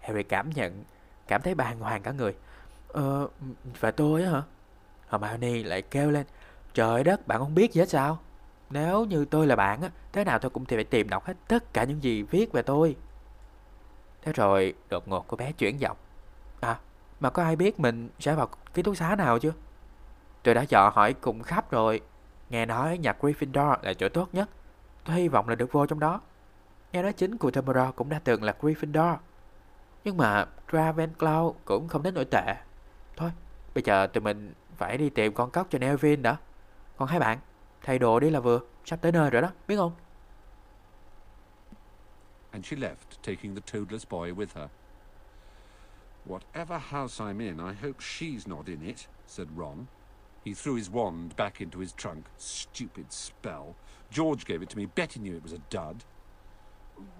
[0.00, 0.84] Harry cảm nhận,
[1.28, 2.34] cảm thấy bàng hoàng cả người.
[2.88, 3.28] Ờ,
[3.80, 4.42] và tôi á hả?
[5.08, 6.26] Hermione lại kêu lên,
[6.74, 8.18] trời đất, bạn không biết gì hết sao?
[8.70, 11.72] Nếu như tôi là bạn á, thế nào tôi cũng phải tìm đọc hết tất
[11.72, 12.96] cả những gì viết về tôi.
[14.22, 15.96] Thế rồi, đột ngột cô bé chuyển giọng.
[16.60, 16.78] À,
[17.20, 19.52] mà có ai biết mình sẽ vào ký túc xá nào chưa?
[20.42, 22.00] Tôi đã dò hỏi cùng khắp rồi.
[22.50, 24.48] Nghe nói nhà Gryffindor là chỗ tốt nhất.
[25.04, 26.20] Tôi hy vọng là được vô trong đó.
[26.92, 29.16] Nghe nói chính của Dumbledore cũng đã từng là Gryffindor.
[30.04, 32.56] Nhưng mà Ravenclaw cũng không đến nổi tệ.
[33.16, 33.30] Thôi,
[33.74, 36.36] bây giờ tụi mình phải đi tìm con cóc cho Neville đã.
[36.96, 37.38] Còn hai bạn,
[37.82, 39.92] thay đồ đi là vừa, sắp tới nơi rồi đó, biết không?
[42.50, 44.68] And she left, taking the toadless boy with her.
[46.26, 48.96] Whatever house I'm in, I hope she's not in it,
[49.26, 49.86] said Ron.
[50.44, 52.24] He threw his wand back into his trunk.
[52.38, 53.74] Stupid spell.
[54.10, 54.86] George gave it to me.
[54.86, 56.04] Betty knew it was a dud.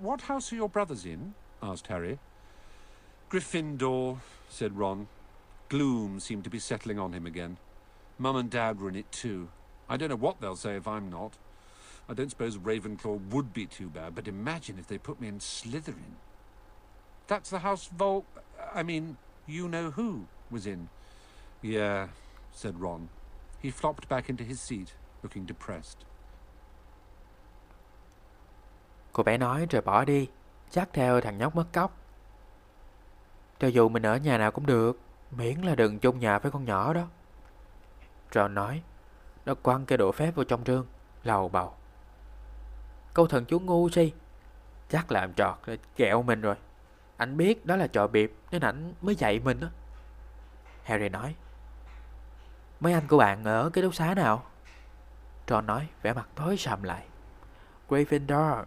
[0.01, 1.35] What house are your brothers in?
[1.63, 2.19] asked Harry.
[3.31, 5.09] Gryffindor, said Ron.
[5.69, 7.57] Gloom seemed to be settling on him again.
[8.19, 9.49] Mum and Dad were in it too.
[9.89, 11.35] I don't know what they'll say if I'm not.
[12.09, 15.41] I don't suppose Ravenclaw would be too bad, but imagine if they put me in
[15.41, 16.17] Slytherin.
[17.27, 18.25] That's the house Vol...
[18.73, 19.17] I mean,
[19.47, 20.89] you know who was in.
[21.63, 22.09] Yeah,
[22.53, 23.09] said Ron.
[23.61, 26.05] He flopped back into his seat, looking depressed.
[29.17, 30.29] Cô bé nói rồi bỏ đi,
[30.71, 31.97] chắc theo thằng nhóc mất cóc.
[33.59, 36.65] Cho dù mình ở nhà nào cũng được, miễn là đừng chung nhà với con
[36.65, 37.03] nhỏ đó.
[38.33, 38.83] John nói,
[39.47, 40.87] nó quăng cái đồ phép vào trong rương,
[41.25, 41.75] lầu bầu.
[43.15, 44.13] Câu thần chú ngu si,
[44.89, 45.55] chắc làm trọt
[45.97, 46.57] kẹo mình rồi.
[47.17, 49.69] Anh biết đó là trò biệp nên ảnh mới dạy mình đó.
[50.83, 51.35] Harry nói,
[52.81, 54.43] mấy anh của bạn ở cái đấu xá nào?
[55.47, 57.07] John nói, vẻ mặt tối sầm lại.
[57.89, 58.65] Gryffindor,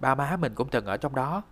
[0.00, 1.42] ba má mình cũng từng ở trong đó.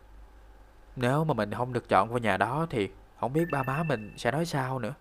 [0.97, 2.91] Nếu mà mình không được chọn vào nhà đó thì
[3.21, 4.95] không biết ba má mình sẽ nói sao nữa.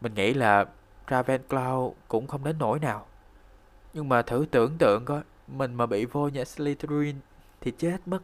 [0.00, 0.64] Mình nghĩ là
[1.08, 3.06] Ravenclaw cũng không đến nỗi nào.
[3.92, 7.16] Nhưng mà thử tưởng tượng coi, mình mà bị vô nhà Slytherin
[7.60, 8.22] thì chết mất.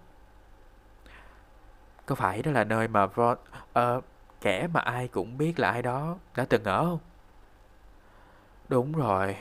[2.07, 3.39] Có phải đó là nơi mà Ron,
[3.79, 4.05] uh,
[4.41, 6.99] kẻ mà ai cũng biết là ai đó đã từng ở không?
[8.69, 9.37] Đúng rồi.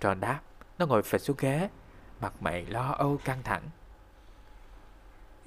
[0.00, 0.40] tròn đáp,
[0.78, 1.68] nó ngồi phịch xuống ghế,
[2.20, 3.62] mặt mày lo âu căng thẳng.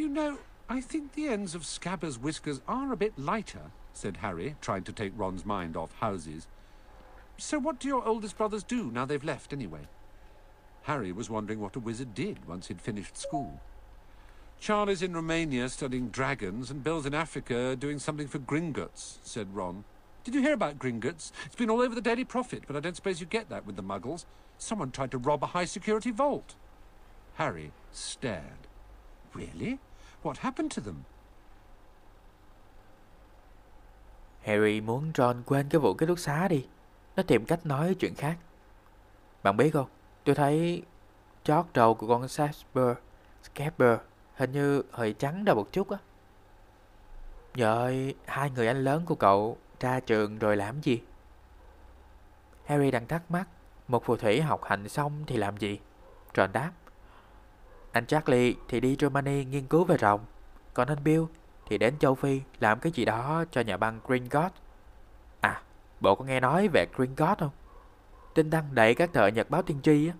[0.02, 4.56] You know, I think the ends of Scabber's whiskers are a bit lighter, said Harry,
[4.60, 6.48] trying to take Ron's mind off houses.
[7.38, 9.82] So what do your oldest brothers do now they've left, anyway?
[10.86, 13.61] Harry was wondering what a wizard did once he'd finished school.
[14.60, 19.84] Charlie's in Romania studying dragons, and Bill's in Africa doing something for Gringotts, said Ron.
[20.23, 21.32] Did you hear about Gringotts?
[21.45, 23.76] It's been all over the Daily Prophet, but I don't suppose you get that with
[23.76, 24.26] the muggles.
[24.57, 26.56] Someone tried to rob a high-security vault.
[27.36, 28.65] Harry stared.
[29.36, 29.78] Really?
[30.23, 30.95] What happened to them?
[34.43, 36.65] Harry muốn Ron quên cái vụ ký túc xá đi.
[37.15, 38.38] Nó tìm cách nói chuyện khác.
[39.43, 39.88] Bạn biết không,
[40.23, 40.84] tôi thấy
[41.43, 42.95] chót đầu của con Sasper,
[43.43, 43.98] Scapper
[44.35, 45.98] hình như hơi trắng ra một chút á.
[47.53, 51.02] Vậy hai người anh lớn của cậu ra trường rồi làm gì?
[52.65, 53.48] Harry đang thắc mắc,
[53.88, 55.80] một phù thủy học hành xong thì làm gì?
[56.35, 56.72] Ron đáp.
[57.91, 60.26] Anh Charlie thì đi Germany nghiên cứu về rồng,
[60.73, 61.23] còn anh Bill
[61.65, 64.51] thì đến châu Phi làm cái gì đó cho nhà băng Green God.
[65.41, 65.61] À,
[65.99, 67.51] bộ có nghe nói về Green God không?
[68.34, 70.13] Tin đăng đầy các tờ nhật báo tiên tri á.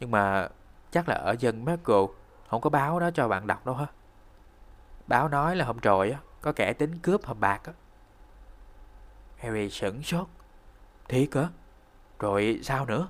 [0.00, 0.48] Nhưng mà
[0.90, 2.06] chắc là ở dân Marco
[2.48, 3.86] không có báo đó cho bạn đọc đâu ha.
[5.06, 7.72] Báo nói là hôm rồi á, có kẻ tính cướp hộp bạc á.
[9.38, 10.26] Harry sửng sốt.
[11.08, 11.48] Thiệt á?
[12.18, 13.08] Rồi sao nữa?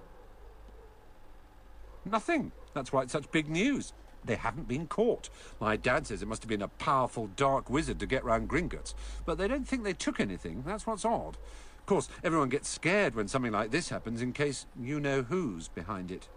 [2.04, 2.50] Nothing.
[2.74, 3.92] That's why it's such big news.
[4.24, 5.28] They haven't been caught.
[5.60, 8.94] My dad says it must have been a powerful dark wizard to get round Gringotts,
[9.24, 10.62] but they don't think they took anything.
[10.66, 11.36] That's what's odd.
[11.78, 15.68] Of course, everyone gets scared when something like this happens in case you know who's
[15.68, 16.28] behind it.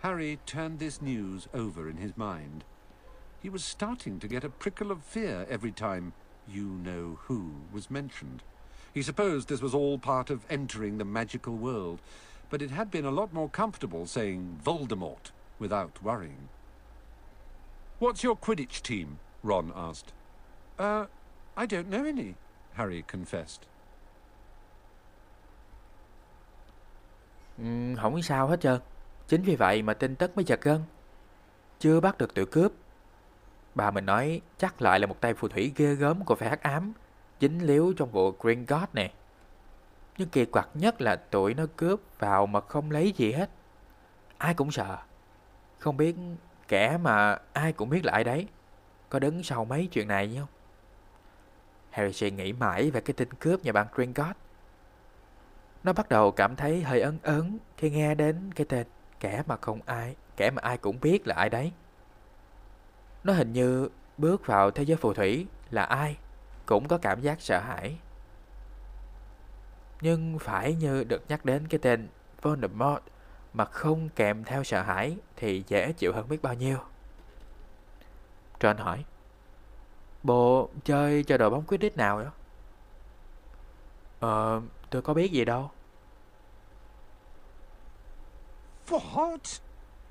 [0.00, 2.64] Harry turned this news over in his mind.
[3.40, 6.12] He was starting to get a prickle of fear every time
[6.46, 8.42] you know who was mentioned.
[8.92, 12.00] He supposed this was all part of entering the magical world,
[12.50, 16.48] but it had been a lot more comfortable saying Voldemort without worrying.
[18.00, 19.18] What's your Quidditch team?
[19.42, 20.12] Ron asked.
[20.78, 21.06] Uh,
[21.56, 22.34] I don't know any,
[22.72, 23.66] Harry confessed.
[27.58, 28.80] Ừm, không sao hết trơn.
[29.28, 30.82] Chính vì vậy mà tin tức mới giật gân.
[31.78, 32.72] Chưa bắt được tụi cướp.
[33.74, 36.62] Bà mình nói chắc lại là một tay phù thủy ghê gớm của phe hắc
[36.62, 36.92] ám,
[37.40, 39.12] dính líu trong vụ Green God này.
[40.18, 43.50] Nhưng kỳ quặc nhất là tụi nó cướp vào mà không lấy gì hết.
[44.38, 44.98] Ai cũng sợ.
[45.78, 46.16] Không biết
[46.68, 48.48] kẻ mà ai cũng biết là ai đấy.
[49.08, 50.48] Có đứng sau mấy chuyện này không?
[51.90, 54.40] Harry suy nghĩ mãi về cái tin cướp nhà bạn Gringotts.
[55.84, 58.86] Nó bắt đầu cảm thấy hơi ấn ấn khi nghe đến cái tên
[59.20, 61.72] kẻ mà không ai, kẻ mà ai cũng biết là ai đấy.
[63.24, 63.88] Nó hình như
[64.18, 66.16] bước vào thế giới phù thủy là ai
[66.66, 67.98] cũng có cảm giác sợ hãi.
[70.00, 72.08] Nhưng phải như được nhắc đến cái tên
[72.42, 73.02] Voldemort
[73.52, 76.78] mà không kèm theo sợ hãi thì dễ chịu hơn biết bao nhiêu.
[78.60, 79.04] John hỏi,
[80.22, 82.30] Bộ chơi cho đội bóng quyết định nào đó?
[84.20, 84.60] Ờ,
[84.90, 85.70] tôi có biết gì đâu.
[88.88, 89.60] What?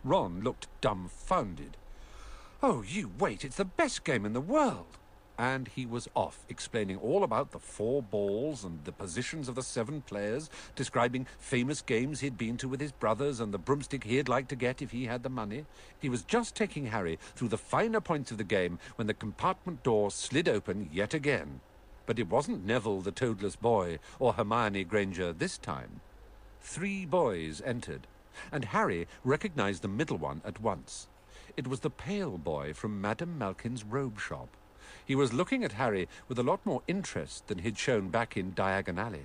[0.03, 1.71] Ron looked dumbfounded.
[2.67, 4.85] Oh, you wait, it's the best game in the world.
[5.37, 9.61] And he was off, explaining all about the four balls and the positions of the
[9.61, 14.27] seven players, describing famous games he'd been to with his brothers and the broomstick he'd
[14.27, 15.65] like to get if he had the money.
[15.99, 19.83] He was just taking Harry through the finer points of the game when the compartment
[19.83, 21.61] door slid open yet again.
[22.07, 26.01] But it wasn't Neville the toadless boy or Hermione Granger this time.
[26.61, 28.07] Three boys entered,
[28.51, 31.07] and Harry recognized the middle one at once.
[31.55, 34.49] It was the pale boy from Madame Malkin's robe shop.
[35.07, 38.51] He was looking at Harry with a lot more interest than he'd shown back in
[38.57, 39.23] Diagon Alley.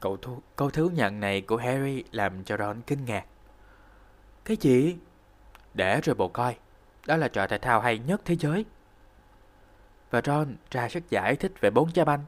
[0.00, 3.24] Cậu thu, câu thứ nhận này của Harry làm cho Ron kinh ngạc.
[4.44, 4.96] Cái gì?
[5.74, 6.56] Để rồi bộ coi.
[7.06, 8.64] Đó là trò thể thao hay nhất thế giới.
[10.10, 12.24] Và Ron ra sức giải thích về bốn cha banh,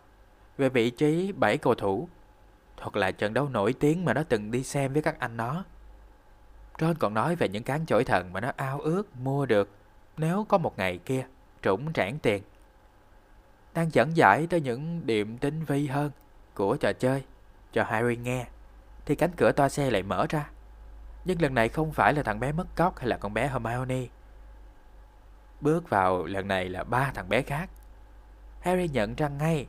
[0.59, 2.09] về vị trí bảy cầu thủ,
[2.77, 5.65] thuật là trận đấu nổi tiếng mà nó từng đi xem với các anh nó.
[6.79, 9.71] Ron còn nói về những cán chổi thần mà nó ao ước mua được
[10.17, 11.27] nếu có một ngày kia
[11.63, 12.43] trũng trảng tiền.
[13.75, 16.11] Đang dẫn giải tới những điểm tinh vi hơn
[16.55, 17.25] của trò chơi,
[17.73, 18.47] cho Harry nghe,
[19.07, 20.51] thì cánh cửa toa xe lại mở ra.
[21.25, 24.07] Nhưng lần này không phải là thằng bé mất cóc hay là con bé Hermione.
[25.61, 27.71] Bước vào lần này là ba thằng bé khác.
[28.61, 29.67] Harry nhận ra ngay,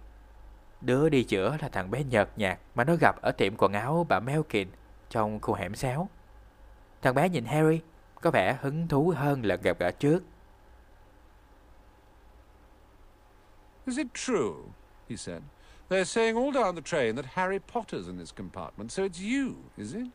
[0.82, 4.06] Đứa đi chữa là thằng bé nhợt nhạt mà nó gặp ở tiệm quần áo
[4.10, 4.68] bà Melkin
[5.10, 6.08] trong khu hẻm xéo.
[7.02, 7.80] Thằng bé nhìn Harry
[8.22, 10.24] có vẻ hứng thú hơn lần gặp gỡ trước.
[13.86, 14.56] Is it true?
[15.10, 15.42] he said.
[15.90, 19.56] They're saying all down the train that Harry Potter's in this compartment, so it's you,
[19.78, 20.08] is it?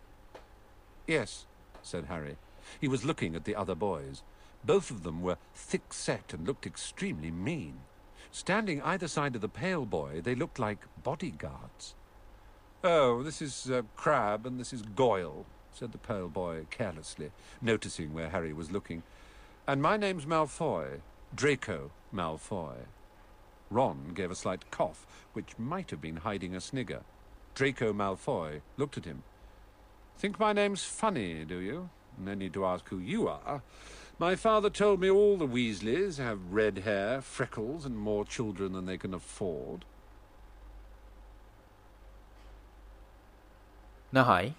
[1.06, 1.46] Yes,
[1.82, 2.36] said Harry.
[2.80, 4.22] He was looking at the other boys.
[4.64, 7.80] Both of them were thick set and looked extremely mean.
[8.30, 11.94] Standing either side of the pale boy, they looked like bodyguards.
[12.84, 17.31] Oh, this is uh, Crab and this is Goyle, said the pale boy carelessly,
[17.61, 19.03] noticing where Harry was looking.
[19.66, 21.01] And my name's Malfoy,
[21.35, 22.74] Draco Malfoy.
[23.70, 27.03] Ron gave a slight cough, which might have been hiding a snigger.
[27.55, 29.23] Draco Malfoy looked at him.
[30.19, 31.89] Think my name's funny, do you?
[32.19, 33.62] No need to ask who you are.
[34.19, 38.86] My father told me all the Weasleys have red hair, freckles, and more children than
[38.86, 39.85] they can afford.
[44.12, 44.53] Nó hỏi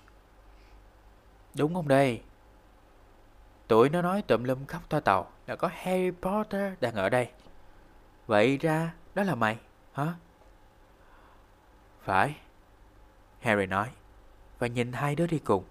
[1.58, 2.22] Đúng không đây?
[3.68, 7.30] Tụi nó nói tụm lum khóc toa tàu là có Harry Potter đang ở đây.
[8.28, 9.58] Vậy ra đó là mày,
[9.94, 10.14] hả?
[12.04, 12.36] Phải.
[13.40, 13.90] Harry nói
[14.60, 15.64] và nhìn hai đứa đi cùng.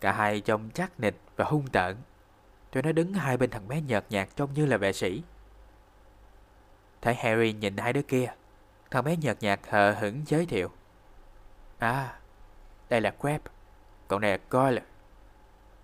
[0.00, 1.96] Cả hai trông chắc nịch và hung tợn.
[2.70, 5.22] Tụi nó đứng hai bên thằng bé nhợt nhạt trông như là vệ sĩ.
[7.02, 8.32] Thấy Harry nhìn hai đứa kia,
[8.90, 10.70] thằng bé nhợt nhạt hờ hững giới thiệu.
[11.78, 12.18] À,
[12.88, 13.40] đây là Crab,
[14.10, 14.82] cậu này là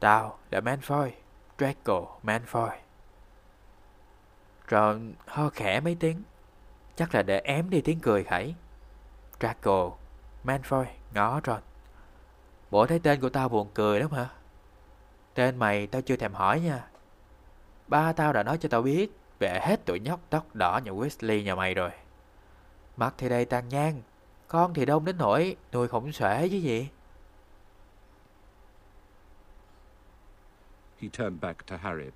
[0.00, 1.10] Tao là Manfoy
[1.58, 2.70] Draco Manfoy
[4.70, 6.22] Ron ho khẽ mấy tiếng,
[6.96, 8.54] chắc là để ém đi tiếng cười khẩy.
[9.40, 9.90] Draco,
[10.44, 10.84] Manfoy
[11.14, 11.60] ngó Ron.
[12.70, 14.28] Bộ thấy tên của tao buồn cười lắm hả?
[15.34, 16.86] Tên mày tao chưa thèm hỏi nha.
[17.88, 21.42] Ba tao đã nói cho tao biết về hết tụi nhóc tóc đỏ nhà Weasley
[21.42, 21.90] nhà mày rồi.
[22.96, 24.02] Mặt thì đầy tàn nhang,
[24.48, 26.88] con thì đông đến nỗi nuôi khổng xuể chứ gì.
[30.96, 32.12] He turned back to Harry.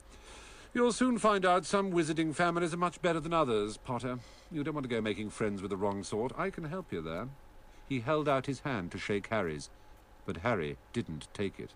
[0.72, 4.20] You'll soon find out some wizarding families are much better than others, Potter.
[4.52, 6.32] You don't want to go making friends with the wrong sort.
[6.38, 7.28] I can help you there.
[7.88, 9.68] He held out his hand to shake Harry's,
[10.24, 11.70] but Harry didn't take it.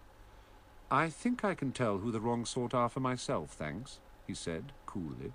[0.90, 4.72] I think I can tell who the wrong sort are for myself, thanks, he said
[4.86, 5.32] coolly.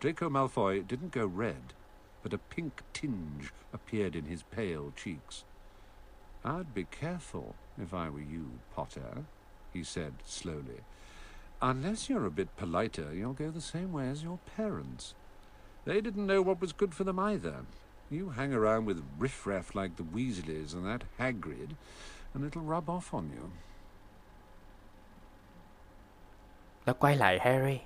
[0.00, 1.74] Draco Malfoy didn't go red,
[2.22, 5.44] but a pink tinge appeared in his pale cheeks.
[6.44, 9.24] I'd be careful if I were you, Potter,
[9.74, 10.80] he said slowly.
[11.60, 15.14] Unless you're a bit politer, you'll go the same way as your parents.
[15.84, 17.64] They didn't know what was good for them either.
[18.10, 21.76] You hang around with riffraff like the Weasleys and that Hagrid,
[22.34, 23.50] and it'll rub off on you.
[26.86, 27.80] Nó quay lại Harry.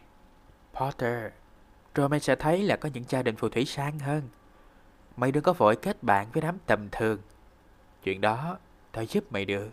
[0.75, 1.33] Potter,
[1.95, 4.23] rồi mày sẽ thấy là có những gia đình phù thủy sang hơn.
[5.17, 7.19] Mày đừng có vội kết bạn với đám tầm thường.
[8.03, 8.59] Chuyện đó
[8.93, 9.71] tao giúp mày được.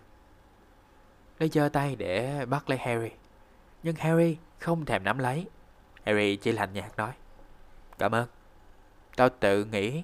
[1.39, 3.11] Nó giơ tay để bắt lấy Harry.
[3.83, 5.47] Nhưng Harry không thèm nắm lấy.
[6.05, 7.11] Harry chỉ lạnh nhạt nói.
[7.97, 8.27] Cảm ơn.
[9.15, 10.03] Tao tự nghĩ,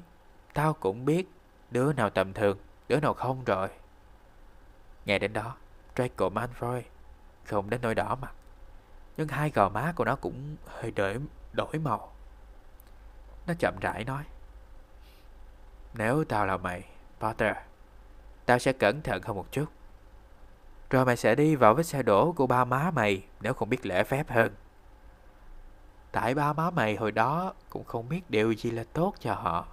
[0.53, 1.29] tao cũng biết
[1.71, 3.69] đứa nào tầm thường, đứa nào không rồi.
[5.05, 5.55] Nghe đến đó,
[5.95, 6.81] Draco Malfoy
[7.45, 8.33] không đến nỗi đỏ mặt.
[9.17, 11.17] Nhưng hai gò má của nó cũng hơi đổi,
[11.53, 12.13] đổi màu.
[13.47, 14.23] Nó chậm rãi nói.
[15.93, 16.83] Nếu tao là mày,
[17.19, 17.55] Potter,
[18.45, 19.65] tao sẽ cẩn thận hơn một chút.
[20.91, 23.85] Rồi mày sẽ đi vào vết xe đổ của ba má mày nếu không biết
[23.85, 24.53] lễ phép hơn.
[26.11, 29.67] Tại ba má mày hồi đó cũng không biết điều gì là tốt cho họ.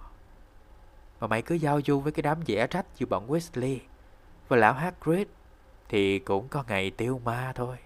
[1.19, 3.79] Mà mày cứ giao du với cái đám dẻ rách như bọn Weasley
[4.47, 5.27] và lão Hagrid
[5.89, 7.77] thì cũng có ngày tiêu ma thôi.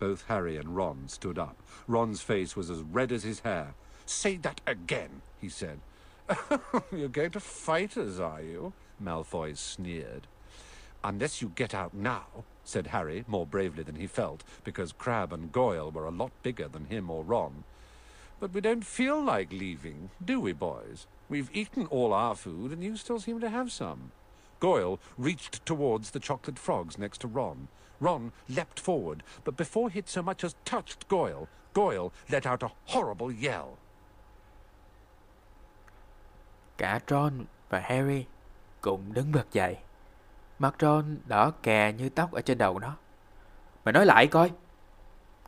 [0.00, 1.56] Both Harry and Ron stood up.
[1.88, 3.66] Ron's face was as red as his hair.
[4.06, 5.10] Say that again,
[5.42, 5.78] he said.
[6.90, 8.72] You're going to fight us, are you?
[9.02, 10.26] Malfoy sneered.
[11.02, 12.26] Unless you get out now,
[12.64, 16.66] said Harry, more bravely than he felt, because Crab and Goyle were a lot bigger
[16.66, 17.64] than him or Ron.
[18.40, 21.06] But we don't feel like leaving, do we, boys?
[21.28, 24.12] We've eaten all our food, and you still seem to have some.
[24.60, 27.68] Goyle reached towards the chocolate frogs next to Ron.
[28.00, 32.72] Ron leapt forward, but before he'd so much as touched Goyle, Goyle let out a
[32.86, 33.78] horrible yell.
[36.78, 38.26] Cả Ron và Harry
[38.84, 39.76] cũng đứng bật dậy.
[40.58, 42.96] Mặt Ron đỏ kè như tóc ở trên đầu nó.
[43.84, 44.50] Mày nói lại coi.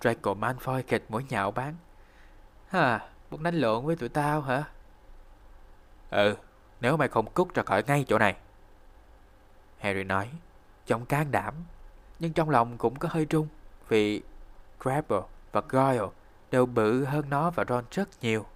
[0.00, 1.74] Draco Malfoy kịch mũi nhạo bán.
[2.68, 4.64] Hả, muốn đánh lộn với tụi tao hả?
[6.10, 6.36] Ừ,
[6.80, 8.36] nếu mày không cút ra khỏi ngay chỗ này.
[9.78, 10.30] Harry nói,
[10.86, 11.54] trong can đảm,
[12.18, 13.48] nhưng trong lòng cũng có hơi trung,
[13.88, 14.22] vì
[14.82, 15.16] Crabbe
[15.52, 16.06] và Goyle
[16.50, 18.46] đều bự hơn nó và Ron rất nhiều.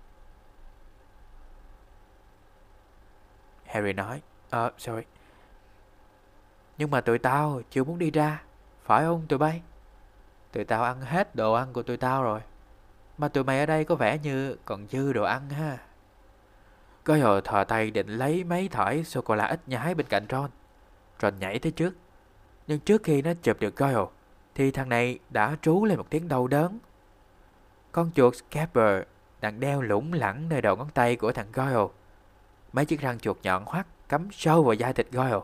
[3.66, 5.02] Harry nói, Ờ, à, sorry.
[6.78, 8.42] Nhưng mà tụi tao chưa muốn đi ra,
[8.84, 9.62] phải không tụi bay?
[10.52, 12.40] Tụi tao ăn hết đồ ăn của tụi tao rồi.
[13.18, 15.78] Mà tụi mày ở đây có vẻ như còn dư đồ ăn ha.
[17.04, 20.50] Goyle thò tay định lấy mấy thỏi sô-cô-la ít nhái bên cạnh Ron.
[21.22, 21.94] Ron nhảy tới trước.
[22.66, 24.06] Nhưng trước khi nó chụp được Goyle,
[24.54, 26.78] thì thằng này đã trú lên một tiếng đau đớn.
[27.92, 29.02] Con chuột Scabber
[29.40, 31.94] đang đeo lủng lẳng nơi đầu ngón tay của thằng Goyle.
[32.72, 35.40] Mấy chiếc răng chuột nhọn hoắt cắm sâu vào da thịt Goyle.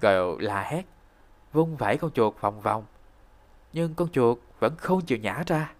[0.00, 0.82] Goyle la hét,
[1.52, 2.84] vung vẩy con chuột vòng vòng.
[3.72, 5.72] Nhưng con chuột vẫn không chịu nhả ra.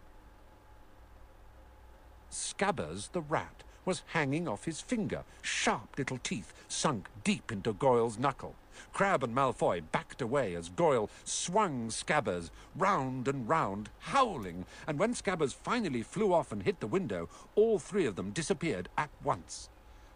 [2.31, 3.53] Scabbers the rat
[3.87, 8.55] was hanging off his finger, sharp little teeth sunk deep into Goyle's knuckle.
[8.93, 15.15] Crab and Malfoy backed away as Goyle swung Scabbers round and round, howling, and when
[15.15, 19.69] Scabbers finally flew off and hit the window, all three of them disappeared at once.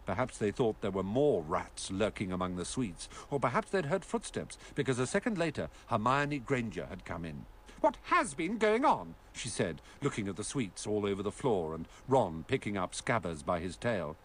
[0.05, 4.03] Perhaps they thought there were more rats lurking among the sweets, or perhaps they'd heard
[4.03, 7.45] footsteps, because a second later Hermione Granger had come in.
[7.81, 9.15] What has been going on?
[9.33, 13.43] she said, looking at the sweets all over the floor and Ron picking up Scabbers
[13.45, 14.15] by his tail.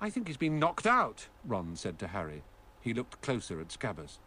[0.00, 2.42] I think he's been knocked out, Ron said to Harry.
[2.80, 4.18] He looked closer at Scabbers.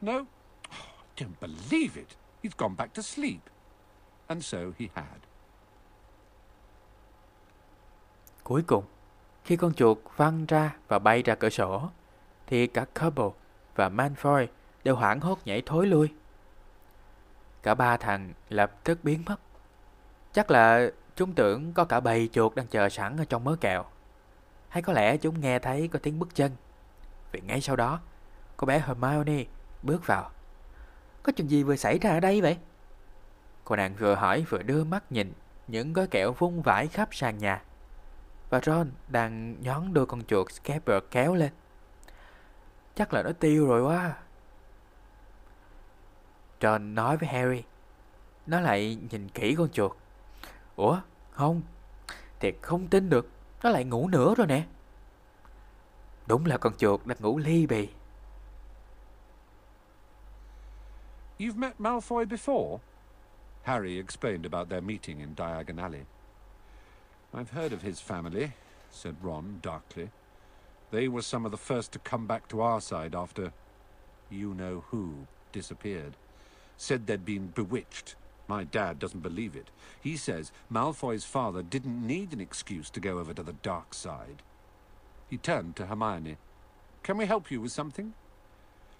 [0.00, 0.26] No?
[0.70, 2.16] Oh, I don't believe it.
[2.42, 3.48] He's gone back to sleep.
[4.28, 5.26] And so he had.
[8.44, 8.84] Cuối cùng,
[9.44, 11.90] khi con chuột văng ra và bay ra cửa sổ,
[12.46, 13.30] thì cả Cobble
[13.74, 14.46] và Manfoy
[14.84, 16.12] đều hoảng hốt nhảy thối lui.
[17.62, 19.36] Cả ba thằng lập tức biến mất.
[20.32, 23.84] Chắc là chúng tưởng có cả bầy chuột đang chờ sẵn ở trong mớ kẹo.
[24.68, 26.52] Hay có lẽ chúng nghe thấy có tiếng bước chân.
[27.32, 28.00] Vì ngay sau đó,
[28.56, 29.44] cô bé Hermione
[29.82, 30.30] bước vào.
[31.22, 32.58] Có chuyện gì vừa xảy ra ở đây vậy?
[33.64, 35.32] Cô nàng vừa hỏi vừa đưa mắt nhìn
[35.68, 37.62] những gói kẹo vung vãi khắp sàn nhà.
[38.52, 41.52] Và Ron đang nhón đôi con chuột Scabber kéo lên.
[42.94, 44.16] Chắc là nó tiêu rồi quá.
[46.60, 47.62] Ron nói với Harry.
[48.46, 49.92] Nó lại nhìn kỹ con chuột.
[50.76, 51.00] Ủa,
[51.30, 51.62] không.
[52.40, 53.28] Thiệt không tin được.
[53.62, 54.66] Nó lại ngủ nữa rồi nè.
[56.26, 57.88] Đúng là con chuột đang ngủ ly bì.
[61.38, 62.78] You've met Malfoy before?
[63.62, 66.02] Harry explained about their meeting in Diagon Alley.
[67.34, 68.52] I've heard of his family,
[68.90, 70.10] said Ron darkly.
[70.90, 73.52] They were some of the first to come back to our side after
[74.30, 76.12] you know who disappeared.
[76.76, 78.16] Said they'd been bewitched.
[78.48, 79.70] My dad doesn't believe it.
[79.98, 84.42] He says Malfoy's father didn't need an excuse to go over to the dark side.
[85.30, 86.36] He turned to Hermione.
[87.02, 88.12] Can we help you with something?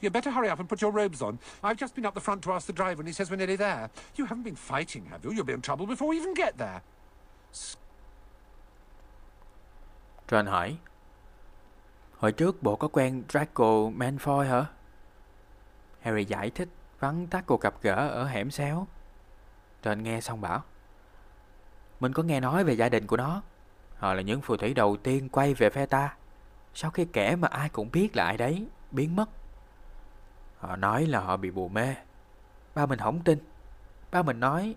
[0.01, 1.39] You'd better hurry up and put your robes on.
[1.63, 3.57] I've just been up the front to ask the driver, and he says we're nearly
[3.57, 3.91] there.
[4.17, 5.33] You haven't been fighting, have you?
[5.33, 6.83] You'll be in trouble before we even get there.
[10.33, 10.77] Ron hỏi.
[12.19, 13.65] Hồi trước bộ có quen Draco
[13.97, 14.65] Malfoy hả?
[16.01, 16.69] Harry giải thích
[17.01, 18.87] vắn tắt cuộc gặp gỡ ở hẻm xéo.
[19.85, 20.63] Ron nghe xong bảo.
[22.01, 23.43] Mình có nghe nói về gia đình của nó.
[23.97, 26.17] Họ là những phù thủy đầu tiên quay về phe ta.
[26.75, 29.29] Sau khi kẻ mà ai cũng biết là ai đấy, biến mất.
[30.59, 31.95] Họ nói là họ bị bù mê.
[32.75, 33.39] Ba mình không tin.
[34.11, 34.75] Ba mình nói,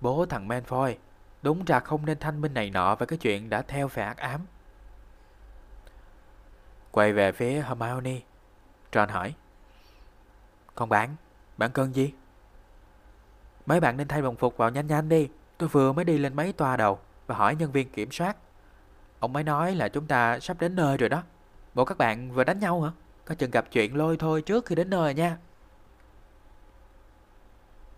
[0.00, 0.94] Bố thằng Malfoy
[1.42, 4.16] Đúng ra không nên thanh minh này nọ Về cái chuyện đã theo về ác
[4.16, 4.40] ám.
[6.90, 8.20] Quay về phía Hermione.
[8.92, 9.34] Ron hỏi
[10.74, 11.16] Còn bạn,
[11.56, 12.12] bạn cần gì?
[13.66, 15.28] Mấy bạn nên thay đồng phục vào nhanh nhanh đi.
[15.58, 18.36] Tôi vừa mới đi lên mấy tòa đầu Và hỏi nhân viên kiểm soát.
[19.20, 21.22] Ông mới nói là chúng ta sắp đến nơi rồi đó.
[21.74, 22.90] Bộ các bạn vừa đánh nhau hả?
[23.24, 25.36] Có chừng gặp chuyện lôi thôi trước khi đến nơi nha.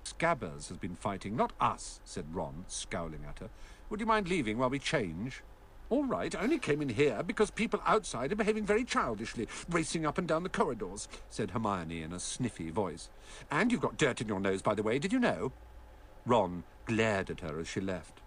[0.05, 3.51] Scabbers has been fighting, not us, said Ron, scowling at her.
[3.91, 5.43] Would you mind leaving while we change?
[5.91, 10.07] All right, I only came in here because people outside are behaving very childishly, racing
[10.07, 13.11] up and down the corridors, said Hermione in a sniffy voice.
[13.51, 15.53] And you've got dirt in your nose, by the way, did you know?
[16.25, 18.21] Ron glared at her as she left.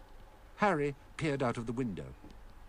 [0.57, 2.13] Harry peered out of the window.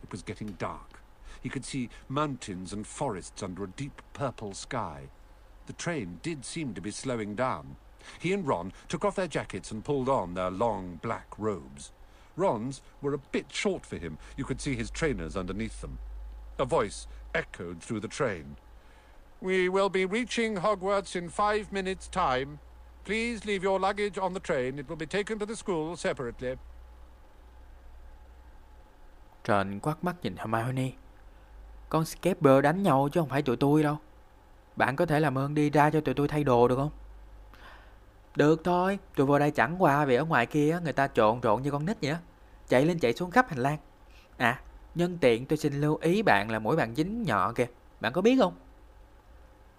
[0.03, 1.03] It was getting dark.
[1.43, 5.11] He could see mountains and forests under a deep purple sky.
[5.67, 7.77] The train did seem to be slowing down.
[8.19, 11.93] He and Ron took off their jackets and pulled on their long black robes.
[12.37, 14.19] Ron's were a bit short for him.
[14.37, 15.99] You could see his trainers underneath them.
[16.59, 18.57] A voice echoed through the train.
[19.41, 22.59] We will be reaching Hogwarts in five minutes' time.
[23.05, 24.79] Please leave your luggage on the train.
[24.79, 26.57] It will be taken to the school separately.
[29.49, 30.91] Ron quát mắt nhìn Hermione.
[31.89, 33.97] Con Scaber đánh nhau chứ không phải tụi tôi đâu.
[34.77, 36.91] Bạn có thể làm ơn đi ra cho tụi tôi thay đồ được không?
[38.37, 41.63] Được thôi, tôi vô đây chẳng qua vì ở ngoài kia người ta trộn rộn
[41.63, 42.19] như con nít vậy đó.
[42.69, 43.79] Chạy lên chạy xuống khắp hành lang.
[44.37, 44.61] À,
[44.95, 47.67] nhân tiện tôi xin lưu ý bạn là mỗi bạn dính nhỏ kìa.
[48.01, 48.55] Bạn có biết không?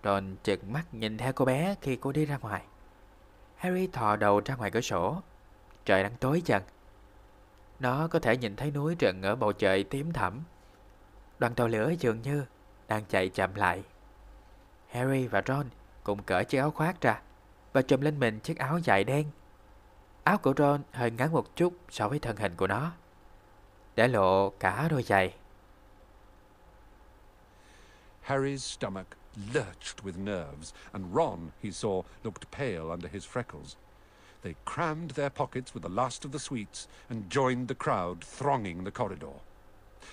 [0.04, 2.62] Ron chừng mắt nhìn theo cô bé khi cô đi ra ngoài.
[3.56, 5.22] Harry thò đầu ra ngoài cửa sổ.
[5.86, 6.64] Trời đang tối dần.
[7.80, 10.40] Nó có thể nhìn thấy núi rừng ở bầu trời tím thẳm.
[11.40, 12.46] Đoàn tàu lửa dường như
[12.88, 13.84] đang chạy chậm lại.
[14.90, 15.66] Harry và Ron
[16.04, 17.22] cùng cởi chiếc áo khoác ra
[17.78, 19.26] và trùm lên mình chiếc áo dài đen.
[20.24, 22.92] Áo của Ron hơi ngắn một chút so với thân hình của nó,
[23.96, 25.34] để lộ cả đôi giày.
[28.26, 29.08] Harry's stomach
[29.54, 33.76] lurched with nerves, and Ron, he saw, looked pale under his freckles.
[34.44, 38.84] They crammed their pockets with the last of the sweets and joined the crowd thronging
[38.84, 39.40] the corridor.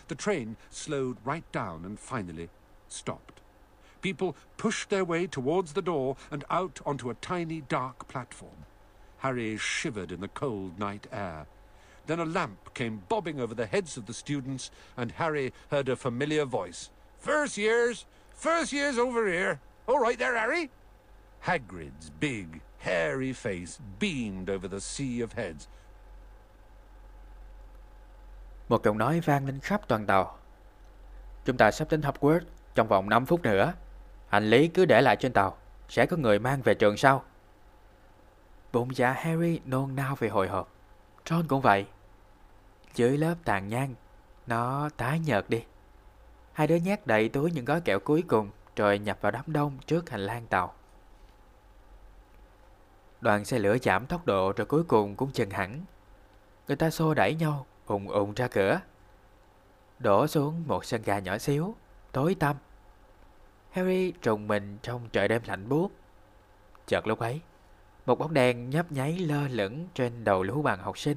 [0.09, 2.49] The train slowed right down and finally
[2.89, 3.34] stopped.
[4.05, 8.67] People pushed their way towards the door and out onto a tiny dark platform.
[9.21, 11.47] Harry shivered in the cold night air.
[12.05, 15.97] Then a lamp came bobbing over the heads of the students, and Harry heard a
[15.97, 16.91] familiar voice.
[17.19, 18.05] First years!
[18.35, 19.59] First years over here!
[19.87, 20.69] All right there, Harry!
[21.41, 25.67] Hagrid's big, hairy face beamed over the sea of heads.
[28.69, 30.39] Một giọng nói vang lên khắp toàn tàu.
[31.45, 32.45] Chúng ta sắp đến Hogwarts
[32.75, 33.73] trong vòng 5 phút nữa.
[34.35, 35.57] Hành lý cứ để lại trên tàu,
[35.89, 37.25] sẽ có người mang về trường sau.
[38.73, 40.73] Bụng dạ Harry nôn nao về hồi hộp.
[41.27, 41.87] Ron cũng vậy.
[42.95, 43.95] Dưới lớp tàn nhang,
[44.47, 45.65] nó tái nhợt đi.
[46.53, 49.79] Hai đứa nhét đầy túi những gói kẹo cuối cùng rồi nhập vào đám đông
[49.87, 50.75] trước hành lang tàu.
[53.21, 55.85] Đoàn xe lửa giảm tốc độ rồi cuối cùng cũng chừng hẳn.
[56.69, 58.81] Người ta xô đẩy nhau, ùng ùng ra cửa.
[59.99, 61.75] Đổ xuống một sân gà nhỏ xíu,
[62.13, 62.57] tối tăm.
[63.75, 65.93] Harry trùng mình trong trời đêm lạnh buốt.
[66.87, 67.41] Chợt lúc ấy,
[68.07, 71.17] một bóng đèn nhấp nháy lơ lửng trên đầu lũ bằng học sinh.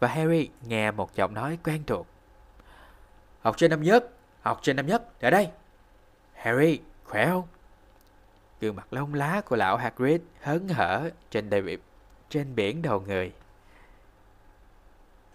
[0.00, 2.06] Và Harry nghe một giọng nói quen thuộc.
[3.40, 4.10] Học sinh năm nhất,
[4.42, 5.48] học sinh năm nhất, ở đây.
[6.34, 7.46] Harry, khỏe không?
[8.60, 11.78] Gương mặt lông lá của lão Hagrid hớn hở trên đầy
[12.28, 13.32] trên biển đầu người.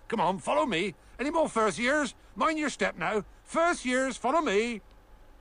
[0.08, 0.82] Come on, follow me.
[1.18, 2.14] Any more first years?
[2.36, 3.22] Mind your step now.
[3.54, 4.80] First years, follow me.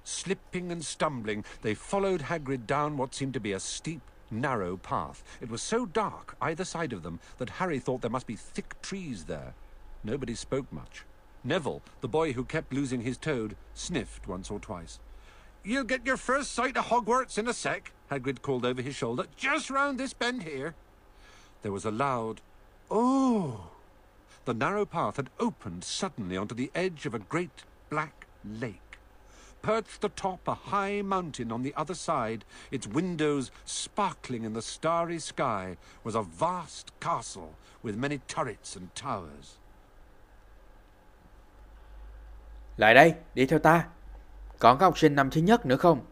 [0.08, 5.22] Slipping and stumbling, they followed Hagrid down what seemed to be a steep, narrow path.
[5.38, 8.80] It was so dark either side of them that Harry thought there must be thick
[8.80, 9.52] trees there.
[10.02, 11.04] Nobody spoke much.
[11.44, 14.98] Neville, the boy who kept losing his toad, sniffed once or twice.
[15.62, 19.26] You'll get your first sight of Hogwarts in a sec, Hagrid called over his shoulder,
[19.36, 20.74] just round this bend here.
[21.60, 22.40] There was a loud,
[22.90, 23.72] oh!
[24.46, 28.87] The narrow path had opened suddenly onto the edge of a great black lake.
[29.62, 32.38] Perched atop a high mountain on the other side,
[32.70, 37.54] its windows sparkling in the starry sky, was a vast castle
[37.84, 39.58] with many turrets and towers.
[42.76, 43.86] Lại đây, đi theo ta.
[44.58, 46.04] Còn có học sinh năm thứ nhất nữa không?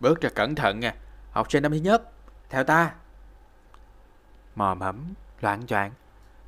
[0.00, 0.94] Bước cho cẩn thận nha.
[1.30, 2.10] Học sinh năm thứ nhất,
[2.48, 2.94] theo ta.
[4.54, 5.92] Mò mẫm, loạn choạng,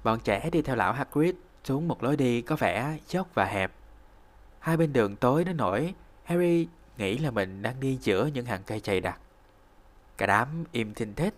[0.05, 1.35] bọn trẻ đi theo lão Hagrid
[1.65, 3.73] xuống một lối đi có vẻ dốc và hẹp.
[4.59, 8.63] Hai bên đường tối đến nổi Harry nghĩ là mình đang đi giữa những hàng
[8.67, 9.19] cây chày đặc.
[10.17, 11.35] Cả đám im thinh thích.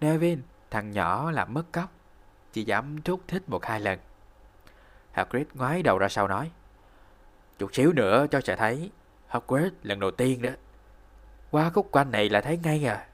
[0.00, 1.92] Nevin, thằng nhỏ làm mất cóc,
[2.52, 3.98] chỉ dám thúc thích một hai lần.
[5.12, 6.50] Hagrid ngoái đầu ra sau nói,
[7.58, 8.90] chút xíu nữa cho sẽ thấy
[9.30, 10.50] Hogwarts lần đầu tiên đó.
[11.50, 13.06] Qua khúc quanh này là thấy ngay à.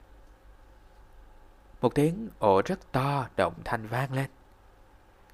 [1.81, 4.27] Một tiếng ồ rất to động thanh vang lên.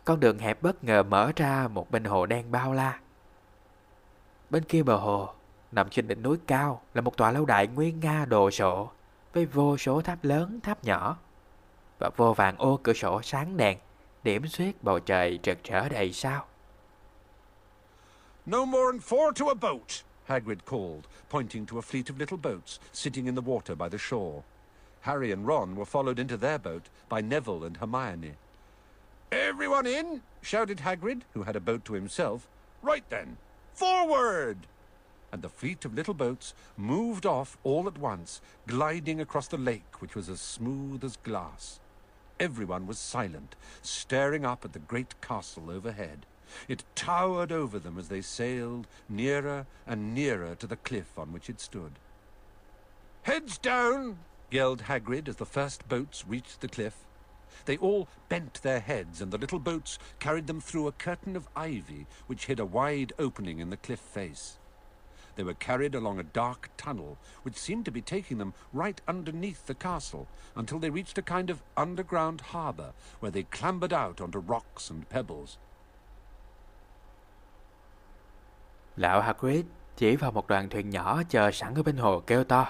[0.05, 3.01] Con đường hẹp bất ngờ mở ra một bên hồ đen bao la.
[4.55, 5.29] Bên kia bờ hồ,
[5.73, 8.91] nằm trên đỉnh núi cao là một tòa lâu đài nguyên nga đồ sộ
[9.33, 11.17] với vô số tháp lớn, tháp nhỏ
[11.99, 13.79] và vô vàng ô cửa sổ sáng đèn
[14.25, 16.47] điểm xuyết bầu trời rực rỡ đầy sao.
[18.47, 22.39] No more than four to a boat, Hagrid called, pointing to a fleet of little
[22.43, 24.43] boats sitting in the water by the shore.
[25.01, 28.33] Harry and Ron were followed into their boat by Neville and Hermione.
[29.33, 32.39] Everyone in, shouted Hagrid, who had a boat to himself.
[32.83, 33.37] Right then,
[33.75, 34.67] Forward!
[35.33, 40.01] And the fleet of little boats moved off all at once, gliding across the lake,
[40.01, 41.81] which was as smooth as glass.
[42.39, 46.25] Everyone was silent, staring up at the great castle overhead.
[46.69, 51.51] It towered over them as they sailed nearer and nearer to the cliff on which
[51.51, 51.93] it stood.
[53.23, 54.19] Heads down!
[54.51, 56.95] yelled Hagrid as the first boats reached the cliff.
[57.65, 61.49] They all bent their heads, and the little boats carried them through a curtain of
[61.57, 64.59] ivy which hid a wide opening in the cliff face.
[65.37, 69.67] They were carried along a dark tunnel, which seemed to be taking them right underneath
[69.67, 74.39] the castle, until they reached a kind of underground harbour, where they clambered out onto
[74.39, 75.59] rocks and pebbles.
[78.97, 79.65] Lão Hagrid
[79.97, 82.67] chỉ vào một đoàn thuyền nhỏ chờ sẵn ở bên hồ kêu to.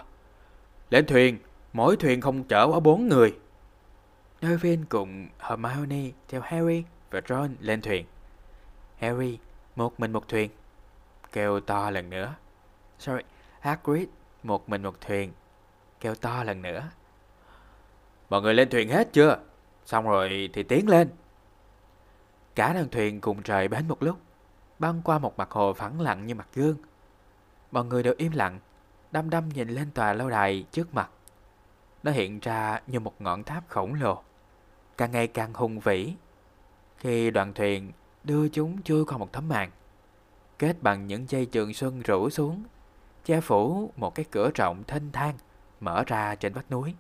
[0.91, 1.39] Lên thuyền,
[1.73, 3.37] mỗi thuyền không chở quá bốn người.
[4.45, 8.07] Neville cùng Hermione theo Harry và Ron lên thuyền.
[8.99, 9.39] Harry
[9.77, 10.51] một mình một thuyền.
[11.33, 12.35] Kêu to lần nữa.
[12.99, 13.23] Sorry,
[13.61, 14.09] Hagrid
[14.43, 15.33] một mình một thuyền.
[16.01, 16.91] Kêu to lần nữa.
[18.29, 19.39] Mọi người lên thuyền hết chưa?
[19.87, 21.09] Xong rồi thì tiến lên.
[22.55, 24.19] Cả đoàn thuyền cùng trời bến một lúc,
[24.79, 26.77] băng qua một mặt hồ phẳng lặng như mặt gương.
[27.71, 28.61] Mọi người đều im lặng,
[29.11, 31.11] đăm đăm nhìn lên tòa lâu đài trước mặt.
[32.03, 34.23] Nó hiện ra như một ngọn tháp khổng lồ
[34.97, 36.15] càng ngày càng hùng vĩ.
[36.99, 37.93] Khi đoàn thuyền
[38.25, 39.71] đưa chúng chui qua một tấm màn,
[40.59, 42.65] kết bằng những dây trường xuân rủ xuống,
[43.25, 45.35] che phủ một cái cửa rộng thênh thang
[45.81, 46.95] mở ra trên vách núi.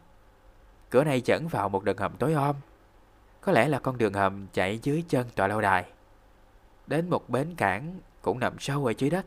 [0.90, 2.56] Cửa này dẫn vào một đường hầm tối om,
[3.40, 5.84] có lẽ là con đường hầm chạy dưới chân tòa lâu đài.
[6.86, 9.26] Đến một bến cảng cũng nằm sâu ở dưới đất.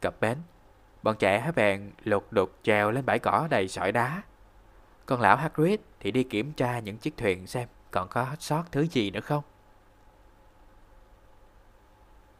[0.00, 0.38] Cập bến,
[1.02, 4.22] bọn trẻ bèn lục đục trèo lên bãi cỏ đầy sỏi đá.
[5.08, 8.82] Còn lão Hagrid thì đi kiểm tra những chiếc thuyền xem còn có sót thứ
[8.82, 9.44] gì nữa không.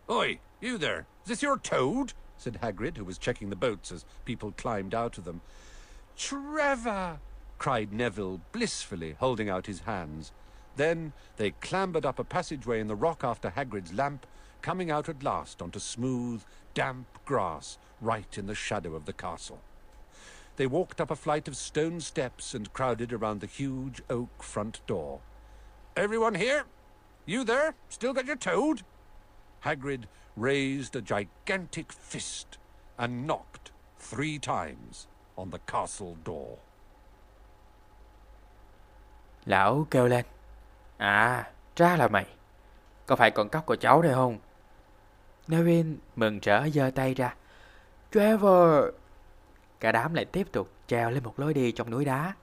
[0.07, 1.05] Oi, you there.
[1.24, 2.12] Is this your toad?
[2.39, 5.40] said Hagrid, who was checking the boats as people climbed out of them.
[6.16, 7.16] Trevor!
[7.59, 10.32] cried Neville blissfully, holding out his hands.
[10.77, 14.27] Then they clambered up a passageway in the rock after Hagrid's lamp,
[14.62, 16.43] coming out at last onto smooth,
[16.74, 19.59] damp grass right in the shadow of the castle.
[20.59, 24.80] They walked up a flight of stone steps and crowded around the huge oak front
[24.89, 25.20] door.
[25.97, 26.64] Everyone here?
[27.26, 27.74] You there?
[27.89, 28.82] Still got your toad?
[29.64, 32.59] Hagrid raised a gigantic fist
[32.98, 33.70] and knocked
[34.01, 35.06] three times
[35.36, 36.59] on the castle door.
[39.47, 40.24] Lão kêu lên.
[40.97, 42.26] À, ra là mày.
[43.06, 44.39] Có phải con cóc của cháu đây không?
[45.48, 47.35] Neville mừng rỡ giơ tay ra.
[48.12, 48.85] Trevor,
[49.81, 52.35] Cả đám lại tiếp tục trèo lên một lối đi trong núi đá,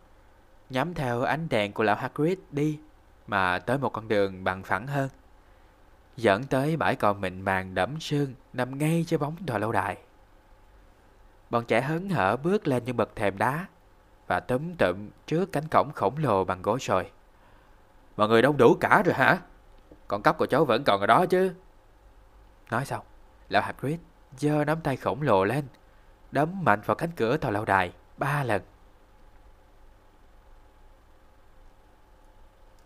[0.70, 2.80] nhắm theo ánh đèn của lão Hagrid đi
[3.28, 5.10] mà tới một con đường bằng phẳng hơn,
[6.18, 9.98] dẫn tới bãi cỏ mịn màng đẫm sương nằm ngay trên bóng tòa lâu đài.
[11.50, 13.66] Bọn trẻ hớn hở bước lên những bậc thềm đá
[14.28, 17.12] và túm tụm trước cánh cổng khổng lồ bằng gỗ sồi.
[18.18, 19.38] Mọi người đông đủ cả rồi hả?
[20.08, 21.54] Con cắp của cháu vẫn còn ở đó chứ?
[22.72, 23.06] Nói xong,
[23.50, 24.00] lão Hagrid
[24.38, 25.66] giơ nắm tay khổng lồ lên,
[26.32, 28.62] đấm mạnh vào cánh cửa tòa lâu đài ba lần.